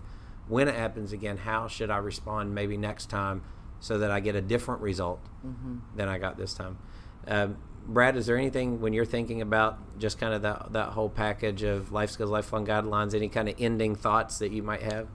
When 0.48 0.66
it 0.66 0.74
happens 0.74 1.12
again 1.12 1.36
how 1.38 1.68
should 1.68 1.90
i 1.90 1.98
respond 1.98 2.54
maybe 2.54 2.76
next 2.76 3.06
time 3.10 3.42
so 3.80 3.98
that 3.98 4.10
i 4.10 4.20
get 4.20 4.34
a 4.34 4.40
different 4.40 4.80
result 4.80 5.20
mm-hmm. 5.46 5.78
than 5.94 6.08
i 6.08 6.18
got 6.18 6.36
this 6.38 6.54
time? 6.54 6.78
Um, 7.26 7.58
brad 7.86 8.16
is 8.16 8.26
there 8.26 8.36
anything 8.36 8.80
when 8.80 8.92
you're 8.92 9.04
thinking 9.04 9.42
about 9.42 9.78
just 9.98 10.18
kind 10.18 10.32
of 10.32 10.42
that, 10.42 10.72
that 10.72 10.88
whole 10.90 11.08
package 11.08 11.62
of 11.62 11.92
life 11.92 12.10
skills 12.10 12.30
lifelong 12.30 12.66
guidelines 12.66 13.14
any 13.14 13.28
kind 13.28 13.48
of 13.48 13.54
ending 13.58 13.94
thoughts 13.94 14.38
that 14.38 14.52
you 14.52 14.62
might 14.62 14.82
have 14.82 15.08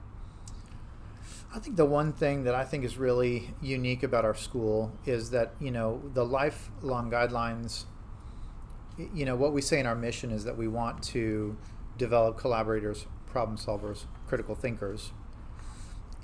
I 1.55 1.59
think 1.59 1.77
the 1.77 1.85
one 1.85 2.11
thing 2.11 2.43
that 2.43 2.53
I 2.53 2.65
think 2.65 2.83
is 2.83 2.97
really 2.97 3.53
unique 3.61 4.03
about 4.03 4.25
our 4.25 4.35
school 4.35 4.91
is 5.05 5.29
that, 5.29 5.53
you 5.57 5.71
know, 5.71 6.01
the 6.13 6.25
lifelong 6.25 7.09
guidelines, 7.09 7.85
you 9.13 9.23
know, 9.23 9.37
what 9.37 9.53
we 9.53 9.61
say 9.61 9.79
in 9.79 9.85
our 9.85 9.95
mission 9.95 10.31
is 10.31 10.43
that 10.43 10.57
we 10.57 10.67
want 10.67 11.01
to 11.03 11.55
develop 11.97 12.37
collaborators, 12.37 13.07
problem 13.25 13.57
solvers, 13.57 14.03
critical 14.27 14.53
thinkers. 14.53 15.13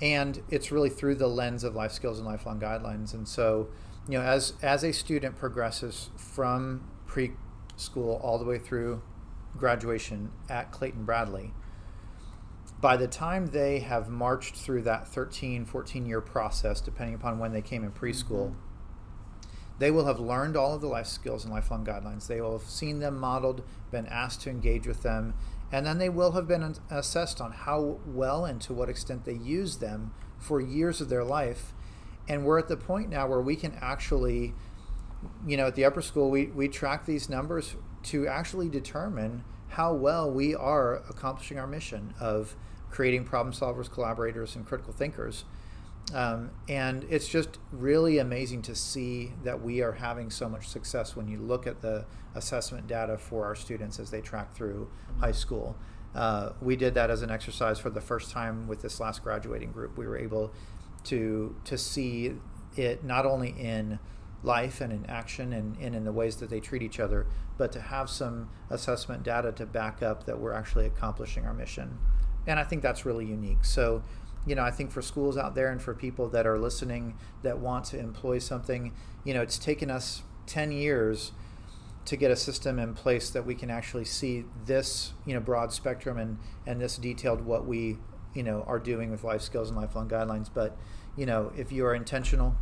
And 0.02 0.42
it's 0.50 0.70
really 0.70 0.90
through 0.90 1.14
the 1.14 1.28
lens 1.28 1.64
of 1.64 1.74
life 1.74 1.92
skills 1.92 2.18
and 2.18 2.26
lifelong 2.26 2.60
guidelines. 2.60 3.14
And 3.14 3.26
so, 3.26 3.68
you 4.06 4.18
know, 4.18 4.24
as, 4.24 4.52
as 4.60 4.84
a 4.84 4.92
student 4.92 5.36
progresses 5.36 6.10
from 6.14 6.86
preschool 7.08 8.22
all 8.22 8.38
the 8.38 8.44
way 8.44 8.58
through 8.58 9.00
graduation 9.56 10.30
at 10.50 10.72
Clayton 10.72 11.06
Bradley, 11.06 11.54
by 12.82 12.96
the 12.96 13.06
time 13.06 13.46
they 13.46 13.78
have 13.78 14.08
marched 14.08 14.56
through 14.56 14.82
that 14.82 15.06
13, 15.06 15.64
14 15.64 16.04
year 16.04 16.20
process, 16.20 16.80
depending 16.80 17.14
upon 17.14 17.38
when 17.38 17.52
they 17.52 17.62
came 17.62 17.84
in 17.84 17.92
preschool, 17.92 18.50
mm-hmm. 18.50 19.48
they 19.78 19.92
will 19.92 20.04
have 20.04 20.18
learned 20.18 20.56
all 20.56 20.74
of 20.74 20.80
the 20.80 20.88
life 20.88 21.06
skills 21.06 21.44
and 21.44 21.54
lifelong 21.54 21.86
guidelines. 21.86 22.26
They 22.26 22.40
will 22.40 22.58
have 22.58 22.68
seen 22.68 22.98
them 22.98 23.16
modeled, 23.16 23.62
been 23.92 24.06
asked 24.06 24.42
to 24.42 24.50
engage 24.50 24.88
with 24.88 25.02
them, 25.02 25.34
and 25.70 25.86
then 25.86 25.98
they 25.98 26.08
will 26.08 26.32
have 26.32 26.48
been 26.48 26.74
assessed 26.90 27.40
on 27.40 27.52
how 27.52 28.00
well 28.04 28.44
and 28.44 28.60
to 28.62 28.74
what 28.74 28.88
extent 28.88 29.24
they 29.24 29.34
use 29.34 29.76
them 29.76 30.12
for 30.36 30.60
years 30.60 31.00
of 31.00 31.08
their 31.08 31.24
life. 31.24 31.72
And 32.28 32.44
we're 32.44 32.58
at 32.58 32.66
the 32.66 32.76
point 32.76 33.10
now 33.10 33.28
where 33.28 33.40
we 33.40 33.54
can 33.54 33.78
actually, 33.80 34.54
you 35.46 35.56
know, 35.56 35.68
at 35.68 35.76
the 35.76 35.84
upper 35.84 36.02
school, 36.02 36.30
we, 36.30 36.46
we 36.46 36.66
track 36.66 37.06
these 37.06 37.28
numbers 37.28 37.76
to 38.04 38.26
actually 38.26 38.68
determine 38.68 39.44
how 39.68 39.94
well 39.94 40.28
we 40.28 40.52
are 40.52 40.96
accomplishing 41.08 41.60
our 41.60 41.66
mission 41.68 42.12
of 42.20 42.56
creating 42.92 43.24
problem 43.24 43.52
solvers, 43.54 43.90
collaborators, 43.90 44.54
and 44.54 44.64
critical 44.64 44.92
thinkers. 44.92 45.44
Um, 46.14 46.50
and 46.68 47.04
it's 47.08 47.26
just 47.26 47.58
really 47.72 48.18
amazing 48.18 48.62
to 48.62 48.74
see 48.74 49.32
that 49.44 49.62
we 49.62 49.80
are 49.80 49.92
having 49.92 50.30
so 50.30 50.48
much 50.48 50.68
success 50.68 51.16
when 51.16 51.26
you 51.26 51.38
look 51.38 51.66
at 51.66 51.80
the 51.80 52.04
assessment 52.34 52.86
data 52.86 53.16
for 53.16 53.46
our 53.46 53.54
students 53.54 53.98
as 53.98 54.10
they 54.10 54.20
track 54.20 54.54
through 54.54 54.90
high 55.20 55.32
school. 55.32 55.76
Uh, 56.14 56.50
we 56.60 56.76
did 56.76 56.92
that 56.94 57.10
as 57.10 57.22
an 57.22 57.30
exercise 57.30 57.78
for 57.78 57.88
the 57.88 58.00
first 58.00 58.30
time 58.30 58.68
with 58.68 58.82
this 58.82 59.00
last 59.00 59.22
graduating 59.24 59.72
group. 59.72 59.96
We 59.96 60.06
were 60.06 60.18
able 60.18 60.52
to 61.04 61.56
to 61.64 61.78
see 61.78 62.34
it 62.76 63.02
not 63.02 63.24
only 63.24 63.50
in 63.50 63.98
life 64.42 64.80
and 64.80 64.92
in 64.92 65.06
action 65.06 65.52
and, 65.52 65.76
and 65.78 65.94
in 65.94 66.04
the 66.04 66.12
ways 66.12 66.36
that 66.36 66.50
they 66.50 66.60
treat 66.60 66.82
each 66.82 67.00
other, 67.00 67.26
but 67.56 67.72
to 67.72 67.80
have 67.80 68.10
some 68.10 68.50
assessment 68.68 69.22
data 69.22 69.52
to 69.52 69.64
back 69.64 70.02
up 70.02 70.26
that 70.26 70.38
we're 70.38 70.52
actually 70.52 70.84
accomplishing 70.84 71.46
our 71.46 71.54
mission 71.54 71.98
and 72.46 72.58
I 72.58 72.64
think 72.64 72.82
that's 72.82 73.04
really 73.04 73.26
unique. 73.26 73.64
So, 73.64 74.02
you 74.46 74.54
know, 74.54 74.62
I 74.62 74.70
think 74.70 74.90
for 74.90 75.02
schools 75.02 75.36
out 75.36 75.54
there 75.54 75.70
and 75.70 75.80
for 75.80 75.94
people 75.94 76.28
that 76.30 76.46
are 76.46 76.58
listening 76.58 77.16
that 77.42 77.58
want 77.58 77.84
to 77.86 77.98
employ 77.98 78.38
something, 78.38 78.92
you 79.24 79.34
know, 79.34 79.42
it's 79.42 79.58
taken 79.58 79.90
us 79.90 80.22
10 80.46 80.72
years 80.72 81.32
to 82.04 82.16
get 82.16 82.30
a 82.30 82.36
system 82.36 82.78
in 82.78 82.94
place 82.94 83.30
that 83.30 83.46
we 83.46 83.54
can 83.54 83.70
actually 83.70 84.04
see 84.04 84.44
this, 84.66 85.12
you 85.24 85.34
know, 85.34 85.40
broad 85.40 85.72
spectrum 85.72 86.18
and, 86.18 86.38
and 86.66 86.80
this 86.80 86.96
detailed 86.96 87.42
what 87.42 87.64
we, 87.66 87.98
you 88.34 88.42
know, 88.42 88.64
are 88.66 88.80
doing 88.80 89.10
with 89.10 89.22
life 89.22 89.42
skills 89.42 89.68
and 89.68 89.78
lifelong 89.78 90.08
guidelines. 90.08 90.50
But, 90.52 90.76
you 91.16 91.26
know, 91.26 91.52
if 91.56 91.70
you 91.70 91.86
are 91.86 91.94
intentional 91.94 92.56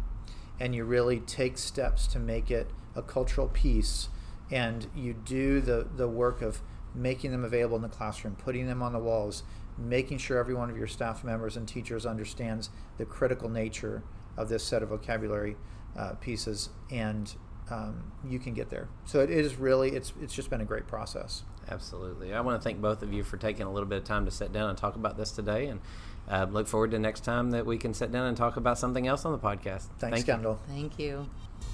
and 0.59 0.75
you 0.75 0.85
really 0.85 1.21
take 1.21 1.57
steps 1.57 2.07
to 2.09 2.19
make 2.19 2.51
it 2.51 2.71
a 2.95 3.01
cultural 3.01 3.49
piece 3.49 4.09
and 4.51 4.89
you 4.95 5.15
do 5.15 5.61
the, 5.61 5.87
the 5.97 6.09
work 6.09 6.43
of 6.43 6.61
making 6.95 7.31
them 7.31 7.45
available 7.45 7.77
in 7.77 7.83
the 7.83 7.89
classroom, 7.89 8.37
putting 8.37 8.67
them 8.67 8.83
on 8.83 8.93
the 8.93 8.99
walls, 8.99 9.43
making 9.79 10.19
sure 10.19 10.39
every 10.39 10.55
one 10.55 10.71
of 10.71 10.77
your 10.77 10.87
staff 10.87 11.25
members 11.25 11.57
and 11.57 11.67
teachers 11.67 12.07
understands 12.07 12.71
the 12.99 13.05
critical 13.05 13.49
nature 13.49 14.03
of 14.37 14.49
this 14.49 14.65
set 14.65 14.83
of 14.83 14.91
vocabulary 14.91 15.57
uh, 15.97 16.13
pieces, 16.15 16.71
and 16.91 17.35
um, 17.71 18.13
you 18.25 18.39
can 18.39 18.55
get 18.55 18.71
there. 18.71 18.89
So 19.05 19.21
it 19.21 19.31
is 19.31 19.57
really 19.57 19.91
it's 19.91 20.13
it's 20.21 20.35
just 20.35 20.51
been 20.51 20.61
a 20.61 20.65
great 20.65 20.87
process. 20.87 21.45
Absolutely, 21.69 22.35
I 22.35 22.41
want 22.41 22.61
to 22.61 22.63
thank 22.63 22.81
both 22.81 23.03
of 23.03 23.13
you 23.13 23.23
for 23.23 23.37
taking 23.37 23.67
a 23.67 23.73
little 23.73 23.89
bit 23.89 23.99
of 23.99 24.05
time 24.05 24.25
to 24.25 24.31
sit 24.31 24.53
down 24.53 24.71
and 24.71 24.79
talk 24.79 24.97
about 24.97 25.17
this 25.17 25.31
today, 25.31 25.67
and 25.67 25.81
uh, 26.29 26.47
look 26.51 26.67
forward 26.67 26.91
to 26.93 26.99
next 26.99 27.25
time 27.25 27.51
that 27.51 27.67
we 27.67 27.77
can 27.77 27.95
sit 27.95 28.13
down 28.13 28.27
and 28.27 28.37
talk 28.37 28.57
about 28.57 28.79
something 28.79 29.07
else 29.07 29.25
on 29.25 29.33
the 29.33 29.39
podcast. 29.39 29.89
Thanks, 29.99 30.17
thank 30.17 30.27
Kendall. 30.27 30.61
You. 30.69 30.75
Thank 30.75 30.99
you. 30.99 31.29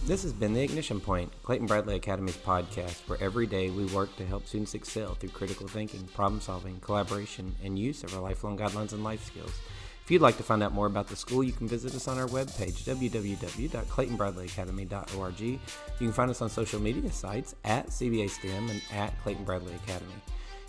This 0.04 0.22
has 0.22 0.32
been 0.32 0.52
the 0.52 0.62
Ignition 0.62 1.00
Point, 1.00 1.32
Clayton 1.42 1.66
Bradley 1.66 1.96
Academy's 1.96 2.36
podcast, 2.36 3.08
where 3.08 3.20
every 3.20 3.46
day 3.46 3.70
we 3.70 3.86
work 3.86 4.14
to 4.16 4.26
help 4.26 4.46
students 4.46 4.74
excel 4.74 5.14
through 5.14 5.30
critical 5.30 5.66
thinking, 5.66 6.06
problem 6.14 6.40
solving, 6.40 6.78
collaboration, 6.80 7.56
and 7.64 7.76
use 7.78 8.04
of 8.04 8.14
our 8.14 8.20
lifelong 8.20 8.56
guidelines 8.56 8.92
and 8.92 9.02
life 9.02 9.24
skills. 9.24 9.58
If 10.04 10.12
you'd 10.12 10.22
like 10.22 10.36
to 10.36 10.44
find 10.44 10.62
out 10.62 10.72
more 10.72 10.86
about 10.86 11.08
the 11.08 11.16
school, 11.16 11.42
you 11.42 11.50
can 11.50 11.66
visit 11.66 11.92
us 11.96 12.06
on 12.06 12.18
our 12.18 12.28
webpage, 12.28 12.84
www.claytonbradleyacademy.org. 12.84 15.40
You 15.40 15.58
can 15.98 16.12
find 16.12 16.30
us 16.30 16.40
on 16.40 16.50
social 16.50 16.80
media 16.80 17.10
sites 17.10 17.56
at 17.64 17.88
CBA 17.88 18.30
STEM 18.30 18.70
and 18.70 18.80
at 18.92 19.20
Clayton 19.24 19.44
Bradley 19.44 19.74
Academy. 19.74 20.14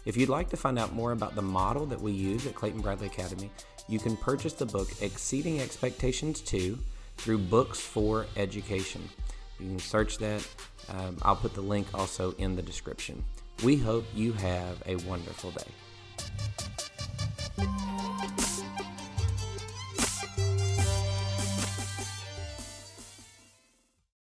If 0.05 0.17
you'd 0.17 0.29
like 0.29 0.49
to 0.49 0.57
find 0.57 0.79
out 0.79 0.93
more 0.93 1.11
about 1.11 1.35
the 1.35 1.43
model 1.43 1.85
that 1.85 2.01
we 2.01 2.13
use 2.13 2.47
at 2.47 2.55
Clayton 2.55 2.81
Bradley 2.81 3.05
Academy, 3.05 3.51
you 3.87 3.99
can 3.99 4.17
purchase 4.17 4.53
the 4.53 4.65
book 4.65 4.89
Exceeding 5.01 5.61
Expectations 5.61 6.41
2 6.41 6.79
through 7.17 7.39
Books 7.39 7.79
for 7.79 8.25
Education. 8.35 9.09
You 9.59 9.67
can 9.67 9.79
search 9.79 10.17
that. 10.19 10.47
Um, 10.89 11.17
I'll 11.21 11.35
put 11.35 11.53
the 11.53 11.61
link 11.61 11.87
also 11.93 12.33
in 12.37 12.55
the 12.55 12.61
description. 12.61 13.23
We 13.63 13.75
hope 13.77 14.05
you 14.15 14.33
have 14.33 14.81
a 14.85 14.95
wonderful 14.97 15.51
day. 15.51 15.63